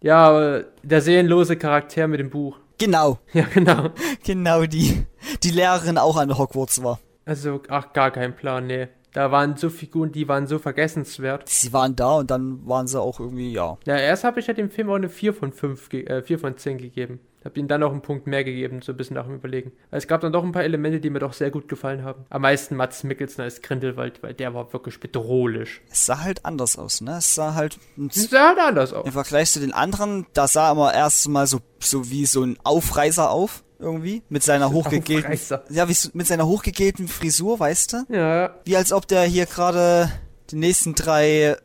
Ja, 0.02 0.62
der 0.84 1.02
seelenlose 1.02 1.56
Charakter 1.58 2.08
mit 2.08 2.20
dem 2.20 2.30
Buch. 2.30 2.58
Genau, 2.78 3.18
Ja, 3.34 3.46
genau. 3.54 3.90
genau 4.24 4.66
die, 4.66 5.06
die 5.42 5.50
Lehrerin 5.52 5.98
auch 5.98 6.18
an 6.18 6.38
Hogwarts 6.38 6.84
war. 6.84 7.00
Also, 7.26 7.62
ach, 7.70 7.94
gar 7.94 8.12
kein 8.12 8.36
Plan, 8.36 8.68
nee. 8.68 8.90
Da 9.14 9.32
waren 9.32 9.58
so 9.58 9.70
Figuren, 9.70 10.12
die 10.12 10.28
waren 10.28 10.48
so 10.48 10.58
vergessenswert. 10.60 11.48
Sie 11.48 11.72
waren 11.72 11.96
da 11.96 12.14
und 12.16 12.32
dann 12.32 12.68
waren 12.68 12.88
sie 12.88 13.00
auch 13.00 13.20
irgendwie, 13.20 13.52
ja. 13.54 13.78
Ja, 13.86 13.96
erst 13.98 14.24
habe 14.24 14.40
ich 14.40 14.48
ja 14.48 14.54
dem 14.54 14.70
Film 14.72 14.90
auch 14.90 14.96
eine 14.96 15.10
4 15.10 15.34
von 15.34 15.52
5, 15.54 15.90
ge- 15.90 16.06
äh, 16.06 16.24
4 16.24 16.40
von 16.40 16.58
10 16.58 16.78
gegeben. 16.80 17.20
Hab 17.46 17.58
ihm 17.58 17.68
dann 17.68 17.84
auch 17.84 17.92
einen 17.92 18.02
Punkt 18.02 18.26
mehr 18.26 18.46
gegeben, 18.46 18.82
so 18.82 18.94
ein 18.94 18.98
bisschen 18.98 19.16
nach 19.16 19.26
dem 19.26 19.36
Überlegen. 19.36 19.74
Es 19.92 20.08
gab 20.08 20.22
dann 20.22 20.32
doch 20.32 20.44
ein 20.46 20.54
paar 20.54 20.64
Elemente, 20.64 21.02
die 21.02 21.10
mir 21.10 21.20
doch 21.20 21.34
sehr 21.34 21.52
gut 21.52 21.68
gefallen 21.68 22.04
haben. 22.04 22.24
Am 22.30 22.42
meisten 22.42 22.76
Mats 22.78 23.04
Mikkelsen 23.04 23.44
als 23.44 23.62
Grindelwald, 23.62 24.24
weil 24.24 24.34
der 24.34 24.54
war 24.54 24.72
wirklich 24.72 25.00
bedrohlich. 25.02 25.82
Es 25.92 26.06
sah 26.06 26.22
halt 26.22 26.46
anders 26.46 26.78
aus, 26.78 27.02
ne? 27.02 27.18
Es 27.18 27.36
sah 27.36 27.54
halt 27.54 27.78
ein 27.98 28.08
Das 28.08 28.30
sah 28.30 28.48
halt 28.50 28.60
anders 28.60 28.94
aus. 28.94 29.06
Im 29.06 29.12
Vergleich 29.12 29.52
zu 29.52 29.60
den 29.60 29.74
anderen, 29.74 30.26
da 30.34 30.48
sah 30.48 30.68
er 30.70 30.72
immer 30.72 30.94
erst 30.94 31.28
mal 31.28 31.46
so, 31.46 31.60
so 31.80 32.10
wie 32.10 32.26
so 32.26 32.44
ein 32.44 32.58
Aufreißer 32.64 33.30
auf, 33.30 33.64
irgendwie. 33.80 34.24
Mit 34.30 34.44
seiner 34.44 34.72
hochgegelten. 34.72 35.38
Ja, 35.70 35.90
wie, 35.90 35.96
mit 36.14 36.28
seiner 36.28 36.48
hochgegelten 36.48 37.08
Frisur, 37.08 37.60
weißt 37.60 37.94
du? 37.94 37.98
Ja, 38.10 38.56
Wie 38.66 38.76
als 38.76 38.92
ob 38.92 39.08
der 39.08 39.24
hier 39.24 39.46
gerade 39.46 40.12
die 40.50 40.56
nächsten 40.56 40.96
drei, 40.96 41.58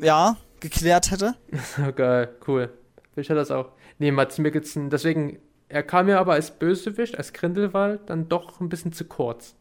ja, 0.00 0.36
geklärt 0.60 1.10
hätte. 1.10 1.34
Oh, 1.86 1.92
geil, 1.92 2.28
cool. 2.46 2.70
Ich 3.16 3.28
hatte 3.28 3.38
das 3.38 3.50
auch. 3.50 3.72
Nee, 3.98 4.10
Mats 4.10 4.38
Mikkelsen, 4.38 4.90
deswegen, 4.90 5.38
er 5.68 5.82
kam 5.82 6.06
mir 6.06 6.18
aber 6.18 6.34
als 6.34 6.50
Bösewicht, 6.50 7.16
als 7.16 7.32
Grindelwald, 7.32 8.00
dann 8.06 8.28
doch 8.28 8.60
ein 8.60 8.68
bisschen 8.68 8.92
zu 8.92 9.04
kurz. 9.04 9.54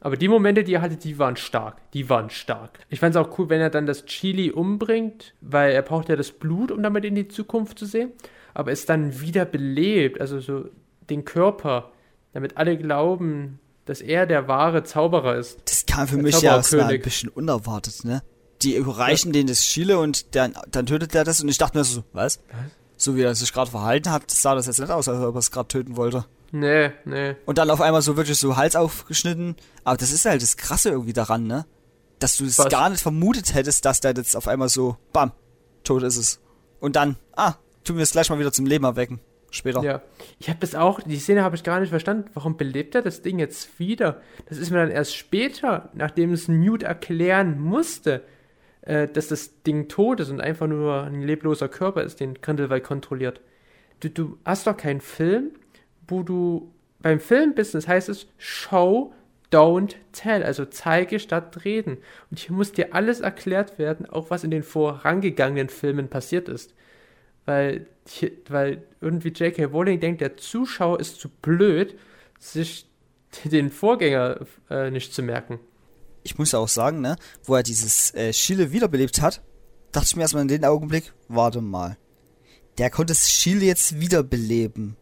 Aber 0.00 0.16
die 0.16 0.28
Momente, 0.28 0.64
die 0.64 0.74
er 0.74 0.82
hatte, 0.82 0.96
die 0.96 1.18
waren 1.18 1.36
stark. 1.36 1.90
Die 1.92 2.08
waren 2.08 2.30
stark. 2.30 2.78
Ich 2.88 3.00
fand 3.00 3.16
es 3.16 3.20
auch 3.20 3.36
cool, 3.38 3.48
wenn 3.48 3.60
er 3.60 3.70
dann 3.70 3.86
das 3.86 4.06
Chili 4.06 4.50
umbringt, 4.50 5.34
weil 5.40 5.72
er 5.72 5.82
braucht 5.82 6.08
ja 6.08 6.16
das 6.16 6.30
Blut, 6.30 6.70
um 6.70 6.82
damit 6.82 7.04
in 7.04 7.14
die 7.14 7.28
Zukunft 7.28 7.78
zu 7.78 7.86
sehen. 7.86 8.12
Aber 8.54 8.70
es 8.70 8.86
dann 8.86 9.20
wieder 9.20 9.44
belebt, 9.44 10.20
also 10.20 10.40
so 10.40 10.68
den 11.10 11.24
Körper, 11.24 11.92
damit 12.32 12.56
alle 12.56 12.76
glauben, 12.76 13.60
dass 13.84 14.00
er 14.00 14.26
der 14.26 14.48
wahre 14.48 14.84
Zauberer 14.84 15.36
ist. 15.36 15.60
Das, 15.64 15.86
kam 15.86 16.06
für 16.06 16.16
Der 16.16 16.22
mich 16.22 16.40
ja 16.42 16.56
ein 16.56 17.02
bisschen 17.02 17.30
unerwartet, 17.30 18.04
ne? 18.04 18.22
Die 18.62 18.74
überreichen 18.74 19.32
denen 19.32 19.46
das 19.48 19.62
Chile 19.62 19.98
und 19.98 20.34
dann, 20.34 20.54
dann 20.70 20.86
tötet 20.86 21.14
er 21.14 21.24
das 21.24 21.40
und 21.40 21.48
ich 21.48 21.58
dachte 21.58 21.78
mir 21.78 21.84
so, 21.84 22.04
was? 22.12 22.40
So 22.96 23.16
wie 23.16 23.22
er 23.22 23.34
sich 23.34 23.52
gerade 23.52 23.70
verhalten 23.70 24.10
hat, 24.10 24.30
sah 24.30 24.54
das 24.54 24.66
jetzt 24.66 24.80
nicht 24.80 24.90
aus, 24.90 25.08
als 25.08 25.20
ob 25.20 25.34
er 25.34 25.38
es 25.38 25.50
gerade 25.50 25.68
töten 25.68 25.96
wollte. 25.96 26.24
Nee, 26.50 26.90
nee. 27.04 27.36
Und 27.46 27.58
dann 27.58 27.70
auf 27.70 27.80
einmal 27.80 28.02
so 28.02 28.16
wirklich 28.16 28.38
so 28.38 28.56
Hals 28.56 28.74
aufgeschnitten. 28.74 29.56
Aber 29.84 29.96
das 29.96 30.12
ist 30.12 30.24
halt 30.24 30.42
das 30.42 30.56
Krasse 30.56 30.90
irgendwie 30.90 31.12
daran, 31.12 31.46
ne? 31.46 31.66
Dass 32.18 32.36
du 32.36 32.44
es 32.44 32.58
Was? 32.58 32.68
gar 32.68 32.90
nicht 32.90 33.02
vermutet 33.02 33.54
hättest, 33.54 33.84
dass 33.84 34.00
der 34.00 34.14
jetzt 34.14 34.36
auf 34.36 34.48
einmal 34.48 34.68
so, 34.68 34.96
bam, 35.12 35.32
tot 35.84 36.02
ist 36.02 36.16
es. 36.16 36.40
Und 36.80 36.96
dann, 36.96 37.16
ah, 37.36 37.54
tun 37.84 37.96
wir 37.96 38.02
es 38.02 38.12
gleich 38.12 38.28
mal 38.30 38.38
wieder 38.38 38.52
zum 38.52 38.66
Leben 38.66 38.84
erwecken. 38.84 39.20
Später. 39.50 39.82
Ja. 39.82 40.02
Ich 40.38 40.48
habe 40.48 40.58
das 40.60 40.74
auch, 40.74 41.00
die 41.00 41.16
Szene 41.16 41.42
habe 41.42 41.56
ich 41.56 41.62
gar 41.62 41.80
nicht 41.80 41.90
verstanden. 41.90 42.30
Warum 42.34 42.56
belebt 42.56 42.94
er 42.94 43.02
das 43.02 43.22
Ding 43.22 43.38
jetzt 43.38 43.78
wieder? 43.78 44.20
Das 44.48 44.58
ist 44.58 44.70
mir 44.70 44.78
dann 44.78 44.90
erst 44.90 45.16
später, 45.16 45.90
nachdem 45.94 46.32
es 46.32 46.48
Newt 46.48 46.82
erklären 46.82 47.58
musste, 47.58 48.22
äh, 48.82 49.08
dass 49.08 49.28
das 49.28 49.62
Ding 49.62 49.88
tot 49.88 50.20
ist 50.20 50.30
und 50.30 50.40
einfach 50.40 50.66
nur 50.66 51.04
ein 51.04 51.22
lebloser 51.22 51.68
Körper 51.68 52.02
ist, 52.02 52.20
den 52.20 52.34
Grindelwald 52.34 52.84
kontrolliert. 52.84 53.40
Du, 54.00 54.10
du 54.10 54.38
hast 54.44 54.66
doch 54.66 54.76
keinen 54.76 55.00
Film, 55.00 55.52
wo 56.06 56.22
du 56.22 56.72
beim 57.00 57.20
Filmbusiness 57.20 57.88
heißt 57.88 58.08
es 58.08 58.26
Show, 58.38 59.12
don't 59.52 59.94
tell, 60.12 60.42
also 60.42 60.64
zeige 60.64 61.20
statt 61.20 61.64
reden. 61.64 61.98
Und 62.30 62.38
hier 62.38 62.54
muss 62.54 62.72
dir 62.72 62.94
alles 62.94 63.20
erklärt 63.20 63.78
werden, 63.78 64.06
auch 64.06 64.30
was 64.30 64.44
in 64.44 64.50
den 64.50 64.62
vorangegangenen 64.62 65.68
Filmen 65.68 66.08
passiert 66.08 66.48
ist. 66.48 66.74
Weil, 67.48 67.86
weil 68.50 68.82
irgendwie 69.00 69.28
J.K. 69.30 69.64
Rowling 69.64 70.00
denkt, 70.00 70.20
der 70.20 70.36
Zuschauer 70.36 71.00
ist 71.00 71.18
zu 71.18 71.30
blöd, 71.30 71.98
sich 72.38 72.86
den 73.44 73.70
Vorgänger 73.70 74.40
äh, 74.68 74.90
nicht 74.90 75.14
zu 75.14 75.22
merken. 75.22 75.58
Ich 76.24 76.36
muss 76.36 76.52
ja 76.52 76.58
auch 76.58 76.68
sagen, 76.68 77.00
ne, 77.00 77.16
wo 77.44 77.54
er 77.54 77.62
dieses 77.62 78.12
äh, 78.14 78.32
Chile 78.32 78.70
wiederbelebt 78.72 79.22
hat, 79.22 79.40
dachte 79.92 80.08
ich 80.10 80.16
mir 80.16 80.22
erstmal 80.22 80.42
in 80.42 80.48
dem 80.48 80.62
Augenblick, 80.64 81.14
warte 81.28 81.62
mal. 81.62 81.96
Der 82.76 82.90
konnte 82.90 83.14
das 83.14 83.26
Chile 83.28 83.64
jetzt 83.64 83.98
wiederbeleben. 83.98 84.98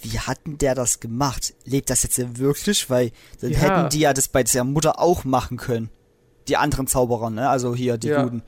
Wie 0.00 0.20
hat 0.20 0.46
denn 0.46 0.58
der 0.58 0.76
das 0.76 1.00
gemacht? 1.00 1.54
Lebt 1.64 1.90
das 1.90 2.04
jetzt 2.04 2.38
wirklich? 2.38 2.88
Weil 2.88 3.10
dann 3.40 3.50
Ja. 3.50 3.58
hätten 3.58 3.88
die 3.88 3.98
ja 3.98 4.12
das 4.12 4.28
bei 4.28 4.44
der 4.44 4.62
Mutter 4.62 5.00
auch 5.00 5.24
machen 5.24 5.56
können. 5.56 5.90
Die 6.46 6.56
anderen 6.56 6.86
Zauberer, 6.86 7.30
ne? 7.30 7.48
Also 7.50 7.74
hier, 7.74 7.98
die 7.98 8.08
Ja. 8.10 8.22
Guten. 8.22 8.44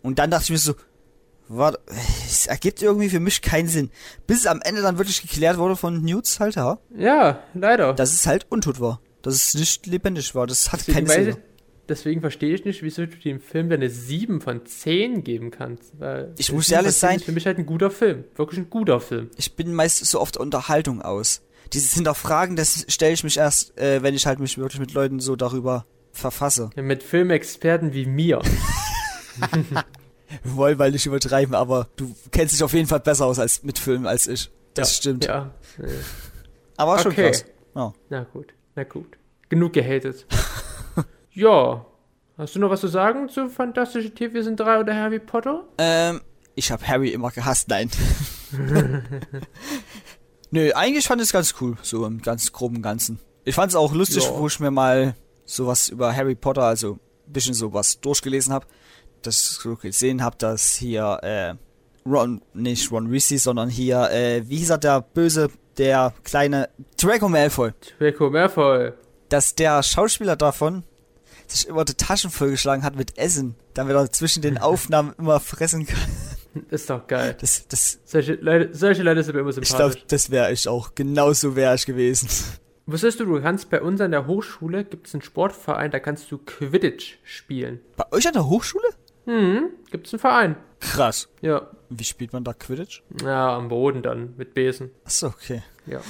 Und 0.00 0.20
dann 0.20 0.30
dachte 0.30 0.44
ich 0.44 0.50
mir 0.50 0.58
so, 0.58 0.74
warte, 1.56 1.80
es 2.26 2.46
ergibt 2.46 2.82
irgendwie 2.82 3.08
für 3.08 3.20
mich 3.20 3.42
keinen 3.42 3.68
Sinn. 3.68 3.90
Bis 4.26 4.40
es 4.40 4.46
am 4.46 4.60
Ende 4.62 4.82
dann 4.82 4.98
wirklich 4.98 5.22
geklärt 5.22 5.58
wurde 5.58 5.76
von 5.76 6.02
Newts 6.02 6.40
halt, 6.40 6.56
ja, 6.56 6.78
Ja, 6.96 7.42
leider. 7.54 7.92
dass 7.94 8.12
es 8.12 8.26
halt 8.26 8.46
untot 8.50 8.80
war. 8.80 9.00
Dass 9.22 9.34
es 9.34 9.54
nicht 9.54 9.86
lebendig 9.86 10.34
war. 10.34 10.46
Das 10.46 10.72
hat 10.72 10.80
Deswegen, 10.86 11.06
keine 11.06 11.30
ich, 11.30 11.36
deswegen 11.88 12.20
verstehe 12.20 12.54
ich 12.54 12.64
nicht, 12.64 12.82
wieso 12.82 13.06
du 13.06 13.16
dem 13.16 13.40
Film 13.40 13.68
dann 13.70 13.80
eine 13.80 13.90
7 13.90 14.40
von 14.40 14.66
10 14.66 15.22
geben 15.22 15.50
kannst. 15.50 15.92
Weil 15.98 16.32
Ich 16.38 16.50
muss 16.52 16.66
7 16.66 16.76
von 16.78 16.84
ehrlich 16.84 16.98
10 16.98 17.00
sein- 17.08 17.16
Ist 17.18 17.24
für 17.26 17.32
mich 17.32 17.46
halt 17.46 17.58
ein 17.58 17.66
guter 17.66 17.90
Film. 17.90 18.24
Wirklich 18.34 18.58
ein 18.58 18.70
guter 18.70 19.00
Film. 19.00 19.30
ich 19.36 19.54
bin 19.54 19.74
meist 19.74 20.04
so 20.04 20.20
oft 20.20 20.36
Unterhaltung 20.36 21.02
aus. 21.02 21.42
Dieses 21.72 21.94
Hinterfragen, 21.94 22.56
das 22.56 22.84
stelle 22.88 23.14
ich 23.14 23.24
mich 23.24 23.36
erst, 23.38 23.78
äh, 23.78 24.02
wenn 24.02 24.14
ich 24.14 24.26
halt 24.26 24.40
mich 24.40 24.58
wirklich 24.58 24.80
mit 24.80 24.92
Leuten 24.92 25.20
so 25.20 25.36
darüber 25.36 25.86
verfasse. 26.10 26.70
Ja, 26.76 26.82
mit 26.82 27.02
Filmexperten 27.02 27.94
wie 27.94 28.04
mir. 28.06 28.42
Wir 30.42 30.56
wollen 30.56 30.78
weil 30.78 30.92
nicht 30.92 31.06
übertreiben, 31.06 31.54
aber 31.54 31.88
du 31.96 32.14
kennst 32.30 32.54
dich 32.54 32.62
auf 32.62 32.72
jeden 32.72 32.88
Fall 32.88 33.00
besser 33.00 33.26
aus 33.26 33.38
als 33.38 33.62
mit 33.62 33.78
Filmen 33.78 34.06
als 34.06 34.26
ich. 34.26 34.50
Das 34.74 34.90
ja, 34.90 34.94
stimmt. 34.94 35.24
Ja. 35.26 35.50
äh, 35.78 35.88
Aber 36.76 36.98
schon 36.98 37.12
Okay. 37.12 37.30
krass. 37.30 37.44
Ja. 37.74 37.92
Na 38.08 38.24
gut, 38.24 38.54
na 38.74 38.84
gut. 38.84 39.18
Genug 39.48 39.72
gehatet. 39.74 40.26
ja. 41.32 41.84
Hast 42.38 42.54
du 42.54 42.60
noch 42.60 42.70
was 42.70 42.80
zu 42.80 42.88
sagen 42.88 43.28
zu 43.28 43.48
Fantastische 43.50 44.10
Tierwesen 44.14 44.56
3 44.56 44.80
oder 44.80 44.94
Harry 44.96 45.18
Potter? 45.18 45.64
Ähm, 45.78 46.20
ich 46.54 46.70
habe 46.72 46.86
Harry 46.88 47.10
immer 47.10 47.30
gehasst, 47.30 47.68
nein. 47.68 47.90
Nö, 50.50 50.70
eigentlich 50.74 51.06
fand 51.06 51.20
ich 51.20 51.28
es 51.28 51.32
ganz 51.32 51.54
cool, 51.60 51.76
so 51.82 52.04
im 52.06 52.20
ganz 52.20 52.52
groben 52.52 52.82
Ganzen. 52.82 53.18
Ich 53.44 53.54
fand 53.54 53.70
es 53.70 53.76
auch 53.76 53.92
lustig, 53.94 54.24
Ja. 54.24 54.38
wo 54.38 54.46
ich 54.46 54.60
mir 54.60 54.70
mal 54.70 55.14
sowas 55.44 55.88
über 55.88 56.14
Harry 56.14 56.34
Potter, 56.34 56.62
also 56.64 56.98
ein 57.26 57.32
bisschen 57.32 57.54
sowas 57.54 58.00
durchgelesen 58.00 58.52
habe, 58.52 58.66
dass 59.22 59.52
ich 59.52 59.58
so 59.58 59.76
gesehen 59.76 60.22
habe, 60.22 60.36
dass 60.38 60.74
hier 60.74 61.18
äh, 61.22 61.54
Ron, 62.08 62.42
nicht 62.54 62.90
Ron 62.90 63.10
Weasley, 63.10 63.38
sondern 63.38 63.68
hier, 63.68 64.10
äh, 64.10 64.42
wie 64.48 64.56
hieß 64.58 64.70
er, 64.70 64.78
der 64.78 65.00
Böse, 65.02 65.50
der 65.78 66.12
kleine 66.24 66.68
Draco 67.00 67.28
Malfoy, 67.28 67.72
Draco 67.98 68.28
Malfoy. 68.30 68.92
dass 69.28 69.54
der 69.54 69.82
Schauspieler 69.82 70.36
davon 70.36 70.82
sich 71.46 71.68
immer 71.68 71.84
die 71.84 71.94
Taschen 71.94 72.30
vollgeschlagen 72.30 72.84
hat 72.84 72.96
mit 72.96 73.16
Essen, 73.18 73.54
damit 73.74 73.94
er 73.94 74.10
zwischen 74.10 74.42
den 74.42 74.58
Aufnahmen 74.70 75.14
immer 75.18 75.40
fressen 75.40 75.86
kann. 75.86 76.00
Ist 76.70 76.90
doch 76.90 77.06
geil. 77.06 77.34
Das, 77.40 77.66
das, 77.68 77.98
Solche 78.04 78.34
Leute, 78.34 78.74
solche 78.74 79.02
Leute 79.02 79.22
sind 79.22 79.34
mir 79.34 79.40
immer 79.40 79.50
ich 79.50 79.54
sympathisch. 79.54 79.94
glaube, 79.94 80.06
das 80.08 80.30
wäre 80.30 80.52
ich 80.52 80.68
auch. 80.68 80.94
Genauso 80.94 81.56
wäre 81.56 81.74
ich 81.74 81.86
gewesen. 81.86 82.28
Wusstest 82.86 83.20
du, 83.20 83.24
du 83.24 83.40
kannst 83.40 83.70
bei 83.70 83.80
uns 83.80 84.00
an 84.00 84.10
der 84.10 84.26
Hochschule, 84.26 84.84
gibt 84.84 85.06
es 85.06 85.14
einen 85.14 85.22
Sportverein, 85.22 85.90
da 85.92 86.00
kannst 86.00 86.30
du 86.32 86.38
Quidditch 86.38 87.18
spielen. 87.22 87.80
Bei 87.96 88.04
euch 88.12 88.26
an 88.26 88.32
der 88.34 88.46
Hochschule? 88.48 88.84
Mhm, 89.26 89.70
gibt 89.90 90.06
es 90.06 90.12
einen 90.14 90.20
Verein. 90.20 90.56
Krass. 90.80 91.28
Ja. 91.40 91.68
Wie 91.90 92.04
spielt 92.04 92.32
man 92.32 92.42
da 92.44 92.52
Quidditch? 92.54 93.02
Ja, 93.24 93.56
am 93.56 93.68
Boden 93.68 94.02
dann, 94.02 94.34
mit 94.36 94.54
Besen. 94.54 94.90
Achso, 95.04 95.28
okay. 95.28 95.62
Ja. 95.86 96.00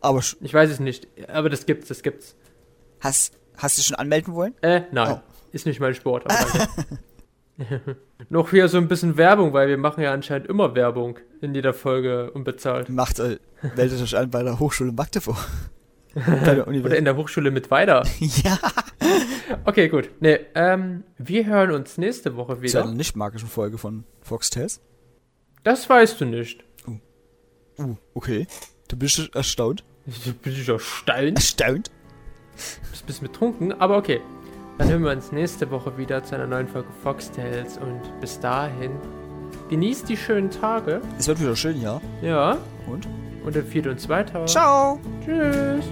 Aber 0.00 0.20
sch- 0.20 0.36
Ich 0.40 0.54
weiß 0.54 0.70
es 0.70 0.80
nicht, 0.80 1.06
aber 1.28 1.50
das 1.50 1.66
gibt's, 1.66 1.88
das 1.88 2.02
gibt's. 2.02 2.36
hast, 3.00 3.36
hast 3.56 3.76
du 3.78 3.82
schon 3.82 3.96
anmelden 3.96 4.34
wollen? 4.34 4.54
Äh, 4.62 4.82
nein. 4.92 5.20
Ist 5.52 5.66
nicht 5.66 5.80
mein 5.80 5.94
Sport. 5.94 6.24
Noch 8.28 8.50
hier 8.50 8.68
so 8.68 8.76
ein 8.78 8.88
bisschen 8.88 9.16
Werbung, 9.16 9.52
weil 9.54 9.68
wir 9.68 9.78
machen 9.78 10.02
ja 10.02 10.12
anscheinend 10.12 10.46
immer 10.48 10.74
Werbung 10.74 11.18
in 11.40 11.54
jeder 11.54 11.72
Folge 11.72 12.30
unbezahlt. 12.32 12.88
Macht, 12.90 13.18
äh, 13.18 13.38
meldet 13.76 14.02
euch 14.02 14.16
an 14.16 14.30
bei 14.30 14.42
der 14.42 14.58
Hochschule 14.58 14.92
Magdeburg. 14.92 15.38
Oder 16.16 16.96
in 16.96 17.04
der 17.04 17.16
Hochschule 17.16 17.50
mit 17.50 17.70
weiter. 17.70 18.06
ja. 18.20 18.58
Okay, 19.64 19.88
gut. 19.88 20.10
Nee, 20.20 20.38
ähm, 20.54 21.04
wir 21.18 21.46
hören 21.46 21.72
uns 21.72 21.98
nächste 21.98 22.36
Woche 22.36 22.54
Zu 22.54 22.78
einer 22.78 22.88
wieder. 22.88 22.96
nicht 22.96 23.16
magischen 23.16 23.48
Folge 23.48 23.78
von 23.78 24.04
Fox 24.22 24.50
Tales. 24.50 24.80
Das 25.62 25.88
weißt 25.88 26.20
du 26.20 26.24
nicht. 26.24 26.64
Uh, 27.78 27.96
okay. 28.14 28.46
Du 28.88 28.96
bist 28.96 29.34
erstaunt. 29.34 29.84
Ich 30.06 30.34
bin 30.36 30.52
ich 30.52 30.68
erstaunt. 30.68 31.36
Erstaunt? 31.36 31.90
Du 32.54 32.90
bist 32.90 33.02
ein 33.02 33.06
bisschen 33.06 33.26
betrunken, 33.26 33.72
aber 33.72 33.98
okay. 33.98 34.20
Dann 34.78 34.88
hören 34.88 35.04
wir 35.04 35.10
uns 35.10 35.32
nächste 35.32 35.70
Woche 35.70 35.96
wieder 35.98 36.22
zu 36.22 36.34
einer 36.34 36.46
neuen 36.46 36.68
Folge 36.68 36.88
Foxtails 37.02 37.78
und 37.78 38.00
bis 38.20 38.38
dahin 38.40 38.92
genießt 39.68 40.08
die 40.08 40.16
schönen 40.16 40.50
Tage. 40.50 41.00
Es 41.18 41.28
wird 41.28 41.40
wieder 41.40 41.56
schön, 41.56 41.80
ja. 41.80 42.00
Ja. 42.22 42.58
Und? 42.86 43.06
Und 43.46 43.54
empfiehlt 43.56 43.86
uns 43.86 44.08
weiter. 44.08 44.44
Ciao. 44.46 44.98
Tschüss. 45.24 45.84